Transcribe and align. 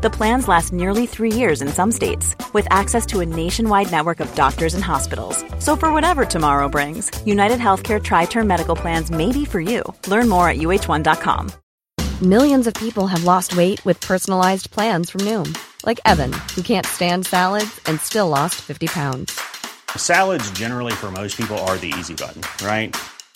The 0.00 0.10
plans 0.10 0.46
last 0.46 0.72
nearly 0.72 1.06
three 1.06 1.32
years 1.32 1.60
in 1.60 1.66
some 1.66 1.90
states, 1.90 2.36
with 2.52 2.68
access 2.70 3.04
to 3.06 3.18
a 3.18 3.26
nationwide 3.26 3.90
network 3.90 4.20
of 4.20 4.32
doctors 4.36 4.74
and 4.74 4.84
hospitals. 4.84 5.44
So, 5.58 5.74
for 5.74 5.92
whatever 5.92 6.24
tomorrow 6.24 6.68
brings, 6.68 7.10
United 7.26 7.58
Healthcare 7.58 8.00
Tri 8.00 8.26
Term 8.26 8.46
Medical 8.46 8.76
Plans 8.76 9.10
may 9.10 9.32
be 9.32 9.44
for 9.44 9.60
you. 9.60 9.82
Learn 10.06 10.28
more 10.28 10.48
at 10.48 10.58
uh1.com. 10.58 11.50
Millions 12.22 12.68
of 12.68 12.74
people 12.74 13.08
have 13.08 13.24
lost 13.24 13.56
weight 13.56 13.84
with 13.84 14.00
personalized 14.00 14.70
plans 14.70 15.10
from 15.10 15.22
Noom, 15.22 15.58
like 15.84 15.98
Evan, 16.04 16.32
who 16.54 16.62
can't 16.62 16.86
stand 16.86 17.26
salads 17.26 17.80
and 17.86 18.00
still 18.00 18.28
lost 18.28 18.54
50 18.54 18.86
pounds. 18.86 19.40
Salads, 19.96 20.48
generally, 20.52 20.92
for 20.92 21.10
most 21.10 21.36
people, 21.36 21.58
are 21.66 21.76
the 21.76 21.92
easy 21.98 22.14
button, 22.14 22.42
right? 22.64 22.96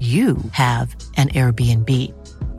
you 0.00 0.36
have 0.52 0.96
an 1.16 1.28
Airbnb. 1.40 1.90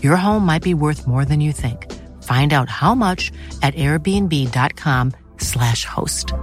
Your 0.02 0.16
home 0.16 0.46
might 0.46 0.64
be 0.64 0.74
worth 0.74 1.06
more 1.08 1.26
than 1.26 1.42
you 1.42 1.52
think. 1.52 1.92
Find 2.22 2.54
out 2.54 2.70
how 2.70 2.96
much 2.96 3.34
at 3.62 3.76
airbnb.com/slash 3.76 5.86
host. 5.86 6.34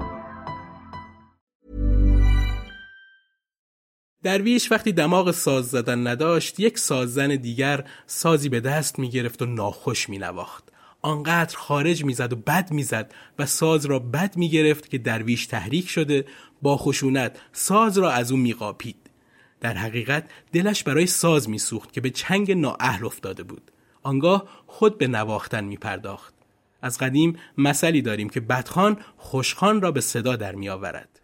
درویش 4.22 4.72
وقتی 4.72 4.92
دماغ 4.92 5.30
ساز 5.30 5.66
زدن 5.66 6.06
نداشت 6.06 6.60
یک 6.60 6.78
سازن 6.78 7.36
دیگر 7.36 7.84
سازی 8.06 8.48
به 8.48 8.60
دست 8.60 8.98
می 8.98 9.10
گرفت 9.10 9.42
و 9.42 9.46
ناخوش 9.46 10.08
می 10.08 10.18
نواخت. 10.18 10.64
آنقدر 11.02 11.56
خارج 11.56 12.04
می‌زد 12.04 12.32
و 12.32 12.36
بد 12.36 12.70
می‌زد 12.70 13.14
و 13.38 13.46
ساز 13.46 13.86
را 13.86 13.98
بد 13.98 14.36
می 14.36 14.50
گرفت 14.50 14.90
که 14.90 14.98
درویش 14.98 15.46
تحریک 15.46 15.88
شده 15.88 16.24
با 16.62 16.76
خشونت 16.76 17.38
ساز 17.52 17.98
را 17.98 18.12
از 18.12 18.32
او 18.32 18.38
میقاپید. 18.38 19.03
در 19.64 19.74
حقیقت 19.74 20.24
دلش 20.52 20.82
برای 20.82 21.06
ساز 21.06 21.50
میسوخت 21.50 21.92
که 21.92 22.00
به 22.00 22.10
چنگ 22.10 22.52
نااهل 22.52 23.04
افتاده 23.04 23.42
بود 23.42 23.70
آنگاه 24.02 24.48
خود 24.66 24.98
به 24.98 25.06
نواختن 25.06 25.64
می 25.64 25.76
پرداخت. 25.76 26.34
از 26.82 26.98
قدیم 26.98 27.36
مثلی 27.58 28.02
داریم 28.02 28.28
که 28.28 28.40
بدخان 28.40 28.96
خوشخان 29.16 29.80
را 29.80 29.92
به 29.92 30.00
صدا 30.00 30.36
در 30.36 30.54
می 30.54 30.68
آورد. 30.68 31.20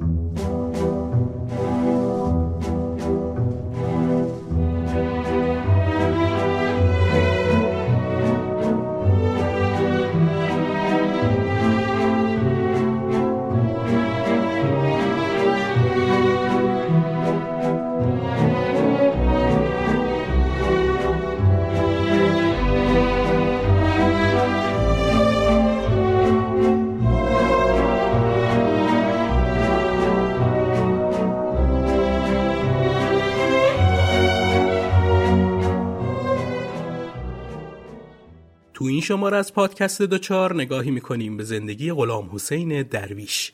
این 39.00 39.06
شماره 39.06 39.36
از 39.36 39.54
پادکست 39.54 40.02
دوچار 40.02 40.54
نگاهی 40.54 40.90
می‌کنیم 40.90 41.36
به 41.36 41.44
زندگی 41.44 41.92
غلام 41.92 42.30
حسین 42.32 42.82
درویش. 42.82 43.52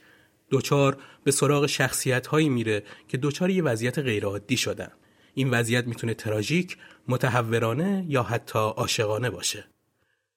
دوچار 0.51 0.97
به 1.25 1.31
سراغ 1.31 1.67
شخصیت 1.67 2.27
هایی 2.27 2.49
میره 2.49 2.83
که 3.09 3.17
دوچار 3.17 3.51
یه 3.51 3.62
وضعیت 3.62 3.99
غیرعادی 3.99 4.57
شدن. 4.57 4.91
این 5.34 5.51
وضعیت 5.51 5.87
می‌تونه 5.87 6.15
تراژیک، 6.15 6.77
متحورانه 7.09 8.05
یا 8.09 8.23
حتی 8.23 8.59
عاشقانه 8.59 9.31
باشه. 9.31 9.65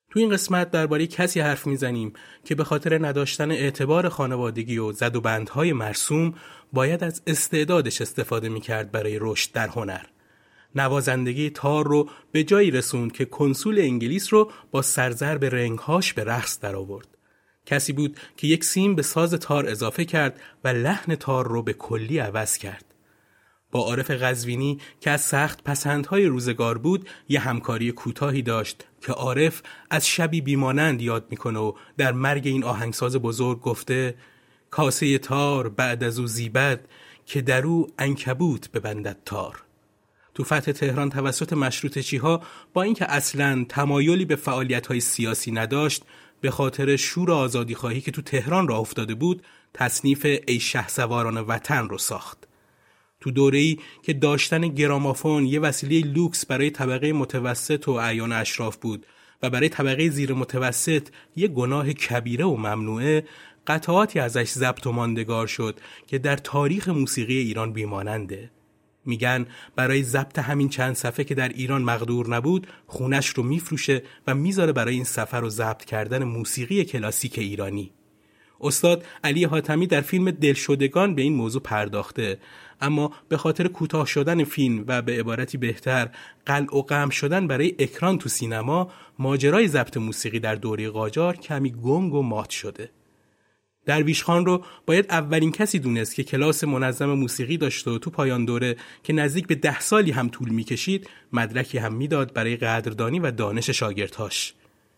تو 0.09 0.19
این 0.19 0.29
قسمت 0.29 0.71
درباره 0.71 1.07
کسی 1.07 1.39
حرف 1.39 1.67
می‌زنیم 1.67 2.13
که 2.45 2.55
به 2.55 2.63
خاطر 2.63 3.05
نداشتن 3.07 3.51
اعتبار 3.51 4.09
خانوادگی 4.09 4.77
و 4.77 4.91
زد 4.91 5.15
و 5.15 5.21
بندهای 5.21 5.73
مرسوم 5.73 6.33
باید 6.73 7.03
از 7.03 7.21
استعدادش 7.27 8.01
استفاده 8.01 8.49
می‌کرد 8.49 8.91
برای 8.91 9.17
رشد 9.21 9.51
در 9.51 9.67
هنر. 9.67 10.03
نوازندگی 10.75 11.49
تار 11.49 11.87
رو 11.87 12.09
به 12.31 12.43
جایی 12.43 12.71
رسوند 12.71 13.11
که 13.11 13.25
کنسول 13.25 13.79
انگلیس 13.79 14.33
رو 14.33 14.51
با 14.71 14.81
سرزرب 14.81 15.45
رنگهاش 15.45 16.13
به 16.13 16.23
رقص 16.23 16.59
درآورد. 16.59 17.07
کسی 17.65 17.93
بود 17.93 18.19
که 18.37 18.47
یک 18.47 18.63
سیم 18.63 18.95
به 18.95 19.01
ساز 19.01 19.33
تار 19.33 19.69
اضافه 19.69 20.05
کرد 20.05 20.41
و 20.63 20.67
لحن 20.67 21.15
تار 21.15 21.47
رو 21.47 21.63
به 21.63 21.73
کلی 21.73 22.19
عوض 22.19 22.57
کرد. 22.57 22.85
با 23.71 23.79
عارف 23.79 24.11
غزوینی 24.11 24.79
که 25.01 25.11
از 25.11 25.21
سخت 25.21 25.63
پسندهای 25.63 26.25
روزگار 26.25 26.77
بود 26.77 27.09
یه 27.29 27.39
همکاری 27.39 27.91
کوتاهی 27.91 28.41
داشت 28.41 28.87
که 29.01 29.11
عارف 29.11 29.61
از 29.89 30.07
شبی 30.07 30.41
بیمانند 30.41 31.01
یاد 31.01 31.27
می‌کنه 31.29 31.59
و 31.59 31.73
در 31.97 32.11
مرگ 32.11 32.47
این 32.47 32.63
آهنگساز 32.63 33.15
بزرگ 33.15 33.61
گفته 33.61 34.15
کاسه 34.69 35.17
تار 35.17 35.69
بعد 35.69 36.03
از 36.03 36.19
او 36.19 36.27
زیبد 36.27 36.87
که 37.25 37.41
در 37.41 37.65
او 37.65 37.87
انکبوت 37.99 38.71
ببندد 38.71 39.17
تار 39.25 39.63
تو 40.33 40.43
فتح 40.43 40.71
تهران 40.71 41.09
توسط 41.09 41.53
مشروط 41.53 42.13
ها 42.13 42.41
با 42.73 42.83
اینکه 42.83 43.11
اصلا 43.11 43.65
تمایلی 43.69 44.25
به 44.25 44.35
فعالیت 44.35 44.87
های 44.87 44.99
سیاسی 44.99 45.51
نداشت 45.51 46.03
به 46.41 46.51
خاطر 46.51 46.95
شور 46.95 47.31
آزادی 47.31 47.75
خواهی 47.75 48.01
که 48.01 48.11
تو 48.11 48.21
تهران 48.21 48.67
را 48.67 48.77
افتاده 48.77 49.15
بود 49.15 49.43
تصنیف 49.73 50.25
ای 50.47 50.59
شه 50.59 50.87
سواران 50.87 51.37
وطن 51.37 51.89
رو 51.89 51.97
ساخت. 51.97 52.47
تو 53.21 53.31
دوره‌ای 53.31 53.77
که 54.03 54.13
داشتن 54.13 54.67
گرامافون 54.67 55.45
یه 55.45 55.59
وسیله 55.59 56.07
لوکس 56.07 56.45
برای 56.45 56.69
طبقه 56.69 57.13
متوسط 57.13 57.87
و 57.87 57.91
اعیان 57.91 58.31
اشراف 58.31 58.77
بود 58.77 59.05
و 59.43 59.49
برای 59.49 59.69
طبقه 59.69 60.09
زیر 60.09 60.33
متوسط 60.33 61.07
یه 61.35 61.47
گناه 61.47 61.93
کبیره 61.93 62.45
و 62.45 62.55
ممنوعه 62.55 63.25
قطعاتی 63.67 64.19
ازش 64.19 64.49
ضبط 64.49 64.87
و 64.87 64.91
ماندگار 64.91 65.47
شد 65.47 65.79
که 66.07 66.17
در 66.17 66.37
تاریخ 66.37 66.89
موسیقی 66.89 67.37
ایران 67.37 67.73
بیماننده. 67.73 68.51
میگن 69.05 69.45
برای 69.75 70.03
ضبط 70.03 70.39
همین 70.39 70.69
چند 70.69 70.95
صفحه 70.95 71.23
که 71.23 71.35
در 71.35 71.49
ایران 71.49 71.81
مقدور 71.81 72.35
نبود 72.35 72.67
خونش 72.87 73.27
رو 73.27 73.43
میفروشه 73.43 74.03
و 74.27 74.35
می‌ذاره 74.35 74.71
برای 74.71 74.95
این 74.95 75.03
سفر 75.03 75.43
و 75.43 75.49
ضبط 75.49 75.85
کردن 75.85 76.23
موسیقی 76.23 76.85
کلاسیک 76.85 77.39
ایرانی. 77.39 77.91
استاد 78.61 79.05
علی 79.23 79.43
حاتمی 79.43 79.87
در 79.87 80.01
فیلم 80.01 80.31
دلشدگان 80.31 81.15
به 81.15 81.21
این 81.21 81.33
موضوع 81.33 81.61
پرداخته. 81.61 82.39
اما 82.81 83.11
به 83.29 83.37
خاطر 83.37 83.67
کوتاه 83.67 84.05
شدن 84.05 84.43
فیلم 84.43 84.83
و 84.87 85.01
به 85.01 85.19
عبارتی 85.19 85.57
بهتر 85.57 86.09
قلع 86.45 86.75
و 86.75 86.81
قم 86.81 87.09
شدن 87.09 87.47
برای 87.47 87.75
اکران 87.79 88.17
تو 88.17 88.29
سینما 88.29 88.91
ماجرای 89.19 89.67
ضبط 89.67 89.97
موسیقی 89.97 90.39
در 90.39 90.55
دوره 90.55 90.89
قاجار 90.89 91.35
کمی 91.35 91.71
گنگ 91.71 92.13
و 92.13 92.21
مات 92.21 92.49
شده. 92.49 92.89
درویش 93.89 94.23
خان 94.23 94.45
رو 94.45 94.63
باید 94.85 95.05
اولین 95.09 95.51
کسی 95.51 95.79
دونست 95.79 96.15
که 96.15 96.23
کلاس 96.23 96.63
منظم 96.63 97.13
موسیقی 97.13 97.57
داشته 97.57 97.91
و 97.91 97.97
تو 97.97 98.09
پایان 98.09 98.45
دوره 98.45 98.75
که 99.03 99.13
نزدیک 99.13 99.47
به 99.47 99.55
ده 99.55 99.79
سالی 99.79 100.11
هم 100.11 100.29
طول 100.29 100.49
می‌کشید 100.49 101.09
مدرکی 101.33 101.77
هم 101.77 101.93
می‌داد 101.93 102.33
برای 102.33 102.57
قدردانی 102.57 103.19
و 103.19 103.31
دانش 103.31 103.69
شاگردهاش 103.69 104.53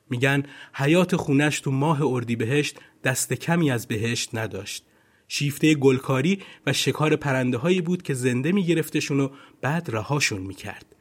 میگن 0.10 0.44
حیات 0.74 1.16
خونش 1.16 1.60
تو 1.60 1.72
ماه 1.72 2.02
اردی 2.02 2.36
بهشت 2.36 2.78
دست 3.04 3.34
کمی 3.34 3.72
از 3.72 3.88
بهشت 3.88 4.36
نداشت 4.36 4.84
شیفته 5.28 5.76
گلکاری 5.76 6.40
و 6.66 6.74
شکار 6.74 7.16
پرنده 7.16 7.58
هایی 7.58 7.82
بود 7.82 8.02
که 8.02 8.14
زنده 8.14 8.52
میگرفتشون 8.52 9.20
و 9.20 9.30
بعد 9.62 9.90
رهاشون 9.92 10.42
می‌کرد. 10.42 10.96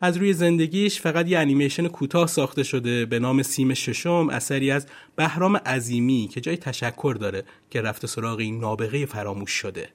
از 0.00 0.16
روی 0.16 0.32
زندگیش 0.32 1.00
فقط 1.00 1.28
یه 1.28 1.38
انیمیشن 1.38 1.88
کوتاه 1.88 2.26
ساخته 2.26 2.62
شده 2.62 3.06
به 3.06 3.18
نام 3.18 3.42
سیم 3.42 3.74
ششم 3.74 4.28
اثری 4.32 4.70
از 4.70 4.86
بهرام 5.16 5.56
عظیمی 5.56 6.28
که 6.32 6.40
جای 6.40 6.56
تشکر 6.56 7.16
داره 7.20 7.44
که 7.70 7.82
رفته 7.82 8.06
سراغ 8.06 8.38
این 8.38 8.60
نابغه 8.60 9.06
فراموش 9.06 9.50
شده. 9.50 9.88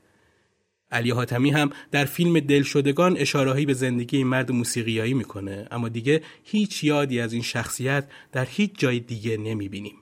علی 0.92 1.12
حاتمی 1.12 1.52
هم 1.52 1.70
در 1.92 2.06
فیلم 2.06 2.40
دلشدگان 2.40 3.18
اشارهایی 3.18 3.66
به 3.66 3.74
زندگی 3.74 4.18
این 4.18 4.28
مرد 4.28 4.52
موسیقیایی 4.52 5.14
می‌کنه 5.14 5.68
اما 5.72 5.90
دیگه 5.90 6.22
هیچ 6.44 6.84
یادی 6.84 7.20
از 7.20 7.34
این 7.34 7.42
شخصیت 7.42 8.08
در 8.32 8.46
هیچ 8.46 8.72
جای 8.78 9.00
دیگه 9.00 9.38
نمی‌بینیم. 9.38 9.96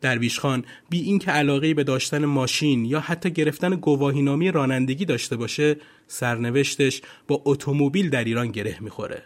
درویش 0.00 0.38
خان 0.38 0.64
بی 0.90 1.00
اینکه 1.00 1.30
علاقه 1.30 1.74
به 1.74 1.84
داشتن 1.84 2.24
ماشین 2.24 2.84
یا 2.84 3.00
حتی 3.00 3.30
گرفتن 3.30 3.70
گواهینامه 3.70 4.50
رانندگی 4.50 5.04
داشته 5.04 5.36
باشه 5.36 5.76
سرنوشتش 6.06 7.02
با 7.28 7.42
اتومبیل 7.44 8.10
در 8.10 8.24
ایران 8.24 8.50
گره 8.50 8.76
می‌خوره. 8.80 9.22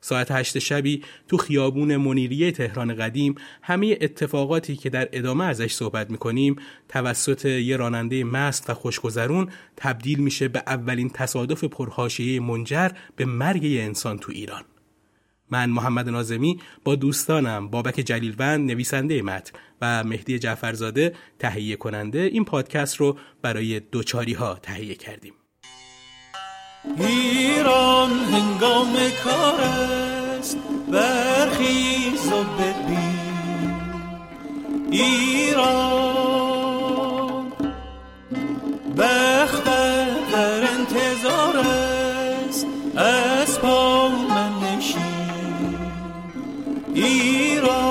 ساعت 0.00 0.30
هشت 0.30 0.58
شبی 0.58 1.02
تو 1.28 1.36
خیابون 1.36 1.96
منیریه 1.96 2.52
تهران 2.52 2.94
قدیم 2.94 3.34
همه 3.62 3.98
اتفاقاتی 4.00 4.76
که 4.76 4.90
در 4.90 5.08
ادامه 5.12 5.44
ازش 5.44 5.72
صحبت 5.72 6.10
می‌کنیم 6.10 6.56
توسط 6.88 7.44
یه 7.44 7.76
راننده 7.76 8.24
مست 8.24 8.70
و 8.70 8.74
خوشگذرون 8.74 9.48
تبدیل 9.76 10.18
میشه 10.18 10.48
به 10.48 10.62
اولین 10.66 11.10
تصادف 11.10 11.64
پرهاشیه 11.64 12.40
منجر 12.40 12.90
به 13.16 13.24
مرگ 13.24 13.64
یه 13.64 13.82
انسان 13.82 14.18
تو 14.18 14.32
ایران. 14.32 14.62
من 15.50 15.70
محمد 15.70 16.08
نازمی 16.08 16.60
با 16.84 16.94
دوستانم 16.94 17.68
بابک 17.68 17.94
جلیلوند 17.94 18.70
نویسنده 18.70 19.22
متن 19.22 19.52
و 19.80 20.04
مهدی 20.04 20.38
جعفرزاده 20.38 21.14
تهیه 21.38 21.76
کننده 21.76 22.18
این 22.18 22.44
پادکست 22.44 22.96
رو 22.96 23.16
برای 23.42 23.80
دوچاری 23.80 24.32
ها 24.32 24.54
تهیه 24.62 24.94
کردیم. 24.94 25.32
ایران 26.98 28.10
هنگام 28.10 28.96
کار 29.24 29.60
است 29.60 30.58
برخیز 30.92 32.26
و 32.32 32.44
ببین. 32.44 33.16
ایران 34.90 36.16
بخت 38.98 39.64
در 40.32 40.70
انتظار 40.70 41.56
است 41.56 42.66
ایران 46.96 47.85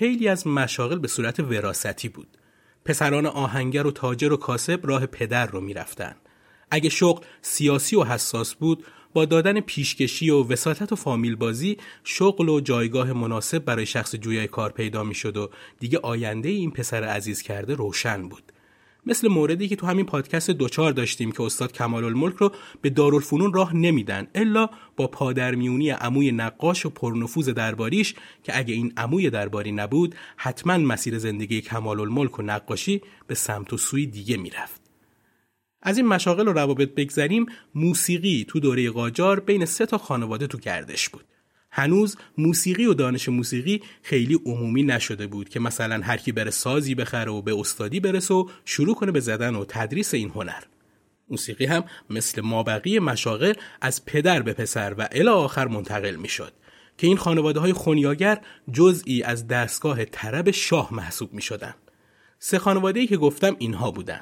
خیلی 0.00 0.28
از 0.28 0.46
مشاغل 0.46 0.98
به 0.98 1.08
صورت 1.08 1.40
وراثتی 1.40 2.08
بود. 2.08 2.28
پسران 2.84 3.26
آهنگر 3.26 3.86
و 3.86 3.90
تاجر 3.90 4.32
و 4.32 4.36
کاسب 4.36 4.80
راه 4.82 5.06
پدر 5.06 5.46
رو 5.46 5.60
می‌رفتن. 5.60 6.16
اگه 6.70 6.88
شغل 6.88 7.24
سیاسی 7.42 7.96
و 7.96 8.04
حساس 8.04 8.54
بود 8.54 8.84
با 9.12 9.24
دادن 9.24 9.60
پیشکشی 9.60 10.30
و 10.30 10.42
وساطت 10.42 10.92
و 10.92 10.96
فامیل 10.96 11.36
بازی 11.36 11.76
شغل 12.04 12.48
و 12.48 12.60
جایگاه 12.60 13.12
مناسب 13.12 13.58
برای 13.58 13.86
شخص 13.86 14.16
جویای 14.16 14.48
کار 14.48 14.72
پیدا 14.72 15.04
می‌شد 15.04 15.36
و 15.36 15.50
دیگه 15.78 15.98
آینده 15.98 16.48
این 16.48 16.70
پسر 16.70 17.04
عزیز 17.04 17.42
کرده 17.42 17.74
روشن 17.74 18.28
بود. 18.28 18.52
مثل 19.06 19.28
موردی 19.28 19.68
که 19.68 19.76
تو 19.76 19.86
همین 19.86 20.06
پادکست 20.06 20.50
دوچار 20.50 20.92
داشتیم 20.92 21.32
که 21.32 21.42
استاد 21.42 21.72
کمال 21.72 22.04
الملک 22.04 22.36
رو 22.36 22.52
به 22.80 22.90
دارالفنون 22.90 23.52
راه 23.52 23.76
نمیدن 23.76 24.26
الا 24.34 24.68
با 24.96 25.06
پادرمیونی 25.06 25.90
عموی 25.90 26.32
نقاش 26.32 26.86
و 26.86 26.90
پرنفوذ 26.90 27.48
درباریش 27.48 28.14
که 28.42 28.58
اگه 28.58 28.74
این 28.74 28.92
عموی 28.96 29.30
درباری 29.30 29.72
نبود 29.72 30.14
حتما 30.36 30.78
مسیر 30.78 31.18
زندگی 31.18 31.60
کمال 31.60 32.00
الملک 32.00 32.38
و 32.38 32.42
نقاشی 32.42 33.00
به 33.26 33.34
سمت 33.34 33.72
و 33.72 33.76
سوی 33.76 34.06
دیگه 34.06 34.36
می‌رفت. 34.36 34.80
از 35.82 35.96
این 35.98 36.06
مشاغل 36.06 36.48
و 36.48 36.52
روابط 36.52 36.94
بگذریم 36.94 37.46
موسیقی 37.74 38.46
تو 38.48 38.60
دوره 38.60 38.90
قاجار 38.90 39.40
بین 39.40 39.64
سه 39.64 39.86
تا 39.86 39.98
خانواده 39.98 40.46
تو 40.46 40.58
گردش 40.58 41.08
بود. 41.08 41.24
هنوز 41.72 42.16
موسیقی 42.38 42.86
و 42.86 42.94
دانش 42.94 43.28
موسیقی 43.28 43.82
خیلی 44.02 44.40
عمومی 44.46 44.82
نشده 44.82 45.26
بود 45.26 45.48
که 45.48 45.60
مثلا 45.60 46.00
هر 46.04 46.16
کی 46.16 46.32
بره 46.32 46.50
سازی 46.50 46.94
بخره 46.94 47.30
و 47.30 47.42
به 47.42 47.58
استادی 47.58 48.00
برسه 48.00 48.34
و 48.34 48.48
شروع 48.64 48.94
کنه 48.94 49.12
به 49.12 49.20
زدن 49.20 49.54
و 49.54 49.64
تدریس 49.68 50.14
این 50.14 50.30
هنر. 50.30 50.62
موسیقی 51.30 51.64
هم 51.64 51.84
مثل 52.10 52.40
مابقی 52.40 52.98
مشاغل 52.98 53.54
از 53.80 54.04
پدر 54.04 54.42
به 54.42 54.52
پسر 54.52 54.94
و 54.98 55.08
الی 55.12 55.28
آخر 55.28 55.68
منتقل 55.68 56.16
می 56.16 56.28
شد 56.28 56.52
که 56.98 57.06
این 57.06 57.16
خانواده 57.16 57.60
های 57.60 57.72
خونیاگر 57.72 58.40
جزئی 58.72 59.22
از 59.22 59.48
دستگاه 59.48 60.04
طرب 60.04 60.50
شاه 60.50 60.94
محسوب 60.94 61.34
می 61.34 61.42
شدن. 61.42 61.74
سه 62.38 62.58
خانواده 62.58 63.00
ای 63.00 63.06
که 63.06 63.16
گفتم 63.16 63.56
اینها 63.58 63.90
بودن. 63.90 64.20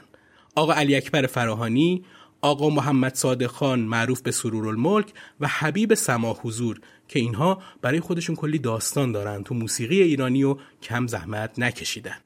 آقا 0.54 0.72
علی 0.72 0.96
اکبر 0.96 1.26
فراهانی، 1.26 2.04
آقا 2.40 2.70
محمد 2.70 3.14
صادق 3.14 3.46
خان 3.46 3.80
معروف 3.80 4.20
به 4.22 4.30
سرور 4.30 4.68
الملک 4.68 5.12
و 5.40 5.48
حبیب 5.48 5.94
سما 5.94 6.38
حضور 6.42 6.80
که 7.08 7.18
اینها 7.18 7.62
برای 7.82 8.00
خودشون 8.00 8.36
کلی 8.36 8.58
داستان 8.58 9.12
دارن 9.12 9.42
تو 9.42 9.54
موسیقی 9.54 10.02
ایرانی 10.02 10.44
و 10.44 10.56
کم 10.82 11.06
زحمت 11.06 11.58
نکشیدن. 11.58 12.16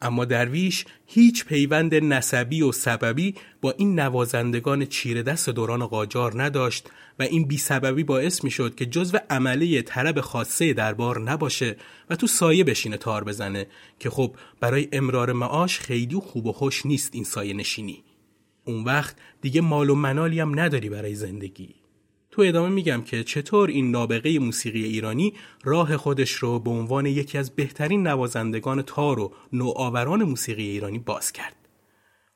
اما 0.00 0.24
درویش 0.24 0.84
هیچ 1.06 1.44
پیوند 1.44 1.94
نسبی 1.94 2.62
و 2.62 2.72
سببی 2.72 3.34
با 3.60 3.70
این 3.70 4.00
نوازندگان 4.00 4.86
چیره 4.86 5.22
دست 5.22 5.48
دوران 5.50 5.86
قاجار 5.86 6.42
نداشت 6.42 6.90
و 7.18 7.22
این 7.22 7.44
بی 7.48 7.58
سببی 7.58 8.04
باعث 8.04 8.44
می 8.44 8.50
شد 8.50 8.74
که 8.74 8.86
جزو 8.86 9.18
عمله 9.30 9.82
طرب 9.82 10.20
خاصه 10.20 10.72
دربار 10.72 11.20
نباشه 11.20 11.76
و 12.10 12.16
تو 12.16 12.26
سایه 12.26 12.64
بشینه 12.64 12.96
تار 12.96 13.24
بزنه 13.24 13.66
که 13.98 14.10
خب 14.10 14.36
برای 14.60 14.88
امرار 14.92 15.32
معاش 15.32 15.78
خیلی 15.78 16.16
خوب 16.16 16.46
و 16.46 16.52
خوش 16.52 16.86
نیست 16.86 17.14
این 17.14 17.24
سایه 17.24 17.54
نشینی. 17.54 18.04
اون 18.64 18.84
وقت 18.84 19.16
دیگه 19.40 19.60
مال 19.60 19.90
و 19.90 19.94
منالی 19.94 20.40
هم 20.40 20.60
نداری 20.60 20.88
برای 20.88 21.14
زندگی. 21.14 21.74
تو 22.36 22.42
ادامه 22.42 22.68
میگم 22.68 23.02
که 23.02 23.24
چطور 23.24 23.68
این 23.68 23.90
نابغه 23.90 24.38
موسیقی 24.38 24.84
ایرانی 24.84 25.34
راه 25.64 25.96
خودش 25.96 26.30
رو 26.30 26.58
به 26.58 26.70
عنوان 26.70 27.06
یکی 27.06 27.38
از 27.38 27.50
بهترین 27.50 28.06
نوازندگان 28.06 28.82
تار 28.82 29.20
و 29.20 29.32
نوآوران 29.52 30.22
موسیقی 30.22 30.62
ایرانی 30.62 30.98
باز 30.98 31.32
کرد. 31.32 31.56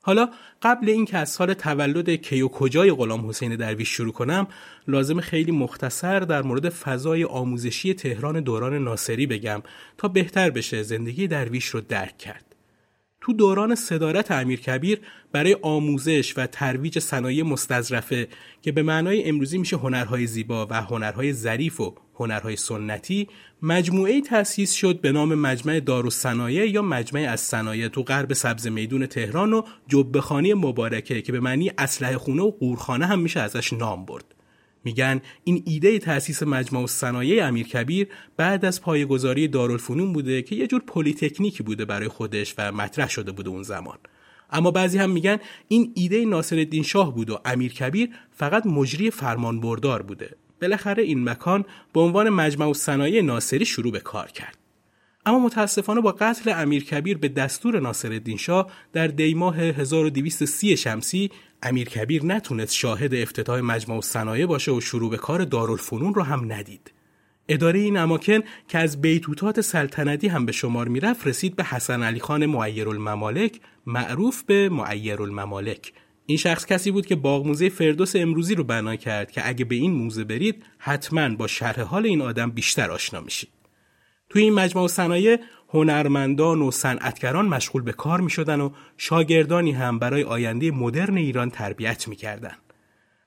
حالا 0.01 0.29
قبل 0.61 0.89
اینکه 0.89 1.17
از 1.17 1.29
سال 1.29 1.53
تولد 1.53 2.09
کی 2.09 2.41
و 2.41 2.47
کجای 2.47 2.91
غلام 2.91 3.29
حسین 3.29 3.55
درویش 3.55 3.89
شروع 3.89 4.13
کنم 4.13 4.47
لازم 4.87 5.21
خیلی 5.21 5.51
مختصر 5.51 6.19
در 6.19 6.41
مورد 6.41 6.69
فضای 6.69 7.23
آموزشی 7.23 7.93
تهران 7.93 8.39
دوران 8.39 8.83
ناصری 8.83 9.27
بگم 9.27 9.61
تا 9.97 10.07
بهتر 10.07 10.49
بشه 10.49 10.83
زندگی 10.83 11.27
درویش 11.27 11.65
رو 11.65 11.81
درک 11.81 12.17
کرد. 12.17 12.50
تو 13.21 13.33
دوران 13.33 13.75
صدارت 13.75 14.31
امیر 14.31 14.59
کبیر 14.59 14.99
برای 15.31 15.57
آموزش 15.61 16.33
و 16.37 16.47
ترویج 16.47 16.99
صنایع 16.99 17.43
مستظرفه 17.43 18.27
که 18.61 18.71
به 18.71 18.83
معنای 18.83 19.23
امروزی 19.23 19.57
میشه 19.57 19.77
هنرهای 19.77 20.27
زیبا 20.27 20.67
و 20.69 20.73
هنرهای 20.73 21.33
ظریف 21.33 21.79
و 21.79 21.95
هنرهای 22.15 22.55
سنتی 22.55 23.27
مجموعه 23.61 24.21
تأسیس 24.21 24.73
شد 24.73 25.01
به 25.01 25.11
نام 25.11 25.35
مجمع 25.35 25.79
دارالصنایع 25.79 26.69
یا 26.69 26.81
مجمع 26.81 27.27
از 27.29 27.41
صنایع 27.41 27.87
تو 27.87 28.03
غرب 28.03 28.33
سبز 28.33 28.67
میدون 28.67 29.05
تهران 29.05 29.53
و 29.53 29.61
جبهخانه 29.87 30.53
مبارکه 30.53 31.21
که 31.21 31.31
به 31.31 31.39
معنی 31.39 31.71
اسلحه 31.77 32.17
خونه 32.17 32.41
و 32.41 32.51
قورخانه 32.51 33.05
هم 33.05 33.19
میشه 33.19 33.39
ازش 33.39 33.73
نام 33.73 34.05
برد. 34.05 34.35
میگن 34.83 35.21
این 35.43 35.63
ایده 35.65 35.99
تأسیس 35.99 36.43
مجمع 36.43 36.85
صنایع 36.85 37.47
امیرکبیر 37.47 38.07
بعد 38.37 38.65
از 38.65 38.81
پایه‌گذاری 38.81 39.47
دارالفنون 39.47 40.13
بوده 40.13 40.41
که 40.41 40.55
یه 40.55 40.67
جور 40.67 40.81
پلیتکنیکی 40.87 41.63
بوده 41.63 41.85
برای 41.85 42.07
خودش 42.07 42.55
و 42.57 42.71
مطرح 42.71 43.09
شده 43.09 43.31
بوده 43.31 43.49
اون 43.49 43.63
زمان. 43.63 43.97
اما 44.51 44.71
بعضی 44.71 44.97
هم 44.97 45.09
میگن 45.09 45.37
این 45.67 45.91
ایده 45.95 46.25
ناصرالدین 46.25 46.83
شاه 46.83 47.15
بود 47.15 47.29
و 47.29 47.39
امیر 47.45 47.73
کبیر 47.73 48.09
فقط 48.31 48.65
مجری 48.65 49.11
فرمانبردار 49.11 50.01
بوده. 50.01 50.35
بالاخره 50.61 51.03
این 51.03 51.29
مکان 51.29 51.65
به 51.93 51.99
عنوان 51.99 52.29
مجمع 52.29 52.73
صنایع 52.73 53.21
ناصری 53.21 53.65
شروع 53.65 53.91
به 53.91 53.99
کار 53.99 54.27
کرد. 54.27 54.57
اما 55.25 55.39
متاسفانه 55.39 56.01
با 56.01 56.11
قتل 56.11 56.51
امیر 56.55 56.83
کبیر 56.83 57.17
به 57.17 57.27
دستور 57.27 57.79
ناصرالدین 57.79 58.37
شاه 58.37 58.71
در 58.93 59.07
دیماه 59.07 59.57
1230 59.57 60.77
شمسی 60.77 61.31
امیر 61.63 61.89
کبیر 61.89 62.25
نتونست 62.25 62.75
شاهد 62.75 63.15
افتتاح 63.15 63.59
مجمع 63.59 63.97
و 63.97 64.01
صنایع 64.01 64.45
باشه 64.45 64.71
و 64.71 64.81
شروع 64.81 65.09
به 65.09 65.17
کار 65.17 65.43
دارالفنون 65.43 66.13
رو 66.13 66.23
هم 66.23 66.53
ندید. 66.53 66.93
اداره 67.47 67.79
این 67.79 67.97
اماکن 67.97 68.39
که 68.67 68.77
از 68.77 69.01
بیتوتات 69.01 69.61
سلطنتی 69.61 70.27
هم 70.27 70.45
به 70.45 70.51
شمار 70.51 70.87
می‌رفت 70.87 71.27
رسید 71.27 71.55
به 71.55 71.63
حسن 71.63 72.03
علی 72.03 72.19
خان 72.19 72.45
معیر 72.45 72.89
الممالک 72.89 73.59
معروف 73.85 74.43
به 74.43 74.69
معیر 74.69 75.21
الممالک 75.21 75.93
این 76.25 76.37
شخص 76.37 76.65
کسی 76.65 76.91
بود 76.91 77.05
که 77.05 77.15
باغ 77.15 77.47
موزه 77.47 77.69
فردوس 77.69 78.15
امروزی 78.15 78.55
رو 78.55 78.63
بنا 78.63 78.95
کرد 78.95 79.31
که 79.31 79.47
اگه 79.47 79.65
به 79.65 79.75
این 79.75 79.91
موزه 79.91 80.23
برید 80.23 80.63
حتما 80.77 81.35
با 81.35 81.47
شرح 81.47 81.81
حال 81.81 82.05
این 82.05 82.21
آدم 82.21 82.51
بیشتر 82.51 82.91
آشنا 82.91 83.21
میشید. 83.21 83.60
توی 84.31 84.43
این 84.43 84.53
مجمع 84.53 84.83
و 84.83 84.87
صنایع 84.87 85.39
هنرمندان 85.69 86.61
و 86.61 86.71
صنعتگران 86.71 87.47
مشغول 87.47 87.81
به 87.81 87.91
کار 87.91 88.21
می 88.21 88.29
شدن 88.29 88.61
و 88.61 88.69
شاگردانی 88.97 89.71
هم 89.71 89.99
برای 89.99 90.23
آینده 90.23 90.71
مدرن 90.71 91.17
ایران 91.17 91.49
تربیت 91.49 92.07
می 92.07 92.15
کردن. 92.15 92.53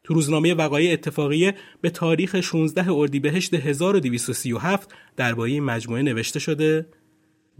تو 0.05 0.15
روزنامه 0.15 0.55
وقایع 0.55 0.93
اتفاقیه 0.93 1.55
به 1.81 1.91
تاریخ 1.91 2.41
16 2.41 2.93
اردیبهشت 2.93 3.55
1237 3.55 4.95
درباره 5.17 5.61
مجموعه 5.61 6.03
نوشته 6.03 6.39
شده 6.39 6.87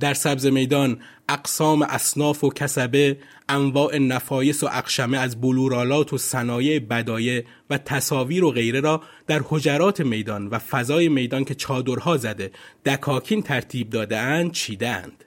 در 0.01 0.15
سبز 0.15 0.47
میدان 0.47 1.01
اقسام 1.29 1.83
اصناف 1.83 2.45
و 2.45 2.51
کسبه 2.51 3.19
انواع 3.49 3.99
نفایس 3.99 4.63
و 4.63 4.69
اقشمه 4.73 5.19
از 5.19 5.41
بلورالات 5.41 6.13
و 6.13 6.19
صنایع 6.19 6.79
بدایه 6.79 7.47
و 7.71 7.79
تصاویر 7.79 8.45
و 8.45 8.51
غیره 8.51 8.81
را 8.81 9.03
در 9.27 9.43
حجرات 9.49 10.01
میدان 10.01 10.47
و 10.47 10.59
فضای 10.59 11.09
میدان 11.09 11.45
که 11.45 11.55
چادرها 11.55 12.17
زده 12.17 12.51
دکاکین 12.85 13.43
ترتیب 13.43 13.91
داده 13.91 14.19
اند 14.19 14.53
چیده 14.53 14.89
اند. 14.89 15.25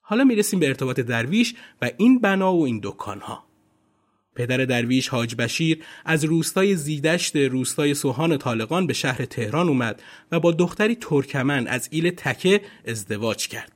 حالا 0.00 0.24
می‌رسیم 0.24 0.60
به 0.60 0.68
ارتباط 0.68 1.00
درویش 1.00 1.54
و 1.82 1.90
این 1.96 2.20
بنا 2.20 2.54
و 2.54 2.64
این 2.64 2.80
دکانها. 2.82 3.43
پدر 4.34 4.56
درویش 4.56 5.08
حاج 5.08 5.34
بشیر 5.34 5.84
از 6.04 6.24
روستای 6.24 6.76
زیدشت 6.76 7.36
روستای 7.36 7.94
سوهان 7.94 8.38
طالقان 8.38 8.86
به 8.86 8.92
شهر 8.92 9.24
تهران 9.24 9.68
اومد 9.68 10.02
و 10.32 10.40
با 10.40 10.52
دختری 10.52 10.94
ترکمن 10.94 11.66
از 11.66 11.88
ایل 11.90 12.10
تکه 12.10 12.60
ازدواج 12.86 13.48
کرد. 13.48 13.72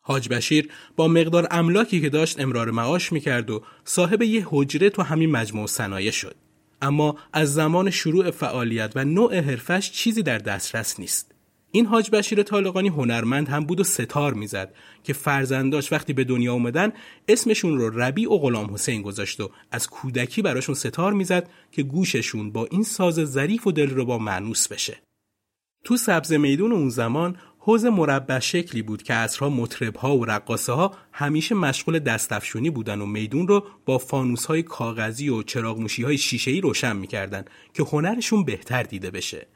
حاج 0.00 0.28
بشیر 0.28 0.68
با 0.96 1.08
مقدار 1.08 1.48
املاکی 1.50 2.00
که 2.00 2.08
داشت 2.08 2.40
امرار 2.40 2.70
معاش 2.70 3.12
می‌کرد 3.12 3.50
و 3.50 3.62
صاحب 3.84 4.22
یه 4.22 4.46
حجره 4.50 4.90
تو 4.90 5.02
همین 5.02 5.30
مجموع 5.30 5.66
صنایع 5.66 6.10
شد. 6.10 6.36
اما 6.82 7.16
از 7.32 7.54
زمان 7.54 7.90
شروع 7.90 8.30
فعالیت 8.30 8.92
و 8.94 9.04
نوع 9.04 9.40
حرفش 9.40 9.90
چیزی 9.90 10.22
در 10.22 10.38
دسترس 10.38 11.00
نیست. 11.00 11.34
این 11.72 11.86
حاج 11.86 12.10
بشیر 12.10 12.42
طالقانی 12.42 12.88
هنرمند 12.88 13.48
هم 13.48 13.64
بود 13.64 13.80
و 13.80 13.84
ستار 13.84 14.34
می‌زد 14.34 14.74
که 15.04 15.12
فرزنداش 15.12 15.92
وقتی 15.92 16.12
به 16.12 16.24
دنیا 16.24 16.52
اومدن 16.52 16.92
اسمشون 17.28 17.78
رو 17.78 18.00
ربیع 18.00 18.32
و 18.32 18.38
غلام 18.38 18.74
حسین 18.74 19.02
گذاشت 19.02 19.40
و 19.40 19.50
از 19.70 19.88
کودکی 19.88 20.42
براشون 20.42 20.74
ستار 20.74 21.12
می‌زد 21.12 21.50
که 21.72 21.82
گوششون 21.82 22.52
با 22.52 22.66
این 22.70 22.82
ساز 22.82 23.14
ظریف 23.14 23.66
و 23.66 23.72
دلربا 23.72 24.18
معنوس 24.18 24.68
بشه. 24.68 25.02
تو 25.84 25.96
سبز 25.96 26.32
میدون 26.32 26.72
اون 26.72 26.88
زمان 26.88 27.36
حوز 27.58 27.84
مربع 27.84 28.38
شکلی 28.38 28.82
بود 28.82 29.02
که 29.02 29.14
اصرها 29.14 29.48
مطربها 29.48 30.16
و 30.16 30.24
رقاصه 30.24 30.72
ها 30.72 30.94
همیشه 31.12 31.54
مشغول 31.54 31.98
دستفشونی 31.98 32.70
بودن 32.70 33.00
و 33.00 33.06
میدون 33.06 33.48
رو 33.48 33.66
با 33.86 33.98
فانوس 33.98 34.46
های 34.46 34.62
کاغذی 34.62 35.28
و 35.28 35.42
چراغموشی 35.42 36.02
های 36.02 36.18
شیشه‌ای 36.18 36.60
روشن 36.60 36.96
می‌کردن 36.96 37.44
که 37.74 37.82
هنرشون 37.82 38.44
بهتر 38.44 38.82
دیده 38.82 39.10
بشه. 39.10 39.46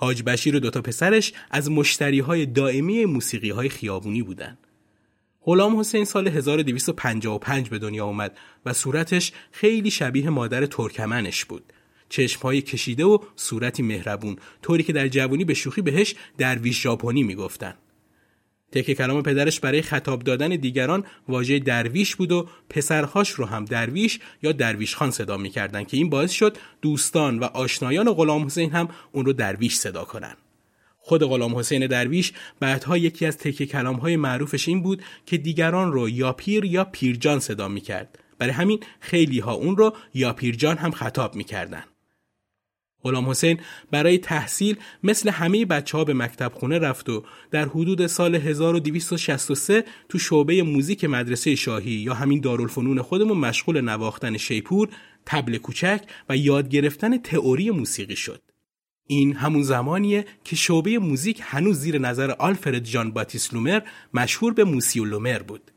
حاج 0.00 0.22
بشیر 0.22 0.56
و 0.56 0.60
دوتا 0.60 0.82
پسرش 0.82 1.32
از 1.50 1.70
مشتری 1.70 2.20
های 2.20 2.46
دائمی 2.46 3.04
موسیقی 3.04 3.50
های 3.50 3.68
خیابونی 3.68 4.22
بودن. 4.22 4.58
غلام 5.42 5.80
حسین 5.80 6.04
سال 6.04 6.28
1255 6.28 7.68
به 7.68 7.78
دنیا 7.78 8.04
اومد 8.04 8.36
و 8.66 8.72
صورتش 8.72 9.32
خیلی 9.52 9.90
شبیه 9.90 10.30
مادر 10.30 10.66
ترکمنش 10.66 11.44
بود. 11.44 11.72
چشمهای 12.08 12.62
کشیده 12.62 13.04
و 13.04 13.18
صورتی 13.36 13.82
مهربون 13.82 14.36
طوری 14.62 14.82
که 14.82 14.92
در 14.92 15.08
جوانی 15.08 15.44
به 15.44 15.54
شوخی 15.54 15.82
بهش 15.82 16.14
درویش 16.38 16.82
ژاپنی 16.82 17.22
می‌گفتن. 17.22 17.74
تکه 18.72 18.94
کلام 18.94 19.22
پدرش 19.22 19.60
برای 19.60 19.82
خطاب 19.82 20.22
دادن 20.22 20.48
دیگران 20.48 21.04
واژه 21.28 21.58
درویش 21.58 22.16
بود 22.16 22.32
و 22.32 22.48
پسرهاش 22.70 23.30
رو 23.30 23.44
هم 23.44 23.64
درویش 23.64 24.18
یا 24.42 24.52
درویش 24.52 24.96
خان 24.96 25.10
صدا 25.10 25.36
می‌کردن 25.36 25.84
که 25.84 25.96
این 25.96 26.10
باعث 26.10 26.32
شد 26.32 26.56
دوستان 26.82 27.38
و 27.38 27.44
آشنایان 27.44 28.12
غلام 28.12 28.46
حسین 28.46 28.70
هم 28.70 28.88
اون 29.12 29.24
رو 29.24 29.32
درویش 29.32 29.74
صدا 29.74 30.04
کنن. 30.04 30.36
خود 30.98 31.24
غلام 31.24 31.58
حسین 31.58 31.86
درویش 31.86 32.32
بعدها 32.60 32.96
یکی 32.96 33.26
از 33.26 33.38
تکه 33.38 33.66
کلام 33.66 33.96
های 33.96 34.16
معروفش 34.16 34.68
این 34.68 34.82
بود 34.82 35.02
که 35.26 35.36
دیگران 35.36 35.92
رو 35.92 36.08
یا 36.08 36.32
پیر 36.32 36.64
یا 36.64 36.84
پیرجان 36.84 37.38
صدا 37.40 37.68
می‌کرد. 37.68 38.18
برای 38.38 38.52
همین 38.52 38.80
خیلی 39.00 39.38
ها 39.38 39.52
اون 39.52 39.76
رو 39.76 39.96
یا 40.14 40.32
پیرجان 40.32 40.76
هم 40.76 40.90
خطاب 40.90 41.34
می‌کردن. 41.34 41.84
غلام 43.02 43.30
حسین 43.30 43.60
برای 43.90 44.18
تحصیل 44.18 44.76
مثل 45.02 45.30
همه 45.30 45.64
بچه 45.64 45.98
ها 45.98 46.04
به 46.04 46.14
مکتب 46.14 46.52
خونه 46.54 46.78
رفت 46.78 47.08
و 47.08 47.24
در 47.50 47.68
حدود 47.68 48.06
سال 48.06 48.34
1263 48.34 49.84
تو 50.08 50.18
شعبه 50.18 50.62
موزیک 50.62 51.04
مدرسه 51.04 51.54
شاهی 51.54 51.90
یا 51.90 52.14
همین 52.14 52.40
دارالفنون 52.40 53.02
خودمون 53.02 53.38
مشغول 53.38 53.80
نواختن 53.80 54.36
شیپور، 54.36 54.88
طبل 55.26 55.58
کوچک 55.58 56.00
و 56.28 56.36
یاد 56.36 56.68
گرفتن 56.68 57.18
تئوری 57.18 57.70
موسیقی 57.70 58.16
شد. 58.16 58.42
این 59.06 59.32
همون 59.36 59.62
زمانیه 59.62 60.24
که 60.44 60.56
شعبه 60.56 60.98
موزیک 60.98 61.40
هنوز 61.42 61.78
زیر 61.78 61.98
نظر 61.98 62.30
آلفرد 62.30 62.84
ژان 62.84 63.10
باتیست 63.10 63.54
لومر 63.54 63.80
مشهور 64.14 64.54
به 64.54 64.64
موسیو 64.64 65.04
لومر 65.04 65.38
بود. 65.38 65.70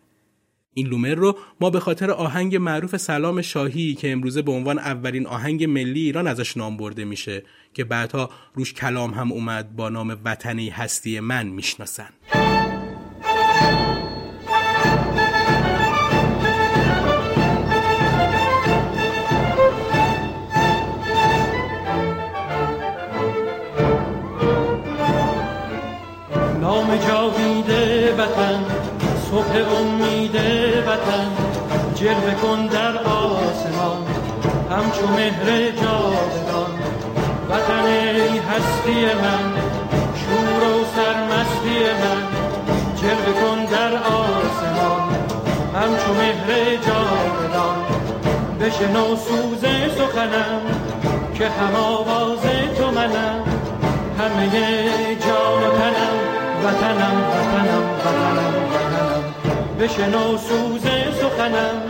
این 0.73 0.87
لومر 0.87 1.15
رو. 1.15 1.37
ما 1.61 1.69
به 1.69 1.79
خاطر 1.79 2.11
آهنگ 2.11 2.55
معروف 2.55 2.97
سلام 2.97 3.41
شاهی 3.41 3.93
که 3.93 4.11
امروزه 4.11 4.41
به 4.41 4.51
عنوان 4.51 4.79
اولین 4.79 5.27
آهنگ 5.27 5.63
ملی 5.63 6.01
ایران 6.01 6.27
ازش 6.27 6.57
نام 6.57 6.77
برده 6.77 7.05
میشه 7.05 7.43
که 7.73 7.83
بعدها 7.83 8.29
روش 8.53 8.73
کلام 8.73 9.13
هم 9.13 9.31
اومد 9.31 9.75
با 9.75 9.89
نام 9.89 10.17
وطنم 10.25 10.60
ای 10.60 10.69
هستی 10.69 11.19
من 11.19 11.47
می‌شناسن. 11.47 12.09
مهر 35.31 35.71
جاودان. 35.71 36.73
وطن 37.49 37.85
ای 37.85 38.37
هستی 38.37 39.05
من 39.05 39.45
شور 40.15 40.63
و 40.69 40.85
سرمستی 40.95 41.79
من. 42.01 42.23
جلوه 43.01 43.41
کن 43.41 43.65
در 43.65 43.93
آسمان 43.95 45.15
همچو 45.75 46.13
مهر 46.13 46.75
جاودان. 46.75 47.77
بشنو 48.59 49.15
سوز 49.15 49.63
سخنم 49.97 50.61
که 51.33 51.47
هم 51.49 51.75
آواز 51.75 52.39
تو 52.77 52.91
منم. 52.91 53.43
همه 54.19 54.49
جان 55.15 55.61
تنم 55.77 56.17
وطنم 56.63 57.17
وطنم 57.33 57.83
وطنم 57.99 58.53
وطنم. 58.71 59.23
بشنو 59.79 60.37
سوز 60.37 60.81
سخنم 61.21 61.81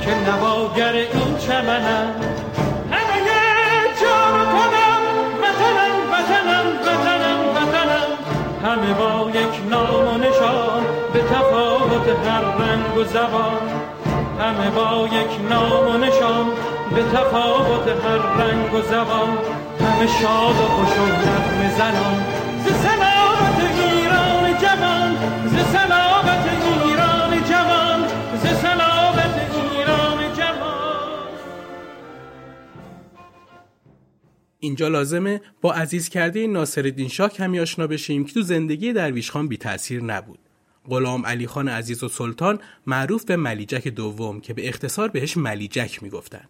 که 0.00 0.10
نواگر 0.30 0.92
این 0.92 1.38
چمنم. 1.38 2.14
رنگ 12.74 12.96
و 12.96 13.04
زبان 13.04 13.68
همه 14.40 14.70
با 14.70 15.08
یک 15.12 15.50
نام 15.50 15.94
و 15.94 15.98
نشان 15.98 16.46
به 16.94 17.02
تفاوت 17.02 17.88
هر 17.88 18.44
رنگ 18.44 18.74
و 18.74 18.82
زبان 18.82 19.38
همه 19.80 20.06
شاد 20.06 20.56
و 20.56 20.66
خوش 20.68 20.98
و 20.98 21.06
نغمه 21.06 21.76
زنان 21.76 22.24
ز 22.64 22.66
سلامت 22.66 23.78
ایران 23.78 24.58
جوان 24.58 25.16
ز 25.46 25.72
سلامت 25.72 26.48
ایران 26.66 27.44
جوان 27.44 28.08
ز 28.42 28.46
سلامت 28.62 29.50
ایران 29.54 30.34
جوان 30.36 31.28
اینجا 34.58 34.88
لازمه 34.88 35.40
با 35.60 35.72
عزیز 35.72 36.08
کرده 36.08 36.46
ناصرالدین 36.46 37.08
شاه 37.08 37.30
کمی 37.30 37.60
آشنا 37.60 37.86
بشیم 37.86 38.24
که 38.24 38.32
تو 38.32 38.42
زندگی 38.42 38.92
درویش 38.92 39.30
خان 39.30 39.48
بی 39.48 39.56
تأثیر 39.56 40.02
نبود. 40.02 40.43
غلام 40.88 41.26
علی 41.26 41.46
خان 41.46 41.68
عزیز 41.68 42.02
و 42.02 42.08
سلطان 42.08 42.58
معروف 42.86 43.24
به 43.24 43.36
ملیجک 43.36 43.88
دوم 43.88 44.40
که 44.40 44.54
به 44.54 44.68
اختصار 44.68 45.08
بهش 45.08 45.36
ملیجک 45.36 46.02
می‌گفتن. 46.02 46.44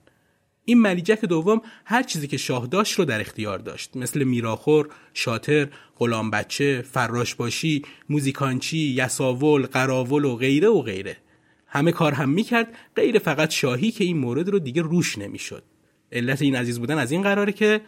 این 0.64 0.81
ملیجک 0.81 1.25
دوم 1.25 1.62
هر 1.85 2.03
چیزی 2.03 2.26
که 2.26 2.37
شاه 2.37 2.67
داشت 2.67 2.99
رو 2.99 3.05
در 3.05 3.21
اختیار 3.21 3.59
داشت 3.59 3.97
مثل 3.97 4.25
میراخور، 4.25 4.88
شاتر، 5.14 5.69
غلام 5.97 6.31
بچه، 6.31 6.83
فراش 6.83 7.35
باشی، 7.35 7.83
موزیکانچی، 8.09 8.79
یساول، 8.79 9.67
قراول 9.67 10.25
و 10.25 10.37
غیره 10.37 10.69
و 10.69 10.83
غیره. 10.83 11.17
همه 11.67 11.93
کار 11.93 12.12
هم 12.12 12.29
می‌کرد 12.29 12.75
غیر 12.97 13.19
فقط 13.19 13.50
شاهی 13.50 13.91
که 13.91 14.05
این 14.05 14.19
مورد 14.19 14.49
رو 14.49 14.59
دیگه 14.59 14.83
روش 14.83 15.19
نمی‌شد. 15.19 15.62
علت 16.12 16.43
این 16.43 16.57
عزیز 16.57 16.79
بودن 16.79 16.99
از 16.99 17.12
این 17.12 17.23
قراره 17.23 17.53
که 17.53 17.81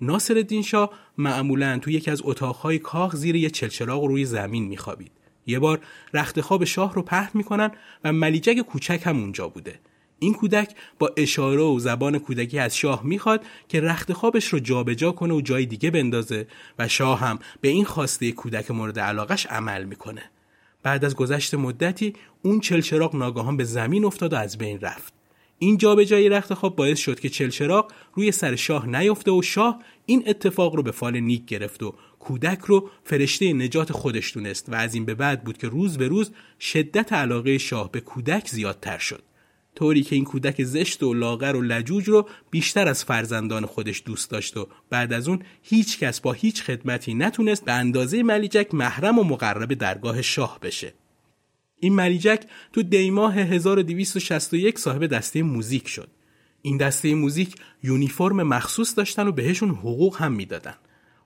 ناصر 0.00 0.34
الدین 0.34 0.62
شاه 0.62 0.90
معمولا 1.18 1.78
تو 1.78 1.90
یکی 1.90 2.10
از 2.10 2.20
اتاقهای 2.24 2.78
کاخ 2.78 3.16
زیر 3.16 3.36
یه 3.36 3.50
چلچراغ 3.50 4.04
روی 4.04 4.24
زمین 4.24 4.68
میخوابید. 4.68 5.12
یه 5.46 5.58
بار 5.58 5.80
رخت 6.14 6.40
خواب 6.40 6.64
شاه 6.64 6.94
رو 6.94 7.02
پهن 7.02 7.30
می‌کنن 7.34 7.70
و 8.04 8.12
ملیجک 8.12 8.58
کوچک 8.58 9.02
هم 9.04 9.20
اونجا 9.20 9.48
بوده. 9.48 9.80
این 10.18 10.34
کودک 10.34 10.74
با 10.98 11.12
اشاره 11.16 11.62
و 11.62 11.78
زبان 11.78 12.18
کودکی 12.18 12.58
از 12.58 12.76
شاه 12.76 13.02
می‌خواد 13.04 13.44
که 13.68 13.80
رخت 13.80 14.12
خوابش 14.12 14.46
رو 14.46 14.58
جابجا 14.58 15.12
کنه 15.12 15.34
و 15.34 15.40
جای 15.40 15.66
دیگه 15.66 15.90
بندازه 15.90 16.46
و 16.78 16.88
شاه 16.88 17.20
هم 17.20 17.38
به 17.60 17.68
این 17.68 17.84
خواسته 17.84 18.32
کودک 18.32 18.70
مورد 18.70 18.98
علاقش 18.98 19.46
عمل 19.46 19.84
می‌کنه. 19.84 20.22
بعد 20.82 21.04
از 21.04 21.16
گذشت 21.16 21.54
مدتی 21.54 22.12
اون 22.42 22.60
چلچراغ 22.60 23.16
ناگهان 23.16 23.56
به 23.56 23.64
زمین 23.64 24.04
افتاد 24.04 24.32
و 24.32 24.36
از 24.36 24.58
بین 24.58 24.80
رفت. 24.80 25.12
این 25.58 25.76
جابجایی 25.76 26.28
رخت 26.28 26.54
خواب 26.54 26.76
باعث 26.76 26.98
شد 26.98 27.20
که 27.20 27.28
چلچراغ 27.28 27.92
روی 28.14 28.32
سر 28.32 28.56
شاه 28.56 28.86
نیفته 28.86 29.30
و 29.30 29.42
شاه 29.42 29.82
این 30.10 30.22
اتفاق 30.26 30.74
رو 30.74 30.82
به 30.82 30.90
فال 30.90 31.20
نیک 31.20 31.46
گرفت 31.46 31.82
و 31.82 31.94
کودک 32.18 32.60
رو 32.60 32.90
فرشته 33.04 33.52
نجات 33.52 33.92
خودش 33.92 34.34
دونست 34.34 34.68
و 34.68 34.74
از 34.74 34.94
این 34.94 35.04
به 35.04 35.14
بعد 35.14 35.44
بود 35.44 35.58
که 35.58 35.68
روز 35.68 35.98
به 35.98 36.08
روز 36.08 36.30
شدت 36.60 37.12
علاقه 37.12 37.58
شاه 37.58 37.92
به 37.92 38.00
کودک 38.00 38.48
زیادتر 38.48 38.98
شد. 38.98 39.22
طوری 39.74 40.02
که 40.02 40.16
این 40.16 40.24
کودک 40.24 40.64
زشت 40.64 41.02
و 41.02 41.14
لاغر 41.14 41.56
و 41.56 41.62
لجوج 41.62 42.08
رو 42.08 42.28
بیشتر 42.50 42.88
از 42.88 43.04
فرزندان 43.04 43.66
خودش 43.66 44.02
دوست 44.06 44.30
داشت 44.30 44.56
و 44.56 44.68
بعد 44.90 45.12
از 45.12 45.28
اون 45.28 45.42
هیچ 45.62 45.98
کس 45.98 46.20
با 46.20 46.32
هیچ 46.32 46.62
خدمتی 46.62 47.14
نتونست 47.14 47.64
به 47.64 47.72
اندازه 47.72 48.22
ملیجک 48.22 48.74
محرم 48.74 49.18
و 49.18 49.24
مقرب 49.24 49.74
درگاه 49.74 50.22
شاه 50.22 50.58
بشه. 50.62 50.94
این 51.80 51.94
ملیجک 51.94 52.42
تو 52.72 52.82
دیماه 52.82 53.34
1261 53.34 54.78
صاحب 54.78 55.06
دسته 55.06 55.42
موزیک 55.42 55.88
شد. 55.88 56.08
این 56.62 56.76
دسته 56.76 57.14
موزیک 57.14 57.54
یونیفرم 57.82 58.42
مخصوص 58.42 58.96
داشتن 58.96 59.26
و 59.26 59.32
بهشون 59.32 59.70
حقوق 59.70 60.16
هم 60.16 60.32
می‌دادن. 60.32 60.74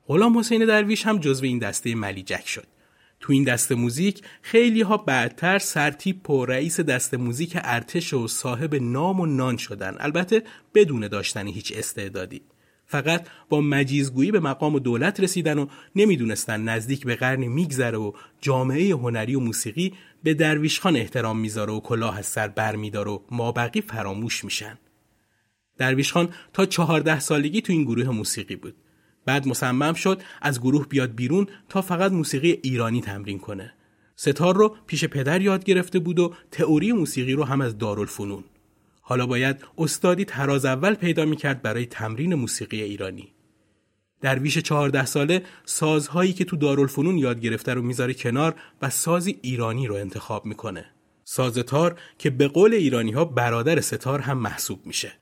غلام 0.06 0.38
حسین 0.38 0.66
درویش 0.66 1.06
هم 1.06 1.18
جزو 1.18 1.44
این 1.44 1.58
دسته 1.58 1.94
ملیجک 1.94 2.48
شد. 2.48 2.66
تو 3.20 3.32
این 3.32 3.44
دست 3.44 3.72
موزیک 3.72 4.22
خیلی 4.42 4.80
ها 4.80 4.96
بعدتر 4.96 5.58
سرتیپ 5.58 6.30
و 6.30 6.46
رئیس 6.46 6.80
دست 6.80 7.14
موزیک 7.14 7.52
ارتش 7.62 8.14
و 8.14 8.28
صاحب 8.28 8.74
نام 8.74 9.20
و 9.20 9.26
نان 9.26 9.56
شدن 9.56 9.96
البته 10.00 10.42
بدون 10.74 11.08
داشتن 11.08 11.46
هیچ 11.46 11.72
استعدادی 11.76 12.42
فقط 12.86 13.26
با 13.48 13.60
مجیزگویی 13.60 14.30
به 14.30 14.40
مقام 14.40 14.74
و 14.74 14.78
دولت 14.78 15.20
رسیدن 15.20 15.58
و 15.58 15.66
نمی‌دونستن 15.96 16.60
نزدیک 16.60 17.04
به 17.04 17.16
قرنی 17.16 17.48
میگذره 17.48 17.98
و 17.98 18.12
جامعه 18.40 18.94
هنری 18.94 19.34
و 19.34 19.40
موسیقی 19.40 19.92
به 20.22 20.34
درویش 20.34 20.80
خان 20.80 20.96
احترام 20.96 21.38
می‌ذاره 21.38 21.72
و 21.72 21.80
کلاه 21.80 22.18
از 22.18 22.26
سر 22.26 22.48
بر 22.48 22.76
میداره 22.76 23.10
و 23.10 23.18
مابقی 23.30 23.80
فراموش 23.80 24.44
میشن 24.44 24.78
درویش 25.78 26.12
خان 26.12 26.28
تا 26.52 26.66
چهارده 26.66 27.20
سالگی 27.20 27.60
تو 27.60 27.72
این 27.72 27.84
گروه 27.84 28.08
موسیقی 28.08 28.56
بود 28.56 28.74
بعد 29.26 29.48
مصمم 29.48 29.94
شد 29.94 30.22
از 30.42 30.60
گروه 30.60 30.86
بیاد 30.88 31.14
بیرون 31.14 31.46
تا 31.68 31.82
فقط 31.82 32.12
موسیقی 32.12 32.58
ایرانی 32.62 33.00
تمرین 33.00 33.38
کنه. 33.38 33.74
ستار 34.16 34.56
رو 34.56 34.76
پیش 34.86 35.04
پدر 35.04 35.40
یاد 35.40 35.64
گرفته 35.64 35.98
بود 35.98 36.18
و 36.18 36.34
تئوری 36.50 36.92
موسیقی 36.92 37.32
رو 37.32 37.44
هم 37.44 37.60
از 37.60 37.78
دارالفنون. 37.78 38.44
حالا 39.00 39.26
باید 39.26 39.64
استادی 39.78 40.24
تراز 40.24 40.64
اول 40.64 40.94
پیدا 40.94 41.24
می‌کرد 41.24 41.62
برای 41.62 41.86
تمرین 41.86 42.34
موسیقی 42.34 42.82
ایرانی. 42.82 43.32
درویش 44.20 44.58
چهارده 44.58 45.06
ساله 45.06 45.42
سازهایی 45.64 46.32
که 46.32 46.44
تو 46.44 46.56
دارالفنون 46.56 47.18
یاد 47.18 47.40
گرفته 47.40 47.74
رو 47.74 47.82
می‌ذاره 47.82 48.14
کنار 48.14 48.54
و 48.82 48.90
سازی 48.90 49.38
ایرانی 49.42 49.86
رو 49.86 49.94
انتخاب 49.94 50.46
می‌کنه. 50.46 50.86
ساز 51.24 51.58
تار 51.58 52.00
که 52.18 52.30
به 52.30 52.48
قول 52.48 52.74
ایرانی 52.74 53.12
ها 53.12 53.24
برادر 53.24 53.80
ستار 53.80 54.20
هم 54.20 54.38
محسوب 54.38 54.86
میشه. 54.86 55.12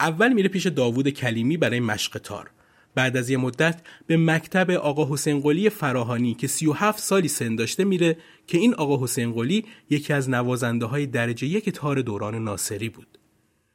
اول 0.00 0.32
میره 0.32 0.48
پیش 0.48 0.66
داوود 0.66 1.08
کلیمی 1.08 1.56
برای 1.56 1.80
مشق 1.80 2.18
تار. 2.18 2.50
بعد 2.94 3.16
از 3.16 3.30
یه 3.30 3.36
مدت 3.36 3.82
به 4.06 4.16
مکتب 4.16 4.70
آقا 4.70 5.14
حسین 5.14 5.40
قلی 5.40 5.70
فراهانی 5.70 6.34
که 6.34 6.46
37 6.46 6.98
سالی 6.98 7.28
سن 7.28 7.56
داشته 7.56 7.84
میره 7.84 8.16
که 8.46 8.58
این 8.58 8.74
آقا 8.74 9.04
حسین 9.04 9.32
قلی 9.32 9.64
یکی 9.90 10.12
از 10.12 10.30
نوازنده 10.30 10.86
های 10.86 11.06
درجه 11.06 11.46
یک 11.46 11.70
تار 11.70 12.02
دوران 12.02 12.44
ناصری 12.44 12.88
بود. 12.88 13.18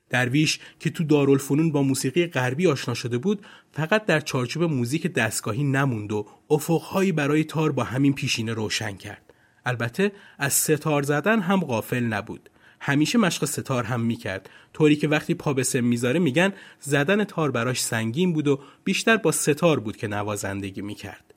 درویش 0.10 0.60
که 0.80 0.90
تو 0.90 1.04
دارالفنون 1.04 1.72
با 1.72 1.84
موسیقی 1.84 2.28
غربی 2.28 2.68
آشنا 2.68 2.94
شده 2.94 3.18
بود 3.18 3.46
فقط 3.72 4.06
در 4.06 4.20
چارچوب 4.20 4.64
موزیک 4.64 5.08
دستگاهی 5.08 5.64
نموند 5.64 6.12
و 6.12 6.28
افقهایی 6.50 7.12
برای 7.12 7.44
تار 7.44 7.72
با 7.72 7.84
همین 7.84 8.14
پیشینه 8.14 8.54
روشن 8.54 8.96
کرد. 8.96 9.34
البته 9.66 10.12
از 10.38 10.54
ستار 10.54 11.04
زدن 11.04 11.40
هم 11.40 11.60
غافل 11.60 12.04
نبود. 12.04 12.50
همیشه 12.84 13.18
مشق 13.18 13.46
ستار 13.46 13.84
هم 13.84 14.02
می‌کرد. 14.02 14.50
طوری 14.74 14.96
که 14.96 15.08
وقتی 15.08 15.34
پا 15.34 15.54
به 15.54 15.64
سم 15.64 15.84
می‌ذاره 15.84 16.20
میگن 16.20 16.54
زدن 16.80 17.24
تار 17.24 17.52
براش 17.52 17.82
سنگین 17.82 18.34
بود 18.34 18.48
و 18.48 18.60
بیشتر 18.84 19.18
با 19.18 19.32
ستار 19.32 19.80
بود 19.80 19.98
که 19.98 20.08
نوازندگی 20.08 20.82
می‌کرد. 20.82 21.34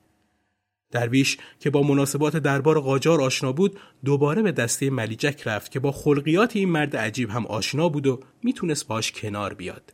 درویش 0.90 1.36
که 1.60 1.70
با 1.70 1.82
مناسبات 1.82 2.36
دربار 2.36 2.80
قاجار 2.80 3.22
آشنا 3.22 3.52
بود 3.52 3.78
دوباره 4.04 4.42
به 4.42 4.52
دسته 4.52 4.90
ملیجک 4.90 5.42
رفت 5.46 5.70
که 5.70 5.80
با 5.80 5.92
خلقیات 5.92 6.56
این 6.56 6.68
مرد 6.68 6.96
عجیب 6.96 7.30
هم 7.30 7.46
آشنا 7.46 7.88
بود 7.88 8.06
و 8.06 8.20
می‌تونست 8.42 8.88
باش 8.88 9.12
کنار 9.12 9.54
بیاد. 9.54 9.92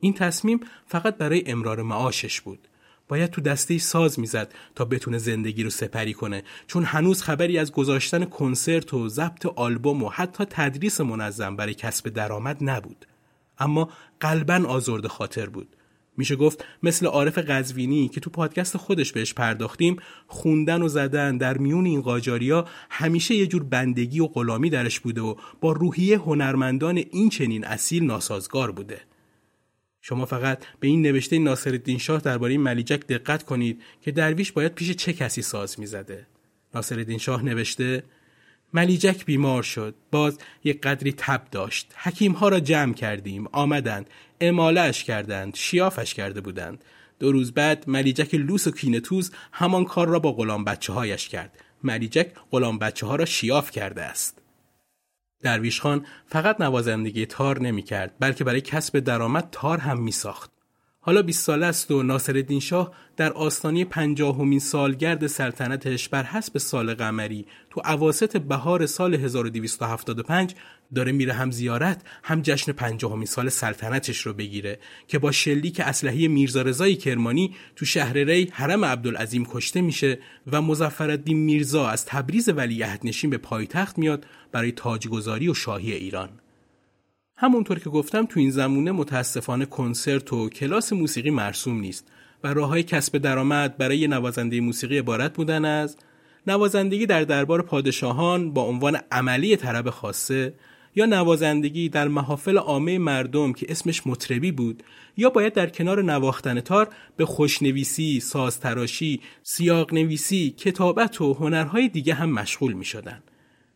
این 0.00 0.14
تصمیم 0.14 0.60
فقط 0.86 1.16
برای 1.16 1.42
امرار 1.46 1.82
معاشش 1.82 2.40
بود. 2.40 2.67
باید 3.08 3.30
تو 3.30 3.40
دسته 3.40 3.78
ساز 3.78 4.20
می‌زد 4.20 4.54
تا 4.74 4.84
بتونه 4.84 5.18
زندگی 5.18 5.62
رو 5.62 5.70
سپری 5.70 6.12
کنه. 6.12 6.42
چون 6.66 6.84
هنوز 6.84 7.22
خبری 7.22 7.58
از 7.58 7.72
گذاشتن 7.72 8.24
کنسرت 8.24 8.94
و 8.94 9.08
ضبط 9.08 9.46
آلبوم 9.46 10.02
و 10.02 10.08
حتی 10.08 10.44
تدریس 10.50 11.00
منظم 11.00 11.56
برای 11.56 11.74
کسب 11.74 12.08
درآمد 12.08 12.56
نبود. 12.60 13.06
اما 13.58 13.88
قلبا 14.20 14.64
آزرد 14.68 15.06
خاطر 15.06 15.46
بود. 15.46 15.68
میشه 16.16 16.36
گفت 16.36 16.64
مثل 16.82 17.06
عارف 17.06 17.38
قزوینی 17.38 18.08
که 18.08 18.20
تو 18.20 18.30
پادکست 18.30 18.76
خودش 18.76 19.12
بهش 19.12 19.34
پرداختیم 19.34 19.96
خوندن 20.26 20.82
و 20.82 20.88
زدن 20.88 21.36
در 21.36 21.58
میون 21.58 21.86
این 21.86 22.00
قاجاریا 22.00 22.64
همیشه 22.90 23.34
یه 23.34 23.46
جور 23.46 23.62
بندگی 23.62 24.20
و 24.20 24.26
غلامی 24.26 24.70
درش 24.70 25.00
بوده 25.00 25.20
و 25.20 25.34
با 25.60 25.72
روحیه 25.72 26.18
هنرمندان 26.18 26.96
این 26.96 27.28
چنین 27.28 27.64
اصیل 27.64 28.04
ناسازگار 28.04 28.72
بوده. 28.72 29.00
شما 30.02 30.26
فقط 30.26 30.64
به 30.80 30.88
این 30.88 31.02
نوشته 31.02 31.38
ناصرالدین 31.38 31.98
شاه 31.98 32.20
درباره 32.20 32.58
ملیجک 32.58 33.06
دقت 33.06 33.42
کنید 33.42 33.82
که 34.02 34.10
درویش 34.10 34.52
باید 34.52 34.74
پیش 34.74 34.90
چه 34.90 35.12
کسی 35.12 35.42
ساز 35.42 35.80
می‌زده. 35.80 36.26
ناصرالدین 36.74 37.18
شاه 37.18 37.42
نوشته 37.42 38.02
ملیجک 38.74 39.24
بیمار 39.24 39.62
شد. 39.62 39.94
باز 40.10 40.38
یک 40.64 40.80
قدری 40.80 41.12
تب 41.12 41.42
داشت. 41.50 41.92
حکیم 41.96 42.32
ها 42.32 42.48
را 42.48 42.60
جمع 42.60 42.94
کردیم. 42.94 43.46
آمدند. 43.52 44.10
امالش 44.40 45.04
کردند. 45.04 45.54
شیافش 45.54 46.14
کرده 46.14 46.40
بودند. 46.40 46.84
دو 47.18 47.32
روز 47.32 47.52
بعد 47.52 47.84
ملیجک 47.86 48.34
لوس 48.34 48.66
و 48.66 48.70
کینتوز 48.70 49.30
همان 49.52 49.84
کار 49.84 50.08
را 50.08 50.18
با 50.18 50.32
غلام 50.32 50.64
بچه 50.64 50.92
هایش 50.92 51.28
کرد. 51.28 51.60
ملیجک 51.84 52.28
غلام 52.50 52.78
بچه 52.78 53.06
ها 53.06 53.16
را 53.16 53.24
شیاف 53.24 53.70
کرده 53.70 54.02
است. 54.02 54.37
درویش 55.42 55.80
خان 55.80 56.06
فقط 56.26 56.60
نوازندگی 56.60 57.26
تار 57.26 57.60
نمی 57.60 57.82
کرد 57.82 58.14
بلکه 58.20 58.44
برای 58.44 58.60
کسب 58.60 58.98
درآمد 58.98 59.48
تار 59.52 59.78
هم 59.78 60.00
می 60.02 60.12
ساخت. 60.12 60.57
حالا 61.08 61.22
20 61.22 61.44
ساله 61.44 61.66
است 61.66 61.90
و 61.90 62.02
ناصرالدین 62.02 62.60
شاه 62.60 62.92
در 63.16 63.32
آستانه 63.32 63.84
پنجاهمین 63.84 64.58
سالگرد 64.58 65.26
سلطنتش 65.26 66.08
بر 66.08 66.22
حسب 66.22 66.58
سال 66.58 66.94
قمری. 66.94 67.46
تو 67.70 67.80
عواست 67.84 68.36
بهار 68.36 68.86
سال 68.86 69.14
1275 69.14 70.54
داره 70.94 71.12
میره 71.12 71.32
هم 71.32 71.50
زیارت 71.50 72.02
هم 72.22 72.42
جشن 72.42 72.72
پنجاهمین 72.72 73.26
سال 73.26 73.48
سلطنتش 73.48 74.20
رو 74.20 74.32
بگیره 74.32 74.78
که 75.06 75.18
با 75.18 75.32
شلیک 75.32 75.80
اسلحه 75.80 76.28
میرزا 76.28 76.62
رضای 76.62 76.96
کرمانی 76.96 77.56
تو 77.76 77.84
شهر 77.84 78.12
ری 78.12 78.48
حرم 78.52 78.84
عبدالعظیم 78.84 79.44
کشته 79.44 79.80
میشه 79.80 80.18
و 80.52 80.62
مظفرالدین 80.62 81.38
میرزا 81.38 81.88
از 81.88 82.06
تبریز 82.06 82.48
ولیعهد 82.48 83.00
نشین 83.04 83.30
به 83.30 83.38
پایتخت 83.38 83.98
میاد 83.98 84.26
برای 84.52 84.72
تاجگذاری 84.72 85.48
و 85.48 85.54
شاهی 85.54 85.92
ایران. 85.92 86.28
همونطور 87.40 87.78
که 87.78 87.90
گفتم 87.90 88.26
تو 88.26 88.40
این 88.40 88.50
زمونه 88.50 88.92
متاسفانه 88.92 89.66
کنسرت 89.66 90.32
و 90.32 90.48
کلاس 90.48 90.92
موسیقی 90.92 91.30
مرسوم 91.30 91.80
نیست 91.80 92.06
و 92.44 92.54
راه 92.54 92.68
های 92.68 92.82
کسب 92.82 93.18
درآمد 93.18 93.76
برای 93.76 94.06
نوازنده 94.06 94.60
موسیقی 94.60 94.98
عبارت 94.98 95.32
بودن 95.32 95.64
از 95.64 95.96
نوازندگی 96.46 97.06
در 97.06 97.24
دربار 97.24 97.62
پادشاهان 97.62 98.52
با 98.52 98.62
عنوان 98.62 98.98
عملی 99.12 99.56
طرب 99.56 99.90
خاصه 99.90 100.54
یا 100.94 101.06
نوازندگی 101.06 101.88
در 101.88 102.08
محافل 102.08 102.58
عامه 102.58 102.98
مردم 102.98 103.52
که 103.52 103.66
اسمش 103.68 104.06
مطربی 104.06 104.52
بود 104.52 104.82
یا 105.16 105.30
باید 105.30 105.52
در 105.52 105.68
کنار 105.68 106.02
نواختن 106.02 106.60
تار 106.60 106.88
به 107.16 107.26
خوشنویسی، 107.26 108.20
سازتراشی، 108.20 109.20
سیاق 109.42 109.94
نویسی، 109.94 110.50
کتابت 110.50 111.20
و 111.20 111.34
هنرهای 111.34 111.88
دیگه 111.88 112.14
هم 112.14 112.30
مشغول 112.30 112.72
می 112.72 112.84
شدن. 112.84 113.22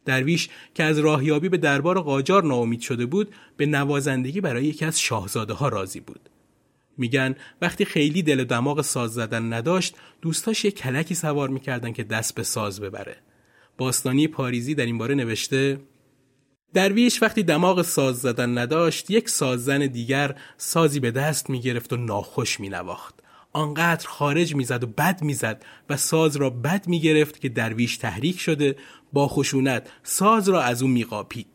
درویش 0.05 0.49
که 0.75 0.85
از 0.85 0.99
راهیابی 0.99 1.49
به 1.49 1.57
دربار 1.57 2.01
قاجار 2.01 2.45
ناامید 2.45 2.81
شده 2.81 3.07
بود 3.07 3.35
به 3.57 3.67
نوازندگی 3.67 4.41
برای 4.41 4.65
یکی 4.65 4.85
از 4.85 5.01
شاهزاده 5.01 5.53
ها 5.53 5.69
راضی 5.69 6.01
بود. 6.01 6.29
میگن 6.99 7.37
وقتی 7.63 7.85
خیلی 7.85 8.23
دل 8.23 8.41
و 8.41 8.45
دماغ 8.45 8.83
ساز 8.83 9.15
زدن 9.15 9.53
نداشت 9.53 9.97
دوستاش 10.23 10.65
یک 10.65 10.75
کلکی 10.75 11.15
سوار 11.15 11.49
می‌کردن 11.49 11.93
که 11.93 12.05
دست 12.05 12.35
به 12.35 12.43
ساز 12.43 12.81
ببره. 12.81 13.17
باستانی 13.79 14.29
پاریزی 14.29 14.75
در 14.75 14.87
این 14.87 14.99
باره 14.99 15.15
نوشته 15.15 15.81
درویش 16.75 17.23
وقتی 17.23 17.43
دماغ 17.43 17.83
ساز 17.83 18.21
زدن 18.21 18.59
نداشت 18.59 19.11
یک 19.11 19.29
ساززن 19.29 19.79
دیگر 19.79 20.37
سازی 20.57 21.01
به 21.01 21.11
دست 21.11 21.51
می‌گرفت 21.51 21.93
و 21.93 21.97
ناخوش 21.97 22.61
مینواخت 22.61 23.22
آنقدر 23.53 24.09
خارج 24.09 24.55
می‌زد 24.55 24.85
و 24.85 24.87
بد 24.87 25.23
می‌زد 25.23 25.65
و 25.91 25.97
ساز 25.97 26.37
را 26.37 26.51
بد 26.51 26.89
می‌گرفت 26.89 27.41
که 27.41 27.49
درویش 27.49 27.97
تحریک 27.97 28.41
شده 28.41 28.77
با 29.13 29.29
خشونت 29.29 29.91
ساز 30.03 30.49
را 30.49 30.63
از 30.63 30.83
او 30.83 30.89
میقاپید. 30.89 31.47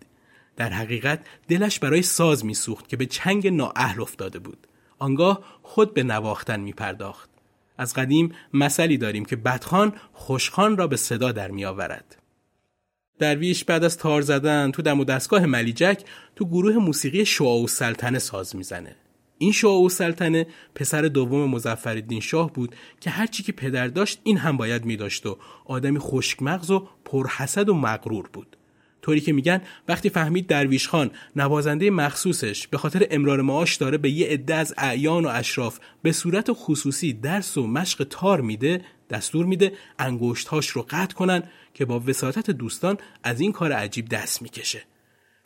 در 0.56 0.70
حقیقت 0.70 1.26
دلش 1.48 1.80
برای 1.80 2.02
ساز 2.02 2.46
میسوخت 2.46 2.90
که 2.90 2.98
به 2.98 3.06
چنگ 3.06 3.48
نااهل 3.48 4.02
افتاده 4.02 4.40
بود. 4.40 4.68
آنگاه 5.00 5.44
خود 5.62 5.94
به 5.94 6.04
نواختن 6.04 6.60
میپرداخت. 6.60 7.30
از 7.78 7.94
قدیم 7.94 8.32
مثلی 8.54 8.98
داریم 8.98 9.26
که 9.26 9.36
بدخان 9.36 9.94
خوشخان 10.14 10.78
را 10.78 10.88
به 10.88 10.98
صدا 10.98 11.32
در 11.32 11.52
میآورد. 11.52 12.18
درویش 13.20 13.64
بعد 13.64 13.84
از 13.84 13.98
تار 13.98 14.22
زدن 14.22 14.72
تو 14.72 14.82
دم 14.82 15.00
و 15.00 15.04
دستگاه 15.04 15.46
ملیجک 15.46 16.04
تو 16.36 16.46
گروه 16.46 16.76
موسیقی 16.76 17.26
شعا 17.26 17.58
و 17.58 17.68
سلطنه 17.68 18.20
ساز 18.20 18.56
می‌زنه. 18.56 18.96
این 19.38 19.52
شاه 19.52 19.84
و 19.84 19.89
سلطنه 19.89 20.47
پسر 20.76 21.02
دوم 21.02 21.50
مزفردین 21.50 22.19
شاه 22.19 22.54
بود 22.54 22.76
که 23.00 23.10
هرچی 23.10 23.43
که 23.43 23.52
پدر 23.52 23.88
داشت 23.88 24.19
این 24.23 24.38
هم 24.38 24.58
باید 24.58 24.86
می 24.86 24.97
داشت 24.97 25.26
و 25.26 25.38
آدمی 25.65 26.00
خشکمغز 26.00 26.71
و 26.71 26.88
پرحسد 27.06 27.69
و 27.69 27.73
مغرور 27.73 28.30
بود. 28.34 28.58
طوری 29.02 29.21
که 29.21 29.34
میگن 29.34 29.62
وقتی 29.88 30.10
فهمید 30.10 30.47
درویش 30.47 30.88
خان 30.88 31.12
نوازنده 31.36 31.89
مخصوصش 31.89 32.67
به 32.67 32.78
خاطر 32.78 33.08
امرار 33.12 33.41
معاش 33.41 33.76
داره 33.76 33.97
به 33.97 34.10
یه 34.10 34.28
عده 34.28 34.56
از 34.56 34.73
اعیان 34.78 35.26
و 35.26 35.30
اشراف 35.30 35.80
به 36.02 36.12
صورت 36.12 36.47
خصوصی 36.52 37.13
درس 37.13 37.58
و 37.58 37.67
مشق 37.67 38.08
تار 38.10 38.41
میده 38.41 38.82
دستور 39.10 39.45
میده 39.45 39.71
انگشتهاش 40.00 40.67
رو 40.67 40.86
قطع 40.89 41.15
کنن 41.15 41.43
که 41.73 41.86
با 41.86 42.00
وساطت 42.00 42.52
دوستان 42.52 42.97
از 43.23 43.41
این 43.41 43.52
کار 43.52 43.71
عجیب 43.71 44.10
دست 44.10 44.41
می‌کشه. 44.41 44.84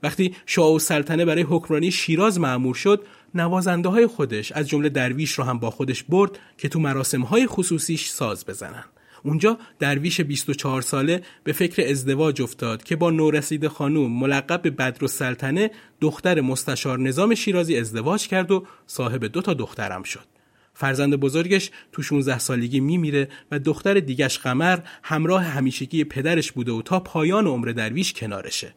وقتی 0.04 0.36
شاه 0.46 0.74
و 0.74 0.80
سلطنه 0.80 1.26
برای 1.26 1.42
حکمرانی 1.42 1.92
شیراز 1.92 2.40
معمور 2.40 2.76
شد 2.76 3.06
نوازنده 3.36 3.90
های 3.90 4.08
خودش 4.08 4.52
از 4.52 4.70
جمله 4.70 4.90
درویش 4.90 5.32
رو 5.32 5.44
هم 5.44 5.60
با 5.60 5.72
خودش 5.72 6.04
برد 6.04 6.40
که 6.58 6.70
تو 6.70 6.80
مراسم 6.80 7.22
های 7.22 7.48
خصوصیش 7.48 8.10
ساز 8.10 8.46
بزنن 8.46 8.84
اونجا 9.24 9.58
درویش 9.80 10.22
24 10.22 10.82
ساله 10.82 11.22
به 11.44 11.52
فکر 11.52 11.90
ازدواج 11.90 12.42
افتاد 12.42 12.84
که 12.84 12.96
با 12.96 13.10
نورسیده 13.10 13.70
خانوم 13.70 14.20
ملقب 14.20 14.62
به 14.62 14.70
بدر 14.70 15.08
سلطنه 15.08 15.72
دختر 16.02 16.42
مستشار 16.42 17.00
نظام 17.00 17.36
شیرازی 17.36 17.78
ازدواج 17.78 18.28
کرد 18.28 18.52
و 18.52 18.66
صاحب 18.88 19.26
دو 19.26 19.42
تا 19.42 19.54
دخترم 19.54 20.04
شد. 20.04 20.26
فرزند 20.74 21.16
بزرگش 21.16 21.72
تو 21.92 22.02
16 22.02 22.40
سالگی 22.40 22.80
میمیره 22.80 23.28
و 23.52 23.60
دختر 23.60 23.94
دیگش 23.94 24.40
قمر 24.40 24.80
همراه 25.04 25.44
همیشگی 25.44 26.04
پدرش 26.04 26.52
بوده 26.52 26.72
و 26.72 26.82
تا 26.82 27.00
پایان 27.00 27.48
عمر 27.48 27.68
درویش 27.68 28.14
کنارشه. 28.14 28.76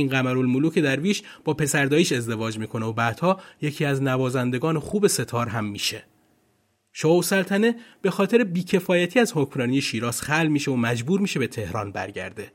این 0.00 0.08
قمرالملوک 0.08 0.78
درویش 0.78 1.22
با 1.44 1.54
پسرداییش 1.54 2.12
ازدواج 2.12 2.58
می‌کنه 2.58 2.86
و 2.86 2.92
بعدها 2.92 3.40
یکی 3.62 3.84
از 3.84 4.02
نوازندگان 4.02 4.78
خوب 4.78 5.06
ستار 5.06 5.48
هم 5.48 5.64
میشه. 5.64 6.04
شاه 6.92 7.18
و 7.18 7.22
سلطنه 7.22 7.76
به 8.02 8.10
خاطر 8.10 8.44
بیکفایتی 8.44 9.20
از 9.20 9.32
حکمرانی 9.34 9.80
شیراز 9.80 10.22
خل 10.22 10.46
میشه 10.46 10.70
و 10.70 10.76
مجبور 10.76 11.20
میشه 11.20 11.40
به 11.40 11.46
تهران 11.46 11.92
برگرده. 11.92 12.52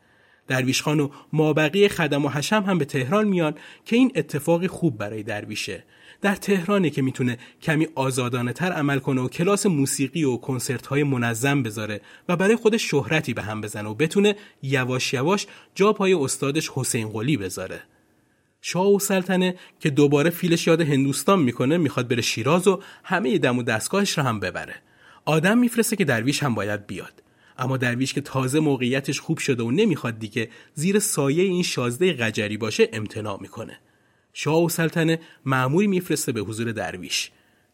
درویش 0.47 0.81
خان 0.81 0.99
و 0.99 1.09
مابقی 1.33 1.87
خدم 1.87 2.25
و 2.25 2.29
حشم 2.29 2.63
هم 2.63 2.77
به 2.77 2.85
تهران 2.85 3.27
میان 3.27 3.55
که 3.85 3.95
این 3.95 4.11
اتفاقی 4.15 4.67
خوب 4.67 4.97
برای 4.97 5.23
درویشه 5.23 5.83
در 6.21 6.35
تهرانه 6.35 6.89
که 6.89 7.01
می‌تونه 7.01 7.37
کمی 7.61 7.87
آزادانه 7.95 8.53
تر 8.53 8.71
عمل 8.71 8.99
کنه 8.99 9.21
و 9.21 9.27
کلاس 9.27 9.65
موسیقی 9.65 10.23
و 10.23 10.37
کنسرت 10.37 10.87
های 10.87 11.03
منظم 11.03 11.63
بذاره 11.63 12.01
و 12.29 12.35
برای 12.35 12.55
خودش 12.55 12.89
شهرتی 12.89 13.33
به 13.33 13.41
هم 13.41 13.61
بزنه 13.61 13.89
و 13.89 13.93
بتونه 13.93 14.35
یواش 14.61 15.13
یواش 15.13 15.47
جا 15.75 15.93
پای 15.93 16.13
استادش 16.13 16.69
حسین 16.73 17.09
قلی 17.09 17.37
بذاره. 17.37 17.81
شاه 18.61 18.93
و 18.93 18.99
سلطنه 18.99 19.55
که 19.79 19.89
دوباره 19.89 20.29
فیلش 20.29 20.67
یاد 20.67 20.81
هندوستان 20.81 21.39
می‌کنه 21.39 21.77
می‌خواد 21.77 22.07
بره 22.07 22.21
شیراز 22.21 22.67
و 22.67 22.81
همه 23.03 23.37
دم 23.37 23.57
و 23.57 23.63
دستگاهش 23.63 24.17
رو 24.17 24.23
هم 24.23 24.39
ببره. 24.39 24.75
آدم 25.25 25.57
میفرسته 25.57 25.95
که 25.95 26.05
درویش 26.05 26.43
هم 26.43 26.55
باید 26.55 26.87
بیاد. 26.87 27.23
اما 27.57 27.77
درویش 27.77 28.13
که 28.13 28.21
تازه 28.21 28.59
موقعیتش 28.59 29.19
خوب 29.19 29.37
شده 29.37 29.63
و 29.63 29.71
نمی‌خواد 29.71 30.19
دیگه 30.19 30.49
زیر 30.73 30.99
سایه 30.99 31.43
این 31.43 31.63
شازده 31.63 32.13
قجری 32.13 32.57
باشه 32.57 32.89
امتناع 32.93 33.41
می‌کنه. 33.41 33.79
شاه 34.37 34.63
و 34.63 34.69
سلطنه 34.69 35.19
معموری 35.45 35.87
میفرسته 35.87 36.31
به 36.31 36.41
حضور 36.41 36.71
درویش. 36.71 37.31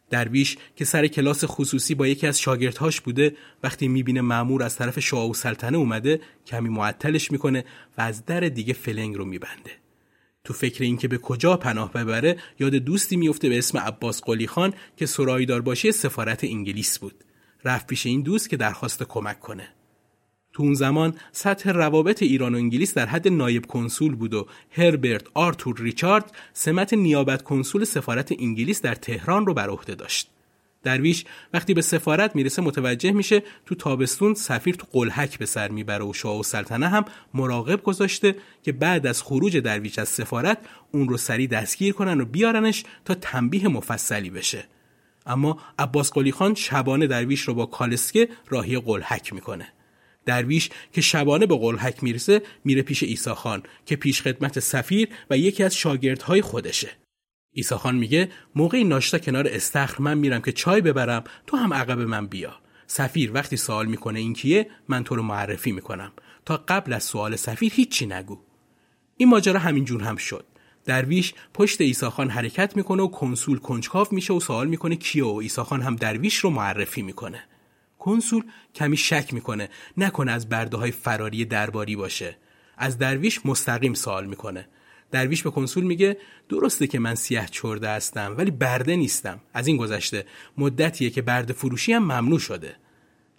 درویش 0.10 0.58
که 0.76 0.86
سر 0.86 1.08
کلاس 1.08 1.43
خصوصی 1.45 1.95
با 1.95 2.08
یکی 2.08 2.28
از 2.28 2.39
شاگردهاش 2.39 3.02
بوده 3.02 3.36
وقتی 3.63 3.88
می‌بینه 3.88 4.21
معمور 4.21 4.63
از 4.63 4.76
طرف 4.76 5.00
شاه 5.00 5.30
و 5.30 5.34
سلطنه 5.34 5.78
اومده 5.78 6.21
کمی 6.47 6.69
معطلش 6.69 7.32
می‌کنه 7.32 7.65
و 7.97 8.02
از 8.02 8.26
در 8.26 8.39
دیگه 8.39 8.74
فلنگ 8.74 9.15
رو 9.15 9.26
میبنده. 9.26 9.71
تو 10.43 10.54
فکر 10.54 10.84
اینکه 10.84 11.08
به 11.08 11.17
کجا 11.17 11.58
پناه 11.58 11.93
ببره 11.93 12.38
یاد 12.60 12.76
دوستی 12.76 13.15
میفته 13.15 13.50
به 13.50 13.58
اسم 13.58 13.78
عباس 13.78 14.21
قلی 14.21 14.47
خان 14.47 14.74
که 14.97 15.06
سرایدار 15.06 15.62
باشی 15.62 15.91
سفارت 15.91 16.43
انگلیس 16.43 17.00
بود. 17.00 17.24
رفت 17.65 17.88
پیش 17.88 18.06
این 18.06 18.21
دوست 18.21 18.50
که 18.50 18.58
درخواست 18.58 19.04
کمک 19.04 19.39
کنه. 19.39 19.67
تو 20.53 20.63
اون 20.63 20.73
زمان 20.73 21.13
سطح 21.31 21.69
روابط 21.71 22.23
ایران 22.23 22.55
و 22.55 22.57
انگلیس 22.57 22.93
در 22.93 23.05
حد 23.05 23.27
نایب 23.27 23.65
کنسول 23.65 24.15
بود 24.15 24.33
و 24.33 24.47
هربرت 24.71 25.23
آرتور 25.33 25.75
ریچارد 25.79 26.31
سمت 26.53 26.93
نیابت 26.93 27.41
کنسول 27.41 27.83
سفارت 27.83 28.31
انگلیس 28.39 28.81
در 28.81 28.95
تهران 28.95 29.45
رو 29.45 29.53
بر 29.53 29.69
عهده 29.69 29.95
داشت. 29.95 30.27
درویش 30.83 31.25
وقتی 31.53 31.73
به 31.73 31.81
سفارت 31.81 32.35
می‌رسه 32.35 32.61
متوجه 32.61 33.11
میشه 33.11 33.43
تو 33.65 33.75
تابستون 33.75 34.33
سفیر 34.33 34.75
تو 34.75 34.87
قلحک 34.91 35.39
به 35.39 35.45
سر 35.45 35.67
می‌بره 35.67 36.05
و 36.05 36.13
شاه 36.13 36.39
و 36.39 36.43
سلطنه 36.43 36.87
هم 36.87 37.05
مراقب 37.33 37.83
گذاشته 37.83 38.35
که 38.63 38.71
بعد 38.71 39.07
از 39.07 39.23
خروج 39.23 39.57
درویش 39.57 39.99
از 39.99 40.09
سفارت 40.09 40.57
اون 40.91 41.09
رو 41.09 41.17
سریع 41.17 41.47
دستگیر 41.47 41.93
کنن 41.93 42.21
و 42.21 42.25
بیارنش 42.25 42.83
تا 43.05 43.13
تنبیه 43.13 43.67
مفصلی 43.67 44.29
بشه. 44.29 44.65
اما 45.25 45.59
عباس 45.79 46.11
قلی 46.11 46.31
خان 46.31 46.55
شبانه 46.55 47.07
درویش 47.07 47.41
رو 47.41 47.53
با 47.53 47.65
کالسکه 47.65 48.29
راهی 48.49 48.79
قلحک 48.79 49.33
می‌کنه. 49.33 49.67
درویش 50.25 50.69
که 50.93 51.01
شبانه 51.01 51.45
به 51.45 51.57
قلحک 51.57 52.03
می‌رسه 52.03 52.41
میره 52.65 52.81
پیش 52.81 53.03
ایسا 53.03 53.36
خان 53.36 53.63
که 53.86 53.95
پیش 53.95 54.21
خدمت 54.21 54.60
سفیر 54.60 55.10
و 55.29 55.38
یکی 55.38 55.63
از 55.63 55.75
شاگردهای 55.75 56.41
خودشه. 56.41 56.89
ایسا 57.53 57.77
خان 57.77 57.95
میگه 57.95 58.29
موقع 58.55 58.84
ناشتا 58.84 59.17
کنار 59.17 59.47
استخر 59.47 60.01
من 60.01 60.17
میرم 60.17 60.41
که 60.41 60.51
چای 60.51 60.81
ببرم 60.81 61.23
تو 61.47 61.57
هم 61.57 61.73
عقب 61.73 61.99
من 61.99 62.27
بیا. 62.27 62.55
سفیر 62.88 63.31
وقتی 63.34 63.57
سوال 63.57 63.86
می‌کنه 63.86 64.19
این 64.19 64.34
کیه 64.34 64.69
من 64.88 65.03
تو 65.03 65.15
رو 65.15 65.23
معرفی 65.23 65.71
می‌کنم 65.71 66.12
تا 66.45 66.63
قبل 66.67 66.93
از 66.93 67.03
سوال 67.03 67.36
سفیر 67.36 67.71
هیچی 67.75 68.05
نگو. 68.05 68.39
این 69.17 69.29
ماجرا 69.29 69.60
همینجور 69.60 70.03
هم 70.03 70.15
شد. 70.15 70.45
درویش 70.86 71.34
پشت 71.53 71.81
ایساخان 71.81 72.29
حرکت 72.29 72.77
می‌کنه 72.77 73.03
و 73.03 73.07
کنسول 73.07 73.57
کنجکاو 73.57 74.07
میشه 74.12 74.34
و 74.34 74.39
سوال 74.39 74.67
می‌کنه 74.67 74.95
کیه 74.95 75.23
و 75.23 75.36
ایساخان 75.36 75.81
هم 75.81 75.95
درویش 75.95 76.36
رو 76.36 76.49
معرفی 76.49 77.01
می‌کنه. 77.01 77.43
کنسول 78.01 78.43
کمی 78.75 78.97
شک 78.97 79.33
می‌کنه. 79.33 79.69
نکنه 79.97 80.31
از 80.31 80.49
برده 80.49 80.77
های 80.77 80.91
فراری 80.91 81.45
درباری 81.45 81.95
باشه. 81.95 82.37
از 82.77 82.97
درویش 82.97 83.45
مستقیم 83.45 83.93
سوال 83.93 84.25
می‌کنه. 84.25 84.67
درویش 85.11 85.43
به 85.43 85.51
کنسول 85.51 85.83
میگه 85.83 86.17
درسته 86.49 86.87
که 86.87 86.99
من 86.99 87.15
سیاه 87.15 87.45
چرده 87.45 87.89
هستم 87.89 88.35
ولی 88.37 88.51
برده 88.51 88.95
نیستم. 88.95 89.39
از 89.53 89.67
این 89.67 89.77
گذشته. 89.77 90.25
مدتیه 90.57 91.09
که 91.09 91.21
برده 91.21 91.53
فروشی 91.53 91.93
هم 91.93 92.03
ممنوع 92.03 92.39
شده. 92.39 92.75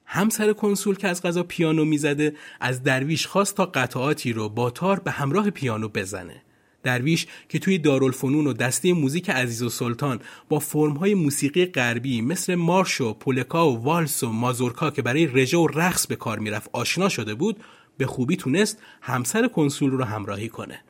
همسر 0.05 0.53
کنسول 0.53 0.97
که 0.97 1.09
از 1.09 1.23
غذا 1.23 1.43
پیانو 1.43 1.85
می‌زده 1.85 2.37
از 2.61 2.83
درویش 2.83 3.27
خواست 3.27 3.57
تا 3.57 3.67
قطعاتی 3.67 4.33
رو 4.33 4.49
با 4.49 4.71
تار 4.71 5.01
به 5.01 5.11
همراه 5.11 5.51
پیانو 5.51 5.89
بزنه. 5.89 6.43
درویش 6.83 7.27
که 7.49 7.59
توی 7.59 7.79
دارالفنون 7.79 8.47
و 8.47 8.53
دسته 8.53 8.93
موزیک 8.93 9.31
عزیز 9.31 9.63
و 9.63 9.69
سلطان 9.69 10.21
با 10.49 10.59
فرمهای 10.59 11.15
موسیقی 11.15 11.67
غربی 11.67 12.21
مثل 12.21 12.55
مارش 12.55 13.01
و 13.01 13.13
پولکا 13.13 13.71
و 13.71 13.83
والس 13.83 14.23
و 14.23 14.33
مازورکا 14.33 14.91
که 14.91 15.03
برای 15.03 15.27
رژه 15.27 15.59
و 15.59 15.67
رقص 15.67 16.07
به 16.07 16.17
کار 16.17 16.39
می‌رفت 16.39 16.71
آشنا 16.73 17.09
شده 17.09 17.35
بود 17.35 17.61
به 17.97 18.07
خوبی 18.07 18.37
تونست 18.37 18.79
همسر 19.01 19.49
کنسول 19.49 19.91
رو 19.91 20.05
همراهی 20.05 20.49
کنه. 20.49 20.81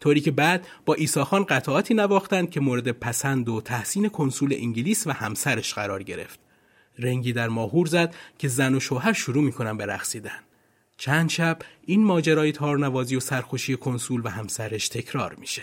طوری 0.00 0.20
که 0.20 0.30
بعد 0.30 0.66
با 0.86 0.94
ایساخان 0.94 1.44
قطعاتی 1.44 1.94
نواختند 1.94 2.50
که 2.50 2.60
مورد 2.60 2.90
پسند 2.90 3.48
و 3.48 3.60
تحسین 3.60 4.08
کنسول 4.08 4.54
انگلیس 4.54 5.06
و 5.06 5.10
همسرش 5.10 5.74
قرار 5.74 6.02
گرفت. 6.02 6.40
رنگی 6.98 7.32
در 7.32 7.48
ماهور 7.48 7.86
زد 7.86 8.14
که 8.38 8.48
زن 8.48 8.74
و 8.74 8.80
شوهر 8.80 9.12
شروع 9.12 9.44
می‌کنن 9.44 9.76
به 9.76 9.86
رقصیدن. 9.86 10.40
چند 11.02 11.30
شب 11.30 11.58
این 11.86 12.04
ماجرای 12.04 12.52
تارنوازی 12.52 13.16
و 13.16 13.20
سرخوشی 13.20 13.76
کنسول 13.76 14.20
و 14.24 14.28
همسرش 14.28 14.88
تکرار 14.88 15.34
میشه. 15.34 15.62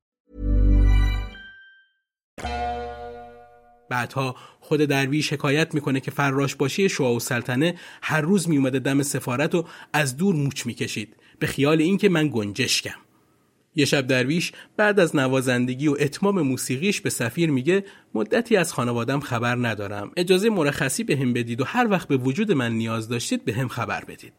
بعدها 3.91 4.35
خود 4.59 4.81
درویش 4.81 5.33
حکایت 5.33 5.73
می‌کنه 5.75 5.99
که 5.99 6.11
فراش 6.11 6.55
باشی 6.55 6.89
شاه 6.89 7.15
و 7.15 7.19
سلطنه 7.19 7.75
هر 8.01 8.21
روز 8.21 8.49
میومده 8.49 8.79
دم 8.79 9.03
سفارت 9.03 9.55
و 9.55 9.65
از 9.93 10.17
دور 10.17 10.35
موچ 10.35 10.65
می‌کشید. 10.65 11.15
به 11.39 11.47
خیال 11.47 11.81
اینکه 11.81 12.09
من 12.09 12.29
گنجشکم. 12.33 12.99
یه 13.75 13.85
شب 13.85 14.07
درویش 14.07 14.51
بعد 14.77 14.99
از 14.99 15.15
نوازندگی 15.15 15.87
و 15.87 15.95
اتمام 15.99 16.41
موسیقیش 16.41 17.01
به 17.01 17.09
سفیر 17.09 17.51
میگه 17.51 17.85
مدتی 18.15 18.57
از 18.57 18.73
خانوادم 18.73 19.19
خبر 19.19 19.55
ندارم. 19.55 20.11
اجازه 20.17 20.49
مرخصی 20.49 21.03
به 21.03 21.17
هم 21.17 21.33
بدید 21.33 21.61
و 21.61 21.63
هر 21.63 21.87
وقت 21.89 22.07
به 22.07 22.17
وجود 22.17 22.51
من 22.51 22.71
نیاز 22.71 23.09
داشتید 23.09 23.45
به 23.45 23.53
هم 23.53 23.67
خبر 23.67 24.05
بدید. 24.05 24.33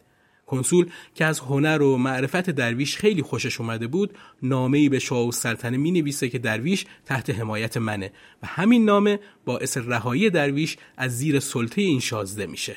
کنسول 0.52 0.90
که 1.14 1.24
از 1.24 1.40
هنر 1.40 1.82
و 1.82 1.96
معرفت 1.96 2.50
درویش 2.50 2.96
خیلی 2.96 3.22
خوشش 3.22 3.60
اومده 3.60 3.86
بود 3.86 4.14
نامه 4.42 4.78
ای 4.78 4.88
به 4.88 4.98
شاه 4.98 5.28
و 5.28 5.32
سلطنه 5.32 5.76
می 5.76 5.90
نویسه 5.90 6.28
که 6.28 6.38
درویش 6.38 6.86
تحت 7.06 7.30
حمایت 7.30 7.76
منه 7.76 8.12
و 8.42 8.46
همین 8.46 8.84
نامه 8.84 9.20
باعث 9.44 9.76
رهایی 9.76 10.30
درویش 10.30 10.76
از 10.96 11.18
زیر 11.18 11.40
سلطه 11.40 11.82
این 11.82 12.00
شازده 12.00 12.46
میشه. 12.46 12.76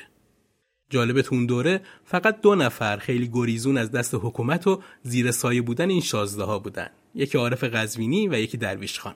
جالب 0.90 1.24
اون 1.30 1.46
دوره 1.46 1.80
فقط 2.04 2.40
دو 2.40 2.54
نفر 2.54 2.96
خیلی 2.96 3.30
گریزون 3.32 3.78
از 3.78 3.90
دست 3.90 4.14
حکومت 4.14 4.66
و 4.66 4.82
زیر 5.02 5.30
سایه 5.30 5.62
بودن 5.62 5.90
این 5.90 6.00
شازده 6.00 6.44
ها 6.44 6.58
بودن. 6.58 6.88
یکی 7.14 7.38
عارف 7.38 7.64
قزوینی 7.64 8.28
و 8.28 8.38
یکی 8.38 8.56
درویش 8.56 9.00
خان. 9.00 9.14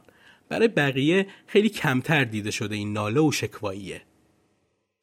برای 0.49 0.69
بقیه 0.69 1.27
خیلی 1.47 1.69
کمتر 1.69 2.25
دیده 2.25 2.51
شده 2.51 2.75
این 2.75 2.93
ناله 2.93 3.21
و 3.21 3.33
شکواییه. 3.33 4.03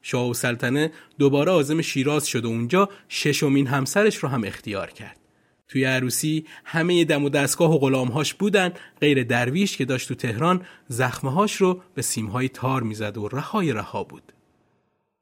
شاه 0.01 0.29
و 0.29 0.33
سلطنه 0.33 0.91
دوباره 1.19 1.51
آزم 1.51 1.81
شیراز 1.81 2.27
شد 2.27 2.45
و 2.45 2.47
اونجا 2.47 2.89
ششمین 3.09 3.67
همسرش 3.67 4.15
رو 4.15 4.29
هم 4.29 4.43
اختیار 4.43 4.91
کرد 4.91 5.19
توی 5.67 5.83
عروسی 5.83 6.45
همه 6.65 7.05
دم 7.05 7.25
و 7.25 7.29
دستگاه 7.29 7.75
و 7.75 7.77
غلامهاش 7.77 8.33
بودن 8.33 8.73
غیر 9.01 9.23
درویش 9.23 9.77
که 9.77 9.85
داشت 9.85 10.07
تو 10.07 10.15
تهران 10.15 10.65
زخمهاش 10.87 11.55
رو 11.55 11.81
به 11.95 12.01
سیمهای 12.01 12.49
تار 12.49 12.83
می‌زد 12.83 13.17
و 13.17 13.27
رهای 13.27 13.73
رها 13.73 14.03
بود 14.03 14.33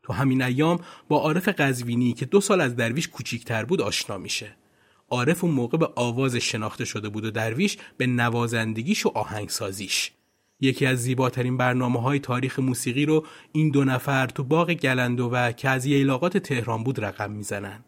تو 0.04 0.14
همین 0.14 0.42
ایام 0.42 0.80
با 1.08 1.18
عارف 1.18 1.48
قزوینی 1.48 2.14
که 2.14 2.26
دو 2.26 2.42
سال 2.42 2.62
از 2.62 2.76
درویش 2.76 3.08
کوچیکتر 3.08 3.66
بود 3.66 3.82
آشنا 3.82 4.18
میشه. 4.18 4.56
عارف 5.10 5.44
اون 5.44 5.54
موقع 5.54 5.78
به 5.78 5.90
آواز 5.96 6.36
شناخته 6.36 6.86
شده 6.86 7.10
بود 7.10 7.26
و 7.26 7.32
درویش 7.32 7.78
به 7.98 8.08
نوازندگیش 8.08 9.06
و 9.06 9.12
آهنگسازیش. 9.16 10.12
یکی 10.60 10.86
از 10.86 11.02
زیباترین 11.02 11.58
برنامه 11.58 12.02
های 12.02 12.20
تاریخ 12.20 12.60
موسیقی 12.60 13.06
رو 13.06 13.26
این 13.52 13.70
دو 13.70 13.84
نفر 13.84 14.28
تو 14.28 14.44
باغ 14.44 14.74
گلندوه 14.74 15.52
که 15.52 15.70
از 15.70 15.86
ییلاقات 15.86 16.38
تهران 16.38 16.84
بود 16.84 17.06
رقم 17.06 17.32
می‌زنن. 17.32 17.84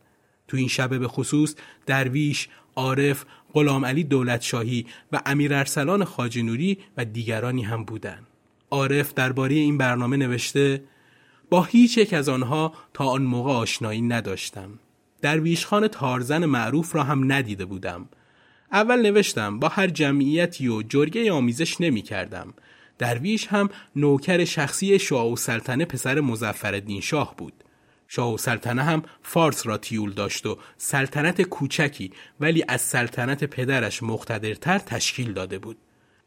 تو 0.47 0.57
این 0.57 0.67
شبه 0.67 0.99
به 0.99 1.07
خصوص 1.07 1.55
درویش، 1.85 2.47
عارف، 2.75 3.25
غلام 3.53 3.85
علی 3.85 4.03
دولتشاهی 4.03 4.85
و 5.11 5.21
امیر 5.25 5.53
ارسلان 5.53 6.03
خاجی 6.03 6.43
نوری 6.43 6.77
و 6.97 7.05
دیگرانی 7.05 7.63
هم 7.63 7.83
بودن. 7.83 8.27
عارف 8.71 9.13
درباره 9.13 9.55
این 9.55 9.77
برنامه 9.77 10.17
نوشته 10.17 10.83
با 11.49 11.63
هیچ 11.63 11.97
یک 11.97 12.13
از 12.13 12.29
آنها 12.29 12.73
تا 12.93 13.05
آن 13.05 13.23
موقع 13.23 13.51
آشنایی 13.51 14.01
نداشتم. 14.01 14.79
درویش 15.21 15.65
خان 15.65 15.87
تارزن 15.87 16.45
معروف 16.45 16.95
را 16.95 17.03
هم 17.03 17.31
ندیده 17.31 17.65
بودم. 17.65 18.09
اول 18.71 19.01
نوشتم 19.01 19.59
با 19.59 19.67
هر 19.67 19.87
جمعیتی 19.87 20.67
و 20.67 20.81
جرگه 20.81 21.31
آمیزش 21.31 21.81
نمی 21.81 22.01
کردم. 22.01 22.53
درویش 22.97 23.47
هم 23.47 23.69
نوکر 23.95 24.45
شخصی 24.45 24.99
شاه 24.99 25.31
و 25.31 25.35
سلطنه 25.35 25.85
پسر 25.85 26.19
مزفر 26.19 26.81
شاه 27.01 27.35
بود. 27.37 27.53
شاه 28.07 28.33
و 28.33 28.37
سلطنه 28.37 28.83
هم 28.83 29.03
فارس 29.23 29.67
را 29.67 29.77
تیول 29.77 30.13
داشت 30.13 30.45
و 30.45 30.57
سلطنت 30.77 31.41
کوچکی 31.41 32.11
ولی 32.39 32.63
از 32.67 32.81
سلطنت 32.81 33.43
پدرش 33.43 34.03
مقتدرتر 34.03 34.79
تشکیل 34.79 35.33
داده 35.33 35.59
بود. 35.59 35.77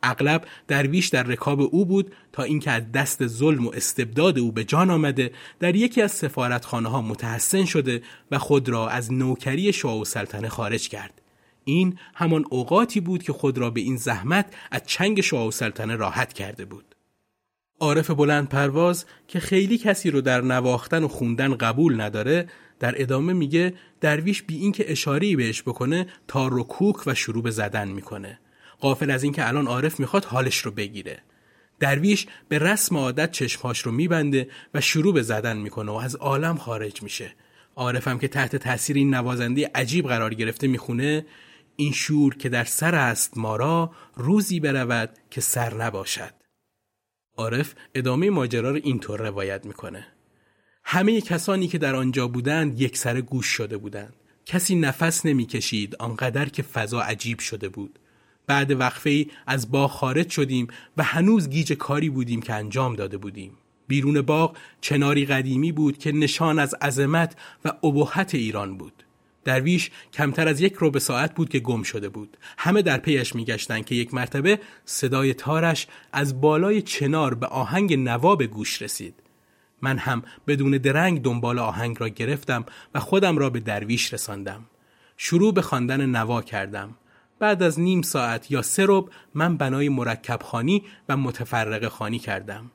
اغلب 0.03 0.45
درویش 0.69 1.09
در 1.09 1.23
رکاب 1.23 1.61
او 1.61 1.87
بود 1.87 2.13
تا 2.33 2.43
اینکه 2.43 2.71
از 2.71 2.93
دست 2.93 3.27
ظلم 3.27 3.67
و 3.67 3.71
استبداد 3.71 4.39
او 4.39 4.53
به 4.53 4.65
جان 4.65 4.91
آمده 4.91 5.33
در 5.59 5.77
یکی 5.77 6.03
از 6.03 6.13
سفارتخانه 6.13 6.89
ها 6.89 7.03
متحسن 7.03 7.65
شده 7.65 8.03
و 8.31 8.39
خود 8.39 8.69
را 8.69 8.89
از 8.89 9.13
نوکری 9.13 9.73
شاه 9.73 10.01
و 10.01 10.05
سلطنه 10.05 10.49
خارج 10.49 10.89
کرد. 10.89 11.21
این 11.65 11.99
همان 12.15 12.45
اوقاتی 12.51 13.01
بود 13.01 13.23
که 13.23 13.33
خود 13.33 13.59
را 13.59 13.71
به 13.71 13.81
این 13.81 13.97
زحمت 13.97 14.55
از 14.71 14.83
چنگ 14.87 15.21
شاه 15.21 15.47
و 15.47 15.51
سلطنه 15.51 15.97
راحت 15.97 16.33
کرده 16.33 16.65
بود. 16.65 16.95
عارف 17.81 18.11
بلند 18.11 18.49
پرواز 18.49 19.05
که 19.29 19.41
خیلی 19.41 19.79
کسی 19.79 20.11
رو 20.11 20.21
در 20.21 20.41
نواختن 20.41 21.05
و 21.05 21.09
خوندن 21.09 21.55
قبول 21.55 22.01
نداره 22.01 22.49
در 22.79 23.03
ادامه 23.03 23.33
میگه 23.33 23.75
درویش 24.01 24.43
بی 24.43 24.57
اینکه 24.57 24.93
اشاری 24.93 25.37
بهش 25.37 25.63
بکنه 25.63 26.07
تار 26.29 26.59
و 26.59 26.67
و 27.07 27.15
شروع 27.15 27.43
به 27.43 27.51
زدن 27.51 27.89
می‌کنه. 27.89 28.39
قافل 28.81 29.11
از 29.11 29.23
اینکه 29.23 29.49
الان 29.49 29.67
عارف 29.67 30.01
می‌خواد 30.01 30.25
حالش 30.25 30.59
رو 30.59 30.71
بگیره. 30.71 31.23
درویش 31.81 32.27
به 32.49 32.59
رسم 32.59 32.97
عادت 32.97 33.33
چشمهاش 33.33 33.81
رو 33.81 33.93
میبنده 33.93 34.49
و 34.75 34.81
شروع 34.81 35.15
به 35.15 35.23
زدن 35.23 35.57
می‌کنه 35.57 35.93
و 35.93 35.95
از 35.95 36.17
عالم 36.17 36.57
خارج 36.57 37.03
میشه. 37.03 37.33
عارفم 37.77 38.19
که 38.19 38.29
تحت 38.29 38.57
تاثیر 38.57 38.97
این 38.97 39.15
نوازنده 39.15 39.71
عجیب 39.75 40.09
قرار 40.09 40.35
گرفته 40.35 40.67
می‌خونه 40.67 41.27
این 41.81 41.93
شور 41.93 42.35
که 42.35 42.49
در 42.49 42.65
سر 42.65 42.95
است 42.95 43.39
ما 43.39 43.57
را 43.57 43.91
روزی 44.15 44.61
برود 44.61 45.11
که 45.31 45.41
سر 45.41 45.75
نباشد. 45.75 46.35
عارف 47.37 47.75
ادامه 47.95 48.31
ماجرا 48.31 48.71
رو 48.71 48.81
اینطور 48.83 49.21
روایت 49.21 49.67
می‌کنه. 49.67 50.07
همه 50.85 51.21
کسانی 51.21 51.69
که 51.69 51.79
در 51.79 51.95
آنجا 51.95 52.29
بودند 52.29 52.81
یک 52.81 52.97
سر 52.97 53.21
گوش 53.21 53.47
شده 53.47 53.77
بودند. 53.77 54.15
کسی 54.47 54.75
نفس 54.75 55.27
نمی‌کشید 55.27 55.97
آنقدر 55.97 56.49
که 56.49 56.63
فضا 56.63 57.01
عجیب 57.01 57.39
شده 57.39 57.69
بود. 57.69 57.99
بعد 58.47 58.81
وقفه 58.81 59.11
ای 59.11 59.27
از 59.47 59.71
باغ 59.71 59.91
خارج 59.91 60.31
شدیم 60.31 60.69
و 60.97 61.03
هنوز 61.03 61.49
گیج 61.49 61.73
کاری 61.73 62.11
بودیم 62.11 62.43
که 62.43 62.55
انجام 62.55 62.97
داده 62.97 63.19
بودیم. 63.19 63.53
بیرون 63.89 64.23
باغ 64.23 64.57
چناری 64.81 65.27
قدیمی 65.27 65.73
بود 65.73 65.99
که 65.99 66.13
نشان 66.13 66.59
از 66.59 66.75
عظمت 66.75 67.37
و 67.65 67.73
ابهت 67.83 68.35
ایران 68.35 68.77
بود. 68.77 69.05
درویش 69.45 69.91
کمتر 70.13 70.49
از 70.49 70.61
یک 70.61 70.75
رو 70.75 70.91
به 70.91 70.99
ساعت 70.99 71.35
بود 71.35 71.49
که 71.49 71.61
گم 71.61 71.83
شده 71.83 72.09
بود. 72.09 72.37
همه 72.59 72.83
در 72.83 72.99
پیش 72.99 73.35
میگشتند 73.35 73.85
که 73.85 73.95
یک 73.95 74.15
مرتبه 74.15 74.61
صدای 74.85 75.35
تارش 75.35 75.87
از 76.13 76.41
بالای 76.41 76.83
چنار 76.83 77.35
به 77.35 77.47
آهنگ 77.47 77.95
نوا 77.95 78.37
به 78.37 78.47
گوش 78.47 78.83
رسید. 78.83 79.15
من 79.83 79.99
هم 79.99 80.23
بدون 80.47 80.71
درنگ 80.71 81.23
دنبال 81.23 81.59
آهنگ 81.59 81.97
را 82.01 82.09
گرفتم 82.09 82.65
و 82.95 83.01
خودم 83.01 83.39
را 83.39 83.51
به 83.51 83.61
درویش 83.61 84.15
رساندم. 84.15 84.67
شروع 85.17 85.55
به 85.55 85.63
خواندن 85.63 86.07
نوا 86.07 86.43
کردم. 86.43 86.95
بعد 87.39 87.63
از 87.63 87.81
نیم 87.81 88.03
ساعت 88.03 88.51
یا 88.51 88.63
سه 88.63 88.85
رب 88.89 89.11
من 89.35 89.57
بنای 89.57 89.89
مرکب 89.89 90.43
خانی 90.43 90.85
و 91.09 91.17
متفرق 91.17 91.89
خانی 91.89 92.19
کردم. 92.19 92.71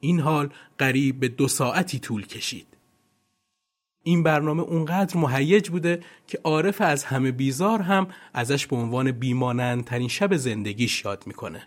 این 0.00 0.20
حال 0.20 0.48
قریب 0.78 1.20
به 1.20 1.28
دو 1.28 1.48
ساعتی 1.48 1.98
طول 1.98 2.26
کشید. 2.26 2.66
این 4.02 4.22
برنامه 4.22 4.62
اونقدر 4.62 5.16
مهیج 5.16 5.68
بوده 5.68 6.00
که 6.26 6.38
عارف 6.44 6.80
از 6.80 7.04
همه 7.04 7.32
بیزار 7.32 7.82
هم 7.82 8.08
ازش 8.34 8.66
به 8.66 8.76
عنوان 8.76 9.12
بیمانندترین 9.12 10.08
شب 10.08 10.36
زندگیش 10.36 11.04
یاد 11.04 11.22
می‌کنه. 11.26 11.62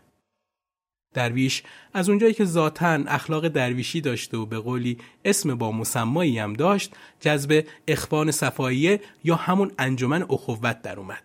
درویش 1.13 1.63
از 1.93 2.09
اونجایی 2.09 2.33
که 2.33 2.45
ذاتا 2.45 3.03
اخلاق 3.07 3.47
درویشی 3.47 4.01
داشته 4.01 4.37
و 4.37 4.45
به 4.45 4.59
قولی 4.59 4.97
اسم 5.25 5.55
با 5.55 5.71
مسمایی 5.71 6.39
هم 6.39 6.53
داشت 6.53 6.93
جذب 7.19 7.65
اخوان 7.87 8.31
صفاییه 8.31 8.99
یا 9.23 9.35
همون 9.35 9.71
انجمن 9.79 10.23
اخوت 10.29 10.81
در 10.81 10.99
اومد. 10.99 11.23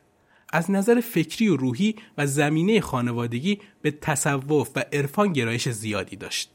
از 0.53 0.71
نظر 0.71 1.01
فکری 1.01 1.49
و 1.49 1.57
روحی 1.57 1.97
و 2.19 2.27
زمینه 2.27 2.81
خانوادگی 2.81 3.61
به 3.83 3.91
تصوف 3.91 4.71
و 4.77 4.85
عرفان 4.93 5.33
گرایش 5.33 5.69
زیادی 5.69 6.17
داشت. 6.17 6.51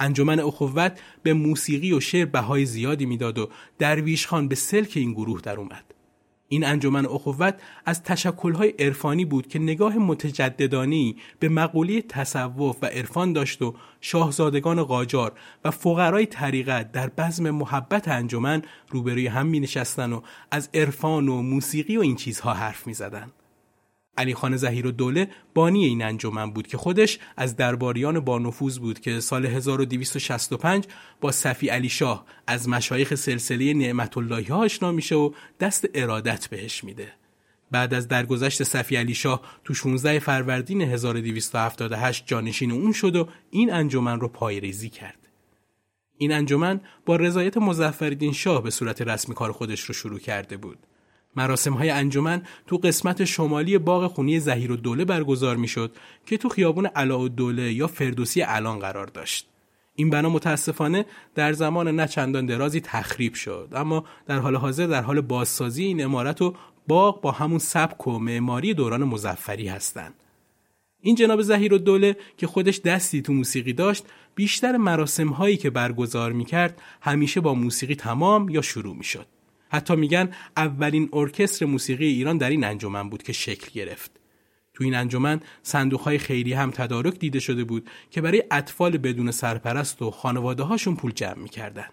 انجمن 0.00 0.40
اخوت 0.40 1.00
به 1.22 1.32
موسیقی 1.32 1.92
و 1.92 2.00
شعر 2.00 2.24
بهای 2.24 2.66
زیادی 2.66 3.06
می‌داد 3.06 3.38
و 3.38 3.48
درویش 3.78 4.26
خان 4.26 4.48
به 4.48 4.54
سلک 4.54 4.92
این 4.94 5.12
گروه 5.12 5.40
در 5.40 5.56
اومد. 5.56 5.84
این 6.52 6.64
انجمن 6.64 7.06
اخوت 7.06 7.54
از 7.86 8.02
تشکلهای 8.02 8.70
عرفانی 8.78 9.24
بود 9.24 9.46
که 9.46 9.58
نگاه 9.58 9.98
متجددانی 9.98 11.16
به 11.38 11.48
مقوله 11.48 12.02
تصوف 12.02 12.76
و 12.82 12.86
عرفان 12.86 13.32
داشت 13.32 13.62
و 13.62 13.74
شاهزادگان 14.00 14.82
قاجار 14.82 15.32
و 15.64 15.70
فقرای 15.70 16.26
طریقت 16.26 16.92
در 16.92 17.08
بزم 17.08 17.50
محبت 17.50 18.08
انجمن 18.08 18.62
روبروی 18.88 19.26
هم 19.26 19.46
می 19.46 19.60
نشستن 19.60 20.12
و 20.12 20.20
از 20.50 20.68
عرفان 20.74 21.28
و 21.28 21.42
موسیقی 21.42 21.96
و 21.96 22.00
این 22.00 22.16
چیزها 22.16 22.54
حرف 22.54 22.86
می 22.86 22.94
زدن. 22.94 23.32
علی 24.16 24.34
خان 24.34 24.56
زهیر 24.56 24.86
و 24.86 24.90
دوله 24.90 25.28
بانی 25.54 25.84
این 25.84 26.02
انجمن 26.02 26.50
بود 26.50 26.66
که 26.66 26.76
خودش 26.76 27.18
از 27.36 27.56
درباریان 27.56 28.20
با 28.20 28.38
نفوذ 28.38 28.78
بود 28.78 29.00
که 29.00 29.20
سال 29.20 29.46
1265 29.46 30.84
با 31.20 31.32
صفی 31.32 31.68
علی 31.68 31.88
شاه 31.88 32.26
از 32.46 32.68
مشایخ 32.68 33.14
سلسله 33.14 33.74
نعمت 33.74 34.18
اللهی 34.18 34.44
ها 34.44 34.58
آشنا 34.58 34.92
میشه 34.92 35.14
و 35.14 35.30
دست 35.60 35.88
ارادت 35.94 36.48
بهش 36.48 36.84
میده. 36.84 37.12
بعد 37.70 37.94
از 37.94 38.08
درگذشت 38.08 38.62
صفی 38.62 38.96
علی 38.96 39.14
شاه 39.14 39.40
تو 39.64 39.74
16 39.74 40.18
فروردین 40.18 40.80
1278 40.80 42.26
جانشین 42.26 42.72
اون 42.72 42.92
شد 42.92 43.16
و 43.16 43.28
این 43.50 43.72
انجمن 43.72 44.20
رو 44.20 44.28
پایریزی 44.28 44.88
کرد. 44.88 45.28
این 46.16 46.32
انجمن 46.32 46.80
با 47.06 47.16
رضایت 47.16 47.56
مظفرالدین 47.56 48.32
شاه 48.32 48.62
به 48.62 48.70
صورت 48.70 49.02
رسمی 49.02 49.34
کار 49.34 49.52
خودش 49.52 49.80
رو 49.80 49.94
شروع 49.94 50.18
کرده 50.18 50.56
بود. 50.56 50.78
مراسم 51.36 51.72
های 51.72 51.90
انجمن 51.90 52.42
تو 52.66 52.76
قسمت 52.76 53.24
شمالی 53.24 53.78
باغ 53.78 54.06
خونی 54.06 54.40
زهیر 54.40 54.72
و 54.72 54.76
دوله 54.76 55.04
برگزار 55.04 55.56
می 55.56 55.68
شد 55.68 55.96
که 56.26 56.36
تو 56.36 56.48
خیابون 56.48 56.86
علا 56.86 57.28
دوله 57.28 57.72
یا 57.72 57.86
فردوسی 57.86 58.42
الان 58.42 58.78
قرار 58.78 59.06
داشت. 59.06 59.46
این 59.94 60.10
بنا 60.10 60.28
متاسفانه 60.28 61.06
در 61.34 61.52
زمان 61.52 61.88
نه 61.88 62.06
چندان 62.06 62.46
درازی 62.46 62.80
تخریب 62.80 63.34
شد 63.34 63.68
اما 63.72 64.04
در 64.26 64.38
حال 64.38 64.56
حاضر 64.56 64.86
در 64.86 65.02
حال 65.02 65.20
بازسازی 65.20 65.84
این 65.84 66.04
امارت 66.04 66.42
و 66.42 66.54
باغ 66.88 67.20
با 67.20 67.30
همون 67.30 67.58
سبک 67.58 68.06
و 68.06 68.18
معماری 68.18 68.74
دوران 68.74 69.04
مزفری 69.04 69.68
هستند. 69.68 70.14
این 71.00 71.14
جناب 71.14 71.42
زهیر 71.42 71.74
و 71.74 71.78
دوله 71.78 72.16
که 72.36 72.46
خودش 72.46 72.80
دستی 72.80 73.22
تو 73.22 73.32
موسیقی 73.32 73.72
داشت 73.72 74.04
بیشتر 74.34 74.76
مراسم 74.76 75.28
هایی 75.28 75.56
که 75.56 75.70
برگزار 75.70 76.32
می 76.32 76.44
کرد 76.44 76.82
همیشه 77.00 77.40
با 77.40 77.54
موسیقی 77.54 77.94
تمام 77.94 78.48
یا 78.48 78.62
شروع 78.62 78.96
می 78.96 79.04
شد. 79.04 79.26
حتی 79.70 79.96
میگن 79.96 80.30
اولین 80.56 81.08
ارکستر 81.12 81.66
موسیقی 81.66 82.06
ایران 82.06 82.38
در 82.38 82.50
این 82.50 82.64
انجمن 82.64 83.10
بود 83.10 83.22
که 83.22 83.32
شکل 83.32 83.70
گرفت. 83.74 84.10
تو 84.74 84.84
این 84.84 84.94
انجمن 84.94 85.40
صندوق 85.62 86.16
خیری 86.16 86.52
هم 86.52 86.70
تدارک 86.70 87.18
دیده 87.18 87.40
شده 87.40 87.64
بود 87.64 87.90
که 88.10 88.20
برای 88.20 88.44
اطفال 88.50 88.98
بدون 88.98 89.30
سرپرست 89.30 90.02
و 90.02 90.10
خانواده 90.10 90.62
هاشون 90.62 90.96
پول 90.96 91.12
جمع 91.12 91.38
می‌کردن. 91.38 91.86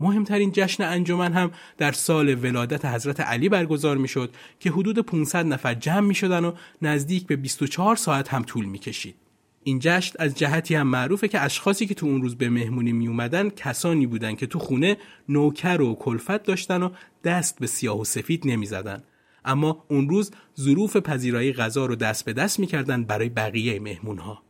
مهمترین 0.00 0.52
جشن 0.52 0.84
انجمن 0.84 1.32
هم 1.32 1.50
در 1.78 1.92
سال 1.92 2.44
ولادت 2.44 2.84
حضرت 2.84 3.20
علی 3.20 3.48
برگزار 3.48 3.96
می‌شد 3.96 4.34
که 4.60 4.70
حدود 4.70 4.98
500 4.98 5.46
نفر 5.46 5.74
جمع 5.74 6.06
می 6.06 6.14
شدن 6.14 6.44
و 6.44 6.52
نزدیک 6.82 7.26
به 7.26 7.36
24 7.36 7.96
ساعت 7.96 8.28
هم 8.28 8.42
طول 8.42 8.64
می 8.64 8.78
کشید. 8.78 9.23
این 9.64 9.78
جشن 9.82 10.14
از 10.18 10.34
جهتی 10.34 10.74
هم 10.74 10.86
معروفه 10.86 11.28
که 11.28 11.40
اشخاصی 11.40 11.86
که 11.86 11.94
تو 11.94 12.06
اون 12.06 12.22
روز 12.22 12.36
به 12.36 12.50
مهمونی 12.50 12.92
می 12.92 13.08
اومدن 13.08 13.50
کسانی 13.50 14.06
بودن 14.06 14.34
که 14.34 14.46
تو 14.46 14.58
خونه 14.58 14.96
نوکر 15.28 15.80
و 15.80 15.94
کلفت 15.94 16.42
داشتن 16.42 16.82
و 16.82 16.90
دست 17.24 17.58
به 17.58 17.66
سیاه 17.66 18.00
و 18.00 18.04
سفید 18.04 18.42
نمی 18.46 18.66
زدن. 18.66 19.02
اما 19.44 19.84
اون 19.88 20.08
روز 20.08 20.30
ظروف 20.60 20.96
پذیرایی 20.96 21.52
غذا 21.52 21.86
رو 21.86 21.96
دست 21.96 22.24
به 22.24 22.32
دست 22.32 22.60
می‌کردن 22.60 23.04
برای 23.04 23.28
بقیه 23.28 23.80
مهمون 23.80 24.18
ها. 24.18 24.42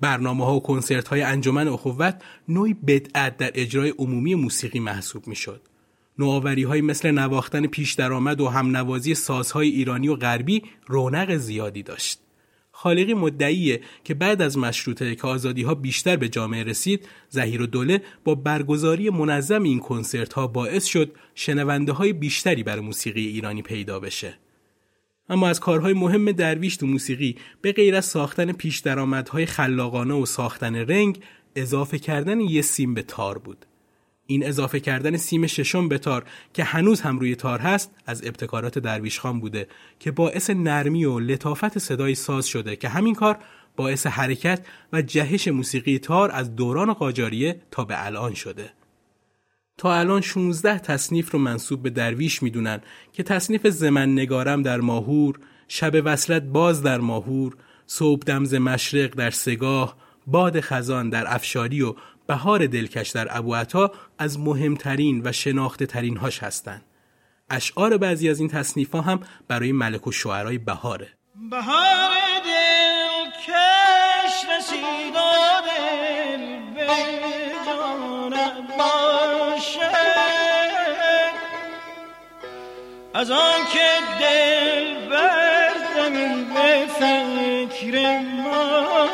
برنامه 0.00 0.44
ها 0.44 0.56
و 0.56 0.62
کنسرت 0.62 1.08
های 1.08 1.22
انجمن 1.22 1.68
اخوت 1.68 2.22
نوعی 2.48 2.74
بدعت 2.74 3.36
در 3.36 3.50
اجرای 3.54 3.94
عمومی 3.98 4.34
موسیقی 4.34 4.80
محسوب 4.80 5.26
می‌شد. 5.26 5.60
نوآوری 6.18 6.62
های 6.62 6.80
مثل 6.80 7.10
نواختن 7.10 7.66
پیش 7.66 7.92
درآمد 7.92 8.40
و 8.40 8.48
هم 8.48 8.76
نوازی 8.76 9.14
سازهای 9.14 9.68
ایرانی 9.68 10.08
و 10.08 10.16
غربی 10.16 10.62
رونق 10.86 11.36
زیادی 11.36 11.82
داشت. 11.82 12.25
خالقی 12.78 13.14
مدعیه 13.14 13.80
که 14.04 14.14
بعد 14.14 14.42
از 14.42 14.58
مشروطه 14.58 15.14
که 15.14 15.26
آزادی 15.26 15.62
ها 15.62 15.74
بیشتر 15.74 16.16
به 16.16 16.28
جامعه 16.28 16.62
رسید 16.62 17.08
زهیر 17.28 17.62
و 17.62 17.66
دوله 17.66 18.02
با 18.24 18.34
برگزاری 18.34 19.10
منظم 19.10 19.62
این 19.62 19.78
کنسرت 19.78 20.32
ها 20.32 20.46
باعث 20.46 20.84
شد 20.84 21.12
شنونده 21.34 21.92
های 21.92 22.12
بیشتری 22.12 22.62
بر 22.62 22.80
موسیقی 22.80 23.26
ایرانی 23.26 23.62
پیدا 23.62 24.00
بشه. 24.00 24.38
اما 25.28 25.48
از 25.48 25.60
کارهای 25.60 25.92
مهم 25.92 26.32
درویش 26.32 26.76
تو 26.76 26.86
موسیقی 26.86 27.36
به 27.62 27.72
غیر 27.72 27.94
از 27.94 28.04
ساختن 28.04 28.52
پیش 28.52 28.78
درآمدهای 28.78 29.46
خلاقانه 29.46 30.14
و 30.14 30.26
ساختن 30.26 30.76
رنگ 30.76 31.20
اضافه 31.56 31.98
کردن 31.98 32.40
یه 32.40 32.62
سیم 32.62 32.94
به 32.94 33.02
تار 33.02 33.38
بود. 33.38 33.66
این 34.26 34.46
اضافه 34.46 34.80
کردن 34.80 35.16
سیم 35.16 35.46
ششم 35.46 35.88
به 35.88 35.98
تار 35.98 36.24
که 36.54 36.64
هنوز 36.64 37.00
هم 37.00 37.18
روی 37.18 37.34
تار 37.34 37.58
هست 37.58 37.90
از 38.06 38.26
ابتکارات 38.26 38.78
درویش 38.78 39.20
خان 39.20 39.40
بوده 39.40 39.68
که 40.00 40.10
باعث 40.10 40.50
نرمی 40.50 41.04
و 41.04 41.18
لطافت 41.18 41.78
صدای 41.78 42.14
ساز 42.14 42.46
شده 42.46 42.76
که 42.76 42.88
همین 42.88 43.14
کار 43.14 43.38
باعث 43.76 44.06
حرکت 44.06 44.66
و 44.92 45.02
جهش 45.02 45.48
موسیقی 45.48 45.98
تار 45.98 46.30
از 46.30 46.56
دوران 46.56 46.92
قاجاریه 46.92 47.60
تا 47.70 47.84
به 47.84 48.06
الان 48.06 48.34
شده. 48.34 48.70
تا 49.78 49.94
الان 49.94 50.20
16 50.20 50.78
تصنیف 50.78 51.30
رو 51.30 51.38
منصوب 51.38 51.82
به 51.82 51.90
درویش 51.90 52.42
می‌دونن 52.42 52.80
که 53.12 53.22
تصنیف 53.22 53.66
زمن 53.66 54.12
نگارم 54.12 54.62
در 54.62 54.80
ماهور، 54.80 55.38
شب 55.68 56.02
وصلت 56.04 56.42
باز 56.42 56.82
در 56.82 56.98
ماهور، 56.98 57.56
صبح 57.86 58.22
دمز 58.22 58.54
مشرق 58.54 59.14
در 59.14 59.30
سگاه، 59.30 59.96
باد 60.26 60.60
خزان 60.60 61.10
در 61.10 61.34
افشاری 61.34 61.82
و 61.82 61.94
بهار 62.26 62.66
دلکش 62.66 63.10
در 63.10 63.28
ابو 63.30 63.56
از 64.18 64.38
مهمترین 64.38 65.22
و 65.24 65.32
شناخته 65.32 65.86
ترین 65.86 66.16
هاش 66.16 66.42
هستند. 66.42 66.82
اشعار 67.50 67.96
بعضی 67.96 68.30
از 68.30 68.40
این 68.40 68.48
تصنیف 68.48 68.92
ها 68.92 69.00
هم 69.00 69.20
برای 69.48 69.72
ملک 69.72 70.06
و 70.06 70.12
شعرهای 70.12 70.58
بهاره. 70.58 71.08
بهار 71.50 72.16
دلکش 72.44 73.56
رسید 74.58 75.16
از 83.16 83.30
آن 83.30 83.64
که 83.72 83.88
دل 84.20 85.08
بر 85.10 85.70
زمین 85.96 86.44
به 86.54 86.86
فکر 86.86 88.18
ما 88.20 89.06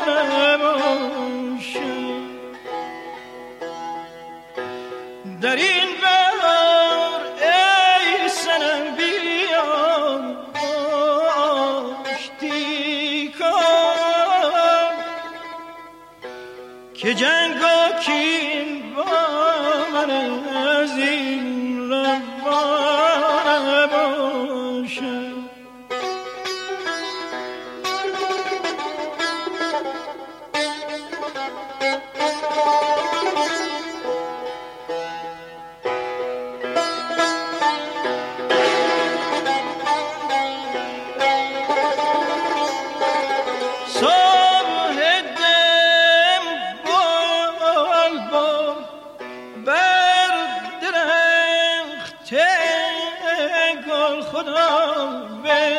که 17.13 17.19
جنگ 17.19 17.61
و 17.61 17.99
کین 17.99 18.93
با 18.95 20.42
خدا 54.92 55.71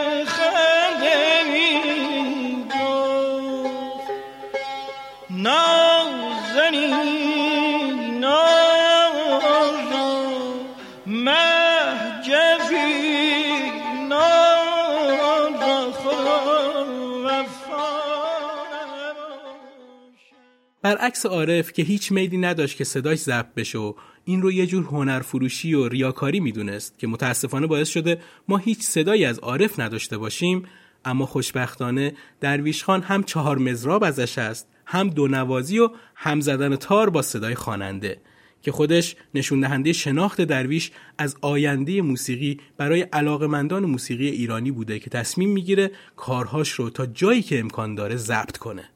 برعکس 20.94 21.26
عارف 21.26 21.72
که 21.72 21.82
هیچ 21.82 22.12
میلی 22.12 22.36
نداشت 22.38 22.76
که 22.76 22.84
صداش 22.84 23.18
ضبط 23.18 23.54
بشه 23.56 23.78
و 23.78 23.92
این 24.24 24.42
رو 24.42 24.52
یه 24.52 24.66
جور 24.66 24.84
هنرفروشی 24.84 25.74
و 25.74 25.88
ریاکاری 25.88 26.40
می‌دونست 26.40 26.98
که 26.98 27.06
متاسفانه 27.06 27.66
باعث 27.66 27.88
شده 27.88 28.20
ما 28.48 28.56
هیچ 28.56 28.82
صدایی 28.82 29.24
از 29.24 29.38
عارف 29.38 29.80
نداشته 29.80 30.18
باشیم 30.18 30.64
اما 31.04 31.26
خوشبختانه 31.26 32.12
درویش 32.40 32.84
خان 32.84 33.02
هم 33.02 33.22
چهار 33.22 33.58
مزراب 33.58 34.04
ازش 34.04 34.38
است 34.38 34.68
هم 34.86 35.10
دو 35.10 35.28
نوازی 35.28 35.78
و 35.78 35.90
هم 36.14 36.40
زدن 36.40 36.76
تار 36.76 37.10
با 37.10 37.22
صدای 37.22 37.54
خواننده 37.54 38.20
که 38.62 38.72
خودش 38.72 39.16
نشون 39.34 39.60
دهنده 39.60 39.92
شناخت 39.92 40.40
درویش 40.40 40.90
از 41.18 41.36
آینده 41.40 42.02
موسیقی 42.02 42.60
برای 42.76 43.00
علاقمندان 43.00 43.84
موسیقی 43.84 44.28
ایرانی 44.28 44.70
بوده 44.70 44.98
که 44.98 45.10
تصمیم 45.10 45.50
می‌گیره 45.50 45.90
کارهاش 46.16 46.70
رو 46.70 46.90
تا 46.90 47.06
جایی 47.06 47.42
که 47.42 47.60
امکان 47.60 47.94
داره 47.94 48.16
ضبط 48.16 48.56
کنه. 48.56 48.93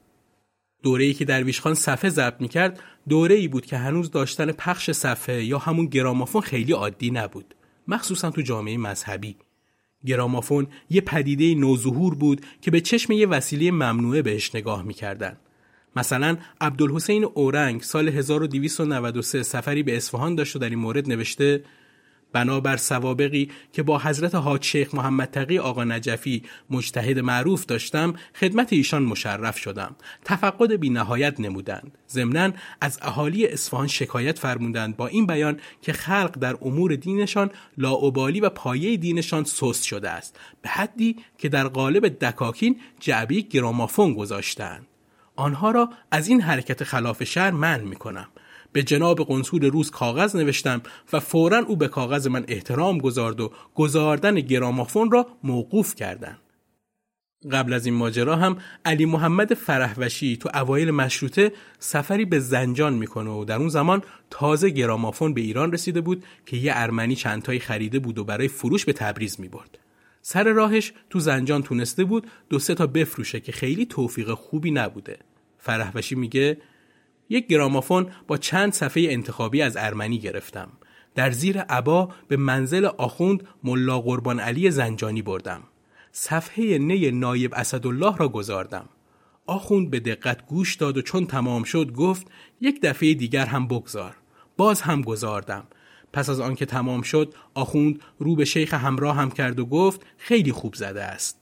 دوره 0.89 1.05
ای 1.05 1.15
که 1.15 1.25
درویش 1.25 1.61
خان 1.61 1.75
صفحه 1.75 2.11
ضبط 2.11 2.41
می‌کرد 2.41 2.81
دوره 3.09 3.35
ای 3.35 3.49
بود 3.49 3.67
که 3.67 3.77
هنوز 3.77 4.11
داشتن 4.11 4.53
پخش 4.53 4.91
صفحه 4.91 5.45
یا 5.45 5.59
همون 5.59 5.87
گرامافون 5.87 6.41
خیلی 6.41 6.73
عادی 6.73 7.11
نبود. 7.11 7.55
مخصوصا 7.89 8.31
تو 8.31 8.43
جامعه 8.43 8.77
مذهبی. 8.77 9.37
گرامافون 10.07 10.67
یه 10.91 11.01
پدیده 11.01 11.55
نوظهور 11.55 12.15
بود 12.15 12.47
که 12.61 12.71
به 12.71 12.81
چشم 12.81 13.13
یه 13.13 13.27
وسیله 13.27 13.71
ممنوعه 13.71 14.23
بهش 14.23 14.55
نگاه 14.55 14.83
می‌کردن. 14.83 15.37
مثلا 15.97 16.37
عبدالحسین 16.61 17.25
اورنگ 17.25 17.83
سال 17.83 18.09
1293 18.09 19.43
سفری 19.43 19.83
به 19.83 19.97
اصفهان 19.97 20.35
داشت 20.35 20.57
و 20.57 20.59
در 20.59 20.69
این 20.69 20.79
مورد 20.79 21.09
نوشته 21.09 21.65
بنابر 22.33 22.77
سوابقی 22.77 23.51
که 23.73 23.83
با 23.83 23.99
حضرت 23.99 24.35
حاج 24.35 24.65
شیخ 24.65 24.95
محمد 24.95 25.31
تقی 25.31 25.59
آقا 25.59 25.85
نجفی 25.85 26.43
مجتهد 26.71 27.19
معروف 27.19 27.67
داشتم 27.67 28.15
خدمت 28.35 28.73
ایشان 28.73 29.03
مشرف 29.03 29.59
شدم. 29.59 29.97
تفقد 30.25 30.73
بی 30.73 30.91
نهایت 30.91 31.41
نمودند. 31.41 31.99
ضمنا 32.11 32.53
از 32.81 32.99
اهالی 33.03 33.47
اصفهان 33.47 33.87
شکایت 33.87 34.39
فرمودند 34.39 34.97
با 34.97 35.07
این 35.07 35.27
بیان 35.27 35.61
که 35.83 35.93
خلق 35.93 36.39
در 36.39 36.57
امور 36.63 36.97
دینشان 36.97 37.51
لاعبالی 37.79 38.41
و 38.41 38.49
پایه 38.49 38.97
دینشان 38.97 39.45
سست 39.45 39.83
شده 39.83 40.11
است 40.11 40.41
به 40.63 40.69
حدی 40.69 41.17
که 41.39 41.49
در 41.49 41.69
قالب 41.69 42.07
دکاکین 42.07 42.81
جعبه 43.01 43.41
گرامافون 43.41 44.15
گذاشتند. 44.15 44.87
آنها 45.37 45.71
را 45.71 45.91
از 46.11 46.29
این 46.29 46.41
حرکت 46.41 46.85
خلاف 46.85 47.25
شهر 47.25 47.51
من 47.51 47.81
می 47.81 47.97
کنم. 47.97 48.29
به 48.73 48.83
جناب 48.83 49.21
قنصول 49.21 49.65
روز 49.65 49.91
کاغذ 49.91 50.37
نوشتم 50.37 50.83
و 51.13 51.21
فورا 51.21 51.59
او 51.59 51.77
به 51.77 51.89
کاغذ 51.89 52.27
من 52.27 52.45
احترام 52.49 52.99
گذارد 52.99 53.41
و 53.41 53.53
گذاردن 53.75 54.35
گرامافون 54.35 55.11
را 55.11 55.27
موقوف 55.43 55.95
کردند. 55.95 56.39
قبل 57.53 57.73
از 57.73 57.87
این 57.87 57.95
ماجرا 57.95 58.37
هم 58.37 58.59
علی 58.85 59.05
محمد 59.05 59.55
فرهوشی 59.55 60.37
تو 60.37 60.51
اوایل 60.55 60.91
مشروطه 60.91 61.53
سفری 61.79 62.25
به 62.25 62.39
زنجان 62.39 62.95
می‌کنه 62.95 63.31
و 63.31 63.45
در 63.45 63.57
اون 63.57 63.69
زمان 63.69 64.03
تازه 64.31 64.71
گرامافون 64.71 65.35
به 65.35 65.41
ایران 65.41 65.73
رسیده 65.73 66.01
بود 66.01 66.25
که 66.47 66.57
یه 66.57 66.73
ارمنی 66.75 67.17
چندتایی 67.17 67.61
خریده 67.61 67.99
بود 67.99 68.19
و 68.19 68.25
برای 68.25 68.49
فروش 68.49 68.85
به 68.85 68.93
تبریز 68.93 69.41
می‌برد. 69.41 69.79
سر 70.23 70.45
راهش 70.45 70.93
تو 71.11 71.21
زنجان 71.21 71.63
تونسته 71.63 72.05
بود 72.05 72.27
دو 72.51 72.59
سه 72.59 72.75
تا 72.75 72.87
بفروشه 72.87 73.41
که 73.41 73.53
خیلی 73.53 73.87
توفیق 73.87 74.35
خوبی 74.35 74.71
نبوده. 74.71 75.19
فرهوشی 75.59 76.15
میگه 76.15 76.59
یک 77.29 77.47
گرامافون 77.47 78.07
با 78.27 78.37
چند 78.37 78.73
صفحه 78.73 79.07
انتخابی 79.11 79.63
از 79.63 79.77
ارمنی 79.77 80.19
گرفتم. 80.19 80.69
در 81.15 81.31
زیر 81.31 81.61
عبا 81.61 82.09
به 82.29 82.37
منزل 82.37 82.85
آخوند 82.85 83.49
ملا 83.65 84.01
قربان 84.01 84.41
علی 84.41 84.71
زنجانی 84.71 85.23
بردم. 85.23 85.63
صفحه 86.13 86.79
نی 86.79 87.11
نایب 87.11 87.55
اسدالله 87.55 88.17
را 88.17 88.29
گذاردم. 88.29 88.89
آخوند 89.47 89.91
به 89.91 90.01
دقت 90.01 90.47
گوش 90.47 90.75
داد 90.75 90.97
و 90.97 91.03
چون 91.03 91.27
تمام 91.27 91.63
شد 91.63 91.93
گفت 91.93 92.27
یک 92.61 92.81
دفعه 92.83 93.15
دیگر 93.15 93.47
هم 93.47 93.69
بگذار. 93.69 94.17
باز 94.57 94.81
هم 94.81 95.03
گذاردم. 95.03 95.65
پس 96.13 96.31
از 96.31 96.41
آنکه 96.41 96.67
تمام 96.67 97.03
شد 97.03 97.35
آخوند 97.55 98.01
رو 98.19 98.37
به 98.37 98.45
شیخ 98.45 98.75
همراه 98.75 99.17
هم 99.17 99.31
کرد 99.31 99.61
و 99.61 99.67
گفت 99.67 100.07
خیلی 100.17 100.53
خوب 100.53 100.75
زده 100.75 101.03
است. 101.03 101.41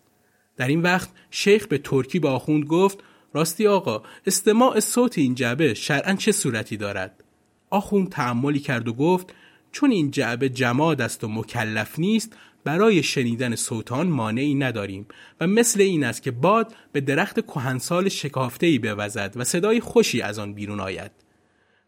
در 0.56 0.68
این 0.68 0.82
وقت 0.82 1.10
شیخ 1.30 1.66
به 1.66 1.78
ترکی 1.78 2.18
به 2.18 2.28
آخوند 2.28 2.64
گفت 2.64 2.98
راستی 3.36 3.66
آقا 3.66 4.02
استماع 4.26 4.80
صوت 4.80 5.18
این 5.18 5.34
جعبه 5.34 5.74
شرعا 5.74 6.14
چه 6.14 6.32
صورتی 6.32 6.76
دارد؟ 6.76 7.24
آخوند 7.70 8.08
تعملی 8.08 8.60
کرد 8.60 8.88
و 8.88 8.92
گفت 8.92 9.34
چون 9.72 9.90
این 9.90 10.10
جعبه 10.10 10.48
جماد 10.48 11.00
است 11.00 11.24
و 11.24 11.28
مکلف 11.28 11.98
نیست 11.98 12.36
برای 12.64 13.02
شنیدن 13.02 13.54
صوتان 13.54 14.06
مانعی 14.06 14.54
نداریم 14.54 15.06
و 15.40 15.46
مثل 15.46 15.80
این 15.80 16.04
است 16.04 16.22
که 16.22 16.30
باد 16.30 16.74
به 16.92 17.00
درخت 17.00 17.40
کهنسال 17.40 18.08
شکافته 18.08 18.66
ای 18.66 18.78
بوزد 18.78 19.32
و 19.36 19.44
صدای 19.44 19.80
خوشی 19.80 20.20
از 20.22 20.38
آن 20.38 20.54
بیرون 20.54 20.80
آید 20.80 21.10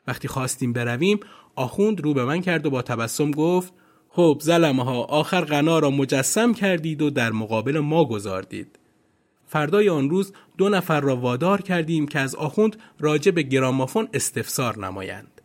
وقتی 0.06 0.28
خواستیم 0.28 0.72
برویم 0.72 1.20
آخوند 1.54 2.00
رو 2.00 2.14
به 2.14 2.24
من 2.24 2.40
کرد 2.40 2.66
و 2.66 2.70
با 2.70 2.82
تبسم 2.82 3.30
گفت 3.30 3.72
خب 4.08 4.38
زلمه 4.42 4.84
ها 4.84 5.02
آخر 5.02 5.44
غنا 5.44 5.78
را 5.78 5.90
مجسم 5.90 6.54
کردید 6.54 7.02
و 7.02 7.10
در 7.10 7.32
مقابل 7.32 7.78
ما 7.78 8.04
گذاردید 8.04 8.77
فردای 9.48 9.88
آن 9.88 10.10
روز 10.10 10.32
دو 10.58 10.68
نفر 10.68 11.00
را 11.00 11.16
وادار 11.16 11.62
کردیم 11.62 12.06
که 12.06 12.18
از 12.18 12.34
آخوند 12.34 12.76
راجع 12.98 13.30
به 13.30 13.42
گرامافون 13.42 14.08
استفسار 14.14 14.78
نمایند. 14.78 15.40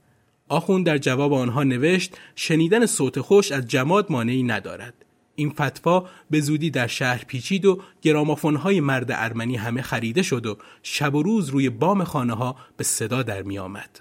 آخوند 0.49 0.85
در 0.85 0.97
جواب 0.97 1.33
آنها 1.33 1.63
نوشت 1.63 2.17
شنیدن 2.35 2.85
صوت 2.85 3.21
خوش 3.21 3.51
از 3.51 3.67
جماد 3.67 4.11
مانعی 4.11 4.43
ندارد. 4.43 4.93
این 5.35 5.49
فتوا 5.49 6.09
به 6.29 6.41
زودی 6.41 6.69
در 6.69 6.87
شهر 6.87 7.23
پیچید 7.23 7.65
و 7.65 7.81
گرامافونهای 8.01 8.81
مرد 8.81 9.11
ارمنی 9.11 9.55
همه 9.55 9.81
خریده 9.81 10.21
شد 10.21 10.45
و 10.45 10.57
شب 10.83 11.15
و 11.15 11.23
روز 11.23 11.49
روی 11.49 11.69
بام 11.69 12.03
خانه 12.03 12.33
ها 12.33 12.55
به 12.77 12.83
صدا 12.83 13.23
در 13.23 13.41
می 13.41 13.59
آمد. 13.59 13.99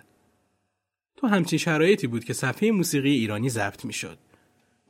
تو 1.17 1.27
همچین 1.27 1.59
شرایطی 1.59 2.07
بود 2.07 2.25
که 2.25 2.33
صفحه 2.33 2.71
موسیقی 2.71 3.11
ایرانی 3.11 3.51
ضبط 3.51 3.85
می 3.85 3.93
شد. 3.93 4.19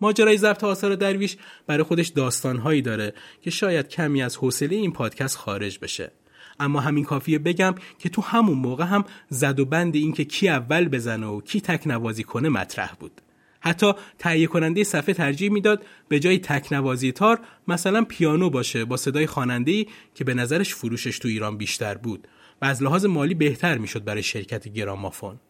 ماجرای 0.00 0.38
ضبط 0.38 0.64
آثار 0.64 0.94
درویش 0.94 1.36
برای 1.66 1.82
خودش 1.82 2.08
داستانهایی 2.08 2.82
داره 2.82 3.14
که 3.42 3.50
شاید 3.50 3.88
کمی 3.88 4.22
از 4.22 4.36
حوصله 4.36 4.76
این 4.76 4.92
پادکست 4.92 5.36
خارج 5.36 5.78
بشه. 5.78 6.12
اما 6.60 6.80
همین 6.80 7.04
کافیه 7.04 7.38
بگم 7.38 7.74
که 7.98 8.08
تو 8.08 8.22
همون 8.22 8.58
موقع 8.58 8.84
هم 8.84 9.04
زد 9.28 9.60
و 9.60 9.64
بند 9.64 9.94
این 9.94 10.12
که 10.12 10.24
کی 10.24 10.48
اول 10.48 10.88
بزنه 10.88 11.26
و 11.26 11.40
کی 11.40 11.60
تک 11.60 11.86
نوازی 11.86 12.22
کنه 12.22 12.48
مطرح 12.48 12.94
بود. 13.00 13.20
حتی 13.60 13.92
تهیه 14.18 14.46
کننده 14.46 14.84
صفحه 14.84 15.14
ترجیح 15.14 15.50
می‌داد 15.50 15.84
به 16.08 16.20
جای 16.20 16.38
تکنوازی 16.38 17.12
تار 17.12 17.40
مثلا 17.68 18.04
پیانو 18.04 18.50
باشه 18.50 18.84
با 18.84 18.96
صدای 18.96 19.26
خواننده 19.26 19.86
که 20.14 20.24
به 20.24 20.34
نظرش 20.34 20.74
فروشش 20.74 21.18
تو 21.18 21.28
ایران 21.28 21.56
بیشتر 21.56 21.94
بود 21.94 22.28
و 22.62 22.64
از 22.64 22.82
لحاظ 22.82 23.04
مالی 23.04 23.34
بهتر 23.34 23.78
می‌شد 23.78 24.04
برای 24.04 24.22
شرکت 24.22 24.68
گرامافون 24.68 25.40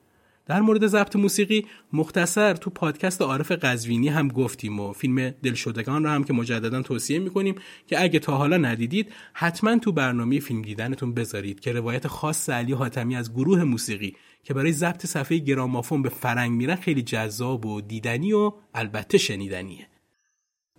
در 0.46 0.60
مورد 0.60 0.86
ضبط 0.86 1.16
موسیقی 1.16 1.66
مختصر 1.92 2.54
تو 2.54 2.70
پادکست 2.70 3.22
عارف 3.22 3.52
قزوینی 3.52 4.08
هم 4.08 4.28
گفتیم 4.28 4.80
و 4.80 4.92
فیلم 4.92 5.30
دلشدگان 5.30 6.04
رو 6.04 6.10
هم 6.10 6.24
که 6.24 6.32
مجددا 6.32 6.82
توصیه 6.82 7.18
می‌کنیم 7.18 7.54
که 7.86 8.02
اگه 8.02 8.18
تا 8.18 8.36
حالا 8.36 8.56
ندیدید 8.56 9.12
حتما 9.32 9.78
تو 9.78 9.92
برنامه 9.92 10.40
فیلم 10.40 10.62
دیدنتون 10.62 11.14
بذارید 11.14 11.60
که 11.60 11.72
روایت 11.72 12.06
خاص 12.06 12.50
علی 12.50 12.72
حاتمی 12.72 13.16
از 13.16 13.32
گروه 13.32 13.64
موسیقی 13.64 14.16
که 14.44 14.54
برای 14.54 14.72
ضبط 14.72 15.06
صفحه 15.06 15.38
گرامافون 15.38 16.02
به 16.02 16.08
فرنگ 16.08 16.52
میرن 16.52 16.76
خیلی 16.76 17.02
جذاب 17.02 17.66
و 17.66 17.80
دیدنی 17.80 18.32
و 18.32 18.52
البته 18.74 19.18
شنیدنیه. 19.18 19.86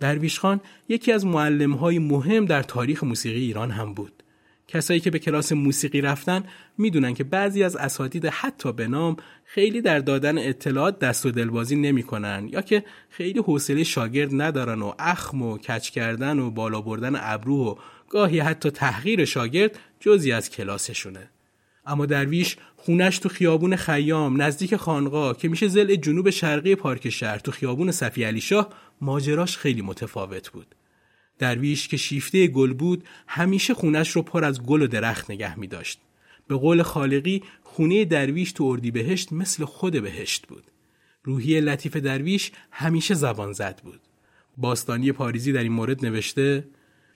درویش 0.00 0.38
خان 0.38 0.60
یکی 0.88 1.12
از 1.12 1.26
معلمهای 1.26 1.98
مهم 1.98 2.44
در 2.44 2.62
تاریخ 2.62 3.04
موسیقی 3.04 3.40
ایران 3.40 3.70
هم 3.70 3.94
بود. 3.94 4.23
کسایی 4.74 5.00
که 5.00 5.10
به 5.10 5.18
کلاس 5.18 5.52
موسیقی 5.52 6.00
رفتن 6.00 6.44
می‌دونن 6.78 7.14
که 7.14 7.24
بعضی 7.24 7.62
از 7.64 7.76
اساتید 7.76 8.26
حتی 8.26 8.72
به 8.72 8.88
نام 8.88 9.16
خیلی 9.44 9.80
در 9.80 9.98
دادن 9.98 10.38
اطلاعات 10.38 10.98
دست 10.98 11.26
و 11.26 11.30
دلبازی 11.30 11.76
نمی‌کنن 11.76 12.48
یا 12.52 12.62
که 12.62 12.84
خیلی 13.08 13.38
حوصله 13.38 13.84
شاگرد 13.84 14.30
ندارن 14.32 14.82
و 14.82 14.92
اخم 14.98 15.42
و 15.42 15.58
کچ 15.58 15.90
کردن 15.90 16.38
و 16.38 16.50
بالا 16.50 16.80
بردن 16.80 17.12
ابرو 17.16 17.56
و 17.56 17.74
گاهی 18.08 18.38
حتی 18.38 18.70
تحقیر 18.70 19.24
شاگرد 19.24 19.78
جزی 20.00 20.32
از 20.32 20.50
کلاسشونه. 20.50 21.30
اما 21.86 22.06
درویش 22.06 22.56
خونش 22.76 23.18
تو 23.18 23.28
خیابون 23.28 23.76
خیام 23.76 24.42
نزدیک 24.42 24.76
خانقاه 24.76 25.36
که 25.36 25.48
میشه 25.48 25.68
زل 25.68 25.94
جنوب 25.94 26.30
شرقی 26.30 26.74
پارک 26.74 27.10
شهر 27.10 27.38
تو 27.38 27.50
خیابون 27.50 27.90
صفی 27.90 28.24
علی 28.24 28.40
شاه 28.40 28.68
ماجراش 29.00 29.58
خیلی 29.58 29.82
متفاوت 29.82 30.48
بود. 30.48 30.74
درویش 31.38 31.88
که 31.88 31.96
شیفته 31.96 32.46
گل 32.46 32.72
بود 32.72 33.04
همیشه 33.26 33.74
خونش 33.74 34.10
رو 34.10 34.22
پر 34.22 34.44
از 34.44 34.62
گل 34.62 34.82
و 34.82 34.86
درخت 34.86 35.30
نگه 35.30 35.58
می 35.58 35.66
داشت. 35.66 36.00
به 36.48 36.56
قول 36.56 36.82
خالقی 36.82 37.42
خونه 37.62 38.04
درویش 38.04 38.52
تو 38.52 38.64
اردی 38.64 38.90
بهشت 38.90 39.32
مثل 39.32 39.64
خود 39.64 40.02
بهشت 40.02 40.46
بود. 40.46 40.64
روحی 41.24 41.60
لطیف 41.60 41.96
درویش 41.96 42.52
همیشه 42.70 43.14
زبان 43.14 43.52
زد 43.52 43.80
بود. 43.84 44.00
باستانی 44.56 45.12
پاریزی 45.12 45.52
در 45.52 45.62
این 45.62 45.72
مورد 45.72 46.06
نوشته 46.06 46.64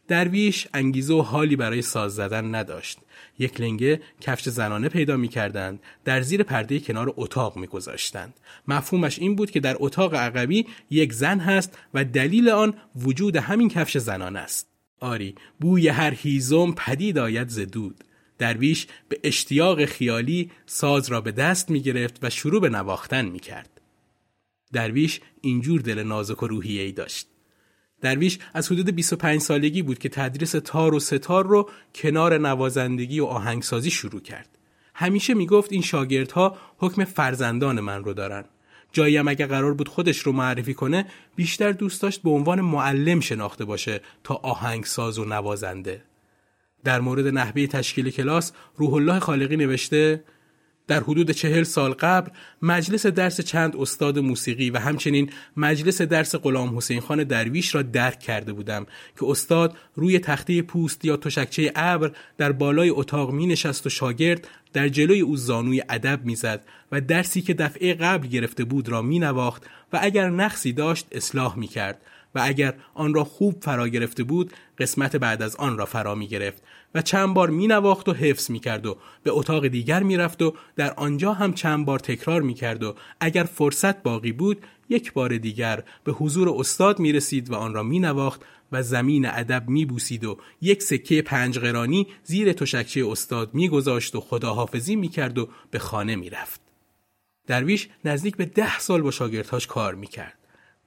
درویش 0.08 0.68
انگیزه 0.74 1.14
و 1.14 1.22
حالی 1.22 1.56
برای 1.56 1.82
ساز 1.82 2.14
زدن 2.14 2.54
نداشت. 2.54 2.98
یک 3.38 3.60
لنگه 3.60 4.00
کفش 4.20 4.48
زنانه 4.48 4.88
پیدا 4.88 5.16
می 5.16 5.28
کردند 5.28 5.80
در 6.04 6.20
زیر 6.20 6.42
پرده 6.42 6.80
کنار 6.80 7.14
اتاق 7.16 7.56
می 7.56 7.66
گذاشتند. 7.66 8.34
مفهومش 8.68 9.18
این 9.18 9.36
بود 9.36 9.50
که 9.50 9.60
در 9.60 9.76
اتاق 9.78 10.14
عقبی 10.14 10.66
یک 10.90 11.12
زن 11.12 11.38
هست 11.38 11.78
و 11.94 12.04
دلیل 12.04 12.48
آن 12.48 12.74
وجود 12.96 13.36
همین 13.36 13.68
کفش 13.68 13.98
زنانه 13.98 14.38
است. 14.38 14.68
آری 15.00 15.34
بوی 15.60 15.88
هر 15.88 16.14
هیزم 16.14 16.72
پدید 16.72 17.18
آید 17.18 17.48
زدود. 17.48 18.04
درویش 18.38 18.86
به 19.08 19.20
اشتیاق 19.24 19.84
خیالی 19.84 20.50
ساز 20.66 21.08
را 21.08 21.20
به 21.20 21.32
دست 21.32 21.70
می 21.70 21.80
گرفت 21.80 22.18
و 22.22 22.30
شروع 22.30 22.60
به 22.60 22.68
نواختن 22.68 23.24
می 23.24 23.40
کرد. 23.40 23.80
درویش 24.72 25.20
اینجور 25.40 25.80
دل 25.80 26.02
نازک 26.02 26.42
و 26.42 26.46
روحیه 26.46 26.82
ای 26.82 26.92
داشت. 26.92 27.27
درویش 28.00 28.38
از 28.54 28.72
حدود 28.72 28.90
25 28.90 29.40
سالگی 29.40 29.82
بود 29.82 29.98
که 29.98 30.08
تدریس 30.08 30.50
تار 30.64 30.94
و 30.94 31.00
ستار 31.00 31.46
رو 31.46 31.70
کنار 31.94 32.38
نوازندگی 32.38 33.20
و 33.20 33.24
آهنگسازی 33.24 33.90
شروع 33.90 34.20
کرد. 34.20 34.48
همیشه 34.94 35.34
می‌گفت 35.34 35.72
این 35.72 35.82
شاگردها 35.82 36.56
حکم 36.78 37.04
فرزندان 37.04 37.80
من 37.80 38.04
رو 38.04 38.12
دارن. 38.12 38.44
جاییم 38.92 39.28
اگه 39.28 39.46
قرار 39.46 39.74
بود 39.74 39.88
خودش 39.88 40.18
رو 40.18 40.32
معرفی 40.32 40.74
کنه 40.74 41.06
بیشتر 41.36 41.72
دوست 41.72 42.02
داشت 42.02 42.22
به 42.22 42.30
عنوان 42.30 42.60
معلم 42.60 43.20
شناخته 43.20 43.64
باشه 43.64 44.00
تا 44.24 44.34
آهنگساز 44.34 45.18
و 45.18 45.24
نوازنده. 45.24 46.02
در 46.84 47.00
مورد 47.00 47.26
نحوه 47.26 47.66
تشکیل 47.66 48.10
کلاس 48.10 48.52
روح 48.76 48.94
الله 48.94 49.18
خالقی 49.18 49.56
نوشته 49.56 50.24
در 50.88 51.00
حدود 51.00 51.30
چهل 51.30 51.62
سال 51.62 51.92
قبل 51.92 52.30
مجلس 52.62 53.06
درس 53.06 53.40
چند 53.40 53.76
استاد 53.76 54.18
موسیقی 54.18 54.70
و 54.70 54.78
همچنین 54.78 55.30
مجلس 55.56 56.02
درس 56.02 56.34
غلام 56.34 56.76
حسین 56.76 57.00
خان 57.00 57.24
درویش 57.24 57.74
را 57.74 57.82
درک 57.82 58.20
کرده 58.20 58.52
بودم 58.52 58.86
که 59.20 59.26
استاد 59.26 59.76
روی 59.94 60.18
تخته 60.18 60.62
پوست 60.62 61.04
یا 61.04 61.16
تشکچه 61.16 61.72
ابر 61.76 62.10
در 62.38 62.52
بالای 62.52 62.90
اتاق 62.90 63.30
می 63.30 63.46
نشست 63.46 63.86
و 63.86 63.90
شاگرد 63.90 64.48
در 64.72 64.88
جلوی 64.88 65.20
او 65.20 65.36
زانوی 65.36 65.82
ادب 65.88 66.24
می‌زد 66.24 66.64
و 66.92 67.00
درسی 67.00 67.42
که 67.42 67.54
دفعه 67.54 67.94
قبل 67.94 68.28
گرفته 68.28 68.64
بود 68.64 68.88
را 68.88 69.02
می 69.02 69.18
نواخت 69.18 69.62
و 69.92 69.98
اگر 70.02 70.30
نقصی 70.30 70.72
داشت 70.72 71.06
اصلاح 71.12 71.58
می 71.58 71.66
کرد 71.66 72.00
و 72.34 72.40
اگر 72.44 72.74
آن 72.94 73.14
را 73.14 73.24
خوب 73.24 73.56
فرا 73.62 73.88
گرفته 73.88 74.22
بود 74.22 74.52
قسمت 74.78 75.16
بعد 75.16 75.42
از 75.42 75.56
آن 75.56 75.78
را 75.78 75.86
فرا 75.86 76.14
می 76.14 76.28
گرفت 76.28 76.62
و 76.94 77.02
چند 77.02 77.34
بار 77.34 77.50
می 77.50 77.66
نواخت 77.66 78.08
و 78.08 78.12
حفظ 78.12 78.50
می 78.50 78.60
کرد 78.60 78.86
و 78.86 78.96
به 79.22 79.30
اتاق 79.32 79.68
دیگر 79.68 80.02
می 80.02 80.16
رفت 80.16 80.42
و 80.42 80.54
در 80.76 80.94
آنجا 80.94 81.32
هم 81.32 81.52
چند 81.52 81.86
بار 81.86 81.98
تکرار 81.98 82.42
می 82.42 82.54
کرد 82.54 82.82
و 82.82 82.94
اگر 83.20 83.44
فرصت 83.44 84.02
باقی 84.02 84.32
بود 84.32 84.66
یک 84.88 85.12
بار 85.12 85.36
دیگر 85.36 85.82
به 86.04 86.12
حضور 86.12 86.48
استاد 86.48 86.98
می 86.98 87.12
رسید 87.12 87.50
و 87.50 87.54
آن 87.54 87.74
را 87.74 87.82
می 87.82 87.98
نواخت 87.98 88.42
و 88.72 88.82
زمین 88.82 89.26
ادب 89.26 89.68
می 89.68 89.84
بوسید 89.84 90.24
و 90.24 90.38
یک 90.60 90.82
سکه 90.82 91.22
پنج 91.22 91.58
قرانی 91.58 92.06
زیر 92.24 92.52
تشکچه 92.52 93.06
استاد 93.10 93.54
می 93.54 93.68
گذاشت 93.68 94.16
و 94.16 94.20
خداحافظی 94.20 94.96
می 94.96 95.08
کرد 95.08 95.38
و 95.38 95.48
به 95.70 95.78
خانه 95.78 96.16
می 96.16 96.30
رفت. 96.30 96.60
درویش 97.46 97.88
نزدیک 98.04 98.36
به 98.36 98.44
ده 98.44 98.78
سال 98.78 99.02
با 99.02 99.10
شاگردهاش 99.10 99.66
کار 99.66 99.94
می 99.94 100.06
کرد. 100.06 100.37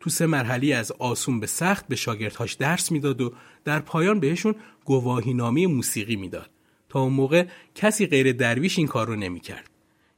تو 0.01 0.09
سه 0.09 0.25
مرحله 0.25 0.75
از 0.75 0.91
آسون 0.91 1.39
به 1.39 1.47
سخت 1.47 1.87
به 1.87 1.95
شاگردهاش 1.95 2.53
درس 2.53 2.91
می‌داد 2.91 3.21
و 3.21 3.33
در 3.63 3.79
پایان 3.79 4.19
بهشون 4.19 4.55
گواهینامه 4.85 5.67
موسیقی 5.67 6.15
می‌داد 6.15 6.49
تا 6.89 6.99
اون 6.99 7.13
موقع 7.13 7.45
کسی 7.75 8.07
غیر 8.07 8.31
درویش 8.31 8.77
این 8.77 8.87
کار 8.87 9.07
رو 9.07 9.15
نمی‌کرد 9.15 9.69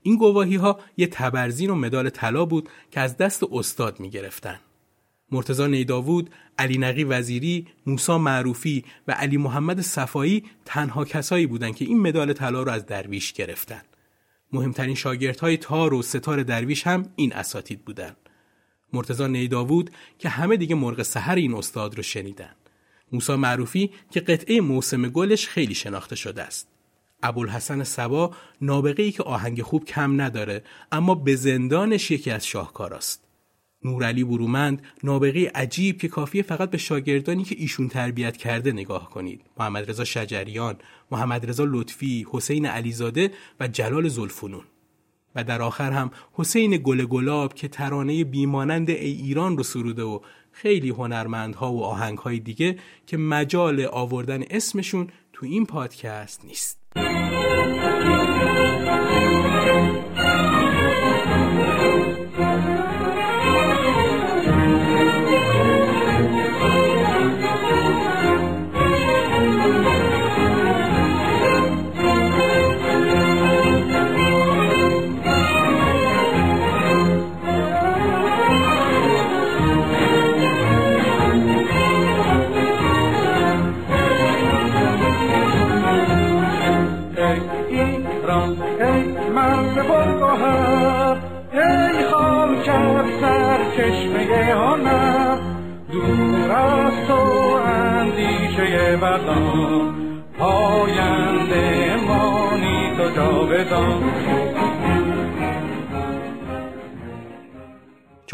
این 0.02 0.18
گواهی 0.18 0.56
ها 0.56 0.80
یه 0.98 1.08
تبرزین 1.08 1.70
و 1.70 1.76
مدال 1.76 2.10
طلا 2.10 2.46
بود 2.46 2.70
که 2.92 3.00
از 3.00 3.18
دست 3.18 3.44
استاد 3.52 4.00
می‌گرفتن 4.00 4.60
مرتزا 5.32 5.68
نیداوود، 5.68 6.30
علی 6.58 6.78
نقی 6.78 7.04
وزیری، 7.04 7.68
موسا 7.86 8.18
معروفی 8.18 8.86
و 9.08 9.12
علی 9.12 9.38
محمد 9.38 9.82
صفایی 9.82 10.44
تنها 10.66 11.06
کسایی 11.06 11.48
بودند 11.48 11.76
که 11.76 11.86
این 11.86 12.00
مدال 12.00 12.34
طلا 12.34 12.64
رو 12.64 12.72
از 12.72 12.86
درویش 12.86 13.34
گرفتن. 13.34 13.82
مهمترین 14.54 14.96
شاگردهای 14.96 15.58
تار 15.58 15.94
و 15.94 16.02
ستار 16.02 16.44
درویش 16.44 16.88
هم 16.88 17.06
این 17.16 17.34
اساتید 17.34 17.86
بودند. 17.86 18.23
مرتزا 18.94 19.28
نیداوود 19.28 19.92
که 20.20 20.30
همه 20.30 20.58
دیگه 20.58 20.76
مرغ 20.76 21.02
سحر 21.02 21.36
این 21.36 21.54
استاد 21.54 21.96
رو 21.96 22.04
شنیدن. 22.04 22.56
موسا 23.12 23.38
معروفی 23.38 23.92
که 24.12 24.20
قطعه 24.20 24.62
موسم 24.62 25.10
گلش 25.10 25.48
خیلی 25.48 25.76
شناخته 25.76 26.16
شده 26.16 26.44
است. 26.44 26.68
ابوالحسن 27.24 27.84
سبا 27.84 28.36
نابغه 28.62 29.04
ای 29.04 29.12
که 29.12 29.24
آهنگ 29.24 29.62
خوب 29.62 29.86
کم 29.86 30.22
نداره 30.22 30.64
اما 30.92 31.16
به 31.16 31.36
زندانش 31.36 32.12
یکی 32.12 32.32
از 32.32 32.48
شاهکاراست. 32.48 33.24
نورعلی 33.86 34.24
برومند 34.24 34.82
نابغه 35.04 35.52
عجیب 35.56 35.98
که 35.98 36.08
کافیه 36.08 36.44
فقط 36.44 36.70
به 36.70 36.78
شاگردانی 36.78 37.44
که 37.44 37.56
ایشون 37.58 37.88
تربیت 37.88 38.38
کرده 38.38 38.72
نگاه 38.72 39.10
کنید. 39.10 39.42
محمد 39.58 39.90
رضا 39.90 40.04
شجریان، 40.04 40.76
محمد 41.12 41.50
رضا 41.50 41.66
لطفی، 41.68 42.26
حسین 42.32 42.66
علیزاده 42.66 43.32
و 43.60 43.68
جلال 43.68 44.08
زلفنون. 44.08 44.64
و 45.36 45.44
در 45.44 45.62
آخر 45.62 45.92
هم 45.92 46.12
حسین 46.34 46.78
گل 46.84 47.06
گلاب 47.06 47.54
که 47.54 47.68
ترانه 47.68 48.24
بیمانند 48.24 48.90
ای 48.90 49.12
ایران 49.12 49.58
رو 49.58 49.64
سروده 49.64 50.04
و 50.04 50.20
خیلی 50.52 50.90
هنرمندها 50.90 51.74
و 51.74 51.84
آهنگهای 51.84 52.40
دیگه 52.40 52.76
که 53.08 53.18
مجال 53.18 53.86
آوردن 53.86 54.44
اسمشون 54.50 55.08
تو 55.34 55.46
این 55.46 55.66
پادکست 55.66 56.46
نیست. 56.46 56.78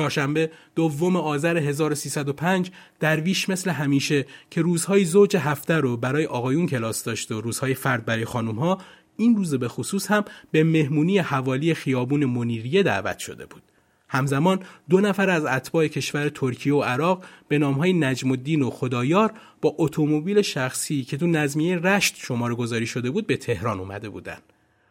چهارشنبه 0.10 0.52
دوم 0.76 1.16
آذر 1.16 1.58
1305 1.58 2.72
درویش 3.00 3.50
مثل 3.50 3.70
همیشه 3.70 4.26
که 4.50 4.62
روزهای 4.62 5.06
زوج 5.06 5.38
هفته 5.38 5.74
رو 5.74 5.98
برای 5.98 6.26
آقایون 6.26 6.68
کلاس 6.68 7.04
داشت 7.04 7.32
و 7.32 7.42
روزهای 7.42 7.74
فرد 7.74 8.06
برای 8.06 8.26
خانوم 8.26 8.60
ها 8.60 8.78
این 9.18 9.36
روز 9.36 9.56
به 9.56 9.68
خصوص 9.68 10.12
هم 10.12 10.26
به 10.52 10.64
مهمونی 10.64 11.18
حوالی 11.18 11.74
خیابون 11.74 12.26
منیریه 12.26 12.84
دعوت 12.84 13.20
شده 13.20 13.46
بود. 13.46 13.62
همزمان 14.08 14.60
دو 14.90 15.02
نفر 15.02 15.30
از 15.30 15.46
اتباع 15.46 15.88
کشور 15.88 16.30
ترکیه 16.30 16.74
و 16.74 16.82
عراق 16.82 17.24
به 17.48 17.58
نامهای 17.58 17.94
نجم 17.94 18.32
الدین 18.32 18.62
و 18.62 18.70
خدایار 18.70 19.34
با 19.62 19.76
اتومبیل 19.78 20.42
شخصی 20.42 21.04
که 21.04 21.18
تو 21.18 21.28
نظمیه 21.28 21.78
رشت 21.78 22.16
شماره 22.18 22.56
گذاری 22.56 22.88
شده 22.88 23.12
بود 23.12 23.28
به 23.28 23.38
تهران 23.38 23.80
اومده 23.80 24.10
بودند. 24.10 24.44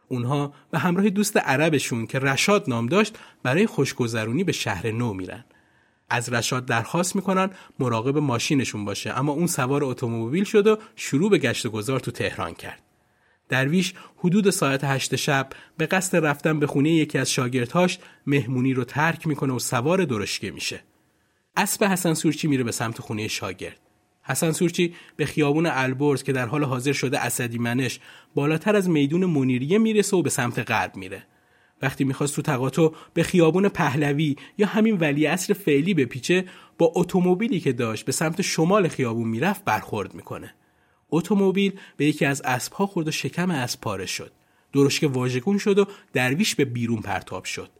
اونها 0.08 0.52
به 0.70 0.78
همراه 0.78 1.10
دوست 1.10 1.36
عربشون 1.36 2.06
که 2.06 2.18
رشاد 2.18 2.64
نام 2.68 2.86
داشت 2.86 3.18
برای 3.42 3.66
خوشگذرونی 3.66 4.44
به 4.44 4.52
شهر 4.52 4.90
نو 4.90 5.12
میرن. 5.12 5.44
از 6.10 6.32
رشاد 6.32 6.66
درخواست 6.66 7.16
می‌کنن 7.16 7.50
مراقب 7.78 8.18
ماشینشون 8.18 8.84
باشه 8.84 9.18
اما 9.18 9.32
اون 9.32 9.46
سوار 9.46 9.84
اتومبیل 9.84 10.44
شد 10.44 10.66
و 10.66 10.78
شروع 10.96 11.30
به 11.30 11.38
گشت 11.38 11.66
گذار 11.66 12.00
تو 12.00 12.10
تهران 12.10 12.54
کرد. 12.54 12.82
درویش 13.48 13.94
حدود 14.16 14.50
ساعت 14.50 14.84
هشت 14.84 15.16
شب 15.16 15.50
به 15.76 15.86
قصد 15.86 16.26
رفتن 16.26 16.60
به 16.60 16.66
خونه 16.66 16.90
یکی 16.90 17.18
از 17.18 17.32
شاگردهاش 17.32 17.98
مهمونی 18.26 18.74
رو 18.74 18.84
ترک 18.84 19.26
می‌کنه 19.26 19.52
و 19.52 19.58
سوار 19.58 20.04
درشکه 20.04 20.50
میشه. 20.50 20.80
اسب 21.56 21.84
حسن 21.84 22.14
سورچی 22.14 22.48
میره 22.48 22.64
به 22.64 22.72
سمت 22.72 23.00
خونه 23.00 23.28
شاگرد. 23.28 23.87
حسن 24.28 24.52
سورچی 24.52 24.94
به 25.16 25.26
خیابون 25.26 25.66
البرز 25.66 26.22
که 26.22 26.32
در 26.32 26.46
حال 26.46 26.64
حاضر 26.64 26.92
شده 26.92 27.20
اسدی 27.20 27.58
منش 27.58 28.00
بالاتر 28.34 28.76
از 28.76 28.88
میدون 28.88 29.24
منیریه 29.24 29.78
می‌رسه 29.78 30.16
و 30.16 30.22
به 30.22 30.30
سمت 30.30 30.70
غرب 30.70 30.96
میره. 30.96 31.22
وقتی 31.82 32.04
می‌خواست 32.04 32.36
تو 32.36 32.42
تقاطع 32.42 32.88
به 33.14 33.22
خیابون 33.22 33.68
پهلوی 33.68 34.36
یا 34.58 34.66
همین 34.66 34.96
ولی 34.96 35.26
اصر 35.26 35.54
فعلی 35.54 35.94
بپیچه 35.94 36.44
با 36.78 36.92
اتومبیلی 36.94 37.60
که 37.60 37.72
داشت 37.72 38.04
به 38.04 38.12
سمت 38.12 38.42
شمال 38.42 38.88
خیابون 38.88 39.28
می‌رفت 39.28 39.64
برخورد 39.64 40.14
می‌کنه. 40.14 40.54
اتومبیل 41.10 41.72
به 41.96 42.06
یکی 42.06 42.24
از 42.24 42.42
اسبها 42.44 42.86
خورد 42.86 43.08
و 43.08 43.10
شکم 43.10 43.50
اسب 43.50 43.80
پاره 43.80 44.06
شد. 44.06 44.32
درشک 44.72 45.10
واژگون 45.12 45.58
شد 45.58 45.78
و 45.78 45.84
درویش 46.12 46.54
به 46.54 46.64
بیرون 46.64 47.00
پرتاب 47.00 47.44
شد. 47.44 47.70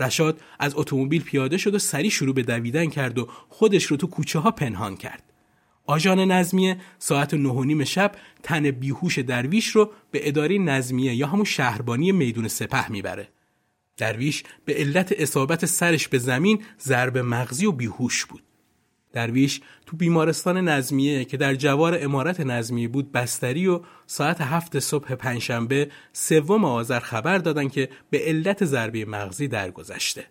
رشاد 0.00 0.40
از 0.58 0.74
اتومبیل 0.76 1.22
پیاده 1.22 1.56
شد 1.56 1.74
و 1.74 1.78
سری 1.78 2.10
شروع 2.10 2.34
به 2.34 2.42
دویدن 2.42 2.86
کرد 2.86 3.18
و 3.18 3.28
خودش 3.48 3.84
رو 3.84 3.96
تو 3.96 4.06
کوچه 4.06 4.38
ها 4.38 4.50
پنهان 4.50 4.96
کرد. 4.96 5.22
آژان 5.88 6.20
نظمیه 6.20 6.76
ساعت 6.98 7.34
نه 7.34 7.48
و 7.48 7.64
نیم 7.64 7.84
شب 7.84 8.12
تن 8.42 8.70
بیهوش 8.70 9.18
درویش 9.18 9.68
رو 9.68 9.92
به 10.10 10.28
اداره 10.28 10.58
نظمیه 10.58 11.14
یا 11.14 11.26
همون 11.26 11.44
شهربانی 11.44 12.12
میدون 12.12 12.48
سپه 12.48 12.90
می‌بره. 12.90 13.28
درویش 13.96 14.42
به 14.64 14.74
علت 14.74 15.14
اصابت 15.18 15.66
سرش 15.66 16.08
به 16.08 16.18
زمین 16.18 16.62
ضرب 16.80 17.18
مغزی 17.18 17.66
و 17.66 17.72
بیهوش 17.72 18.24
بود. 18.24 18.42
درویش 19.12 19.60
تو 19.86 19.96
بیمارستان 19.96 20.68
نظمیه 20.68 21.24
که 21.24 21.36
در 21.36 21.54
جوار 21.54 21.98
امارت 22.00 22.40
نظمیه 22.40 22.88
بود 22.88 23.12
بستری 23.12 23.66
و 23.66 23.80
ساعت 24.06 24.40
هفت 24.40 24.78
صبح 24.78 25.14
پنجشنبه 25.14 25.90
سوم 26.12 26.64
آذر 26.64 27.00
خبر 27.00 27.38
دادن 27.38 27.68
که 27.68 27.88
به 28.10 28.18
علت 28.18 28.64
ضربه 28.64 29.04
مغزی 29.04 29.48
درگذشته. 29.48 30.26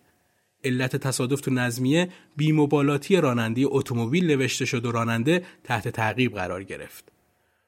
علت 0.64 0.96
تصادف 0.96 1.40
تو 1.40 1.50
نظمیه 1.50 2.08
بیموبالاتی 2.36 3.16
راننده 3.16 3.62
اتومبیل 3.64 4.26
نوشته 4.26 4.64
شد 4.64 4.86
و 4.86 4.92
راننده 4.92 5.44
تحت 5.64 5.88
تعقیب 5.88 6.34
قرار 6.34 6.64
گرفت. 6.64 7.12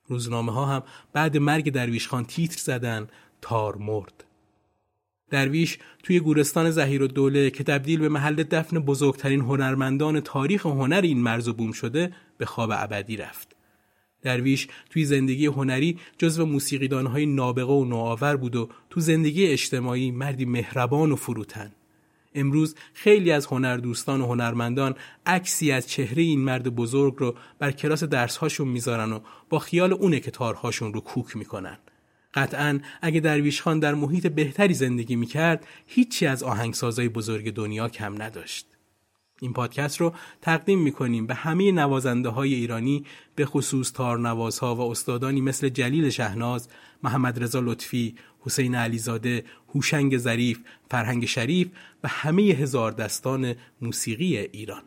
روزنامه 0.06 0.52
ها 0.52 0.66
هم 0.66 0.82
بعد 1.12 1.36
مرگ 1.36 1.72
درویش 1.72 2.08
خان 2.08 2.24
تیتر 2.24 2.58
زدن 2.58 3.08
تار 3.42 3.76
مرد. 3.76 4.24
درویش 5.30 5.78
توی 6.02 6.20
گورستان 6.20 6.70
زهیر 6.70 7.02
و 7.02 7.06
دوله 7.06 7.50
که 7.50 7.64
تبدیل 7.64 8.00
به 8.00 8.08
محل 8.08 8.42
دفن 8.42 8.78
بزرگترین 8.78 9.40
هنرمندان 9.40 10.20
تاریخ 10.20 10.66
هنر 10.66 11.00
این 11.00 11.18
مرز 11.18 11.48
و 11.48 11.52
بوم 11.52 11.72
شده 11.72 12.12
به 12.38 12.46
خواب 12.46 12.70
ابدی 12.72 13.16
رفت. 13.16 13.56
درویش 14.22 14.68
توی 14.90 15.04
زندگی 15.04 15.46
هنری 15.46 15.98
جزو 16.18 16.46
موسیقیدانهای 16.46 17.26
نابغه 17.26 17.72
و 17.72 17.84
نوآور 17.84 18.36
بود 18.36 18.56
و 18.56 18.68
تو 18.90 19.00
زندگی 19.00 19.46
اجتماعی 19.46 20.10
مردی 20.10 20.44
مهربان 20.44 21.12
و 21.12 21.16
فروتن. 21.16 21.72
امروز 22.34 22.74
خیلی 22.92 23.32
از 23.32 23.46
هنردوستان 23.46 24.20
و 24.20 24.26
هنرمندان 24.26 24.94
عکسی 25.26 25.72
از 25.72 25.88
چهره 25.88 26.22
این 26.22 26.40
مرد 26.40 26.74
بزرگ 26.74 27.14
رو 27.18 27.34
بر 27.58 27.72
کلاس 27.72 28.04
درسهاشون 28.04 28.68
می‌ذارن 28.68 29.12
و 29.12 29.20
با 29.48 29.58
خیال 29.58 29.92
اونه 29.92 30.20
که 30.20 30.30
تارهاشون 30.30 30.92
رو 30.92 31.00
کوک 31.00 31.36
می‌کنن. 31.36 31.78
قطعا 32.34 32.80
اگه 33.02 33.20
درویش 33.20 33.62
خان 33.62 33.78
در 33.78 33.94
محیط 33.94 34.26
بهتری 34.26 34.74
زندگی 34.74 35.16
می‌کرد 35.16 35.66
هیچی 35.86 36.26
از 36.26 36.42
آهنگسازای 36.42 37.08
بزرگ 37.08 37.54
دنیا 37.54 37.88
کم 37.88 38.22
نداشت. 38.22 38.66
این 39.42 39.52
پادکست 39.52 40.00
رو 40.00 40.14
تقدیم 40.42 40.78
می‌کنیم 40.78 41.26
به 41.26 41.34
همه 41.34 41.72
نوازنده 41.72 42.28
های 42.28 42.54
ایرانی 42.54 43.04
به 43.34 43.46
خصوص 43.46 43.92
تارنوازها 43.92 44.76
و 44.76 44.80
استادانی 44.80 45.40
مثل 45.40 45.68
جلیل 45.68 46.10
شهناز، 46.10 46.68
محمد 47.02 47.42
رضا 47.42 47.60
لطفی، 47.60 48.14
حسین 48.40 48.74
علیزاده، 48.74 49.44
هوشنگ 49.74 50.18
ظریف، 50.18 50.58
فرهنگ 50.90 51.24
شریف 51.24 51.68
و 52.04 52.08
همه 52.08 52.42
هزار 52.42 52.92
دستان 52.92 53.54
موسیقی 53.80 54.36
ایران. 54.36 54.82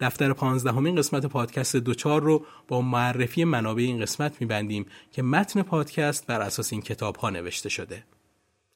دفتر 0.00 0.32
پانزدهمین 0.32 0.96
قسمت 0.96 1.26
پادکست 1.26 1.76
دوچار 1.76 2.22
رو 2.22 2.46
با 2.68 2.80
معرفی 2.80 3.44
منابع 3.44 3.82
این 3.82 4.00
قسمت 4.00 4.40
میبندیم 4.40 4.86
که 5.12 5.22
متن 5.22 5.62
پادکست 5.62 6.26
بر 6.26 6.40
اساس 6.40 6.72
این 6.72 6.82
کتاب 6.82 7.16
ها 7.16 7.30
نوشته 7.30 7.68
شده. 7.68 8.04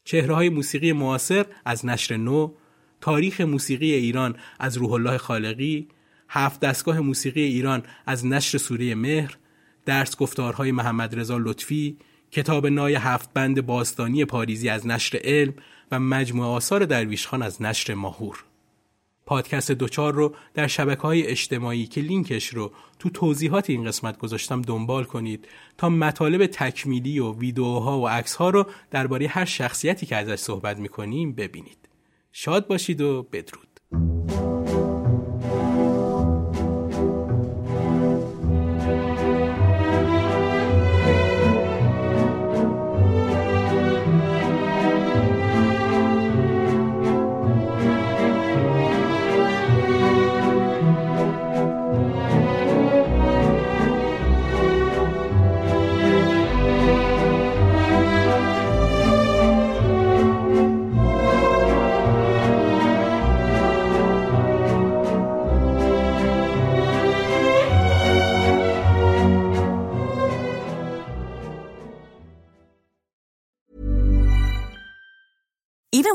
چهره 0.05 0.35
های 0.35 0.49
موسیقی 0.49 0.93
معاصر 0.93 1.47
از 1.64 1.87
نشر 1.87 2.16
نو، 2.16 2.53
تاریخ 3.01 3.41
موسیقی 3.41 3.93
ایران 3.93 4.37
از 4.59 4.77
روح 4.77 4.93
الله 4.93 5.18
خالقی، 5.18 5.89
هفت 6.29 6.61
دستگاه 6.61 7.01
موسیقی 7.01 7.43
ایران 7.43 7.83
از 8.07 8.27
نشر 8.27 8.59
سوره 8.59 8.95
مهر، 8.95 9.37
درس 9.87 10.16
گفتارهای 10.16 10.72
محمد 10.72 11.18
رضا 11.18 11.39
لطفی، 11.39 11.97
کتاب 12.31 12.66
نای 12.66 12.95
هفت 12.95 13.33
بند 13.35 13.66
باستانی 13.66 14.25
پاریزی 14.25 14.68
از 14.68 14.87
نشر 14.87 15.18
علم 15.25 15.55
و 15.91 16.01
مجموعه 16.01 16.49
آثار 16.49 16.85
درویشخان 16.85 17.43
از 17.43 17.62
نشر 17.62 17.95
ماهور. 17.95 18.45
پادکست 19.27 19.72
دوچار 19.72 20.14
رو 20.14 20.35
در 20.55 20.66
شبکه 20.66 21.03
های 21.03 21.27
اجتماعی 21.27 21.87
که 21.87 22.01
لینکش 22.01 22.47
رو 22.47 22.72
تو 22.99 23.11
توضیحات 23.11 23.70
این 23.70 23.85
قسمت 23.85 24.18
گذاشتم 24.18 24.62
دنبال 24.62 25.05
کنید 25.05 25.49
تا 25.79 25.89
مطالب 25.89 26.47
تکمیلی 26.47 27.18
و 27.18 27.33
ویدیوها 27.33 28.01
و 28.01 28.09
عکسها 28.09 28.51
رو 28.51 28.66
درباره 28.91 29.27
هر 29.27 29.45
شخصیتی 29.45 30.07
که 30.07 30.16
ازش 30.16 30.37
صحبت 30.37 30.79
می‌کنیم 30.79 31.33
ببینید. 31.33 31.89
شاد 32.33 32.66
باشید 32.66 33.01
و 33.01 33.22
بدرود. 33.22 33.74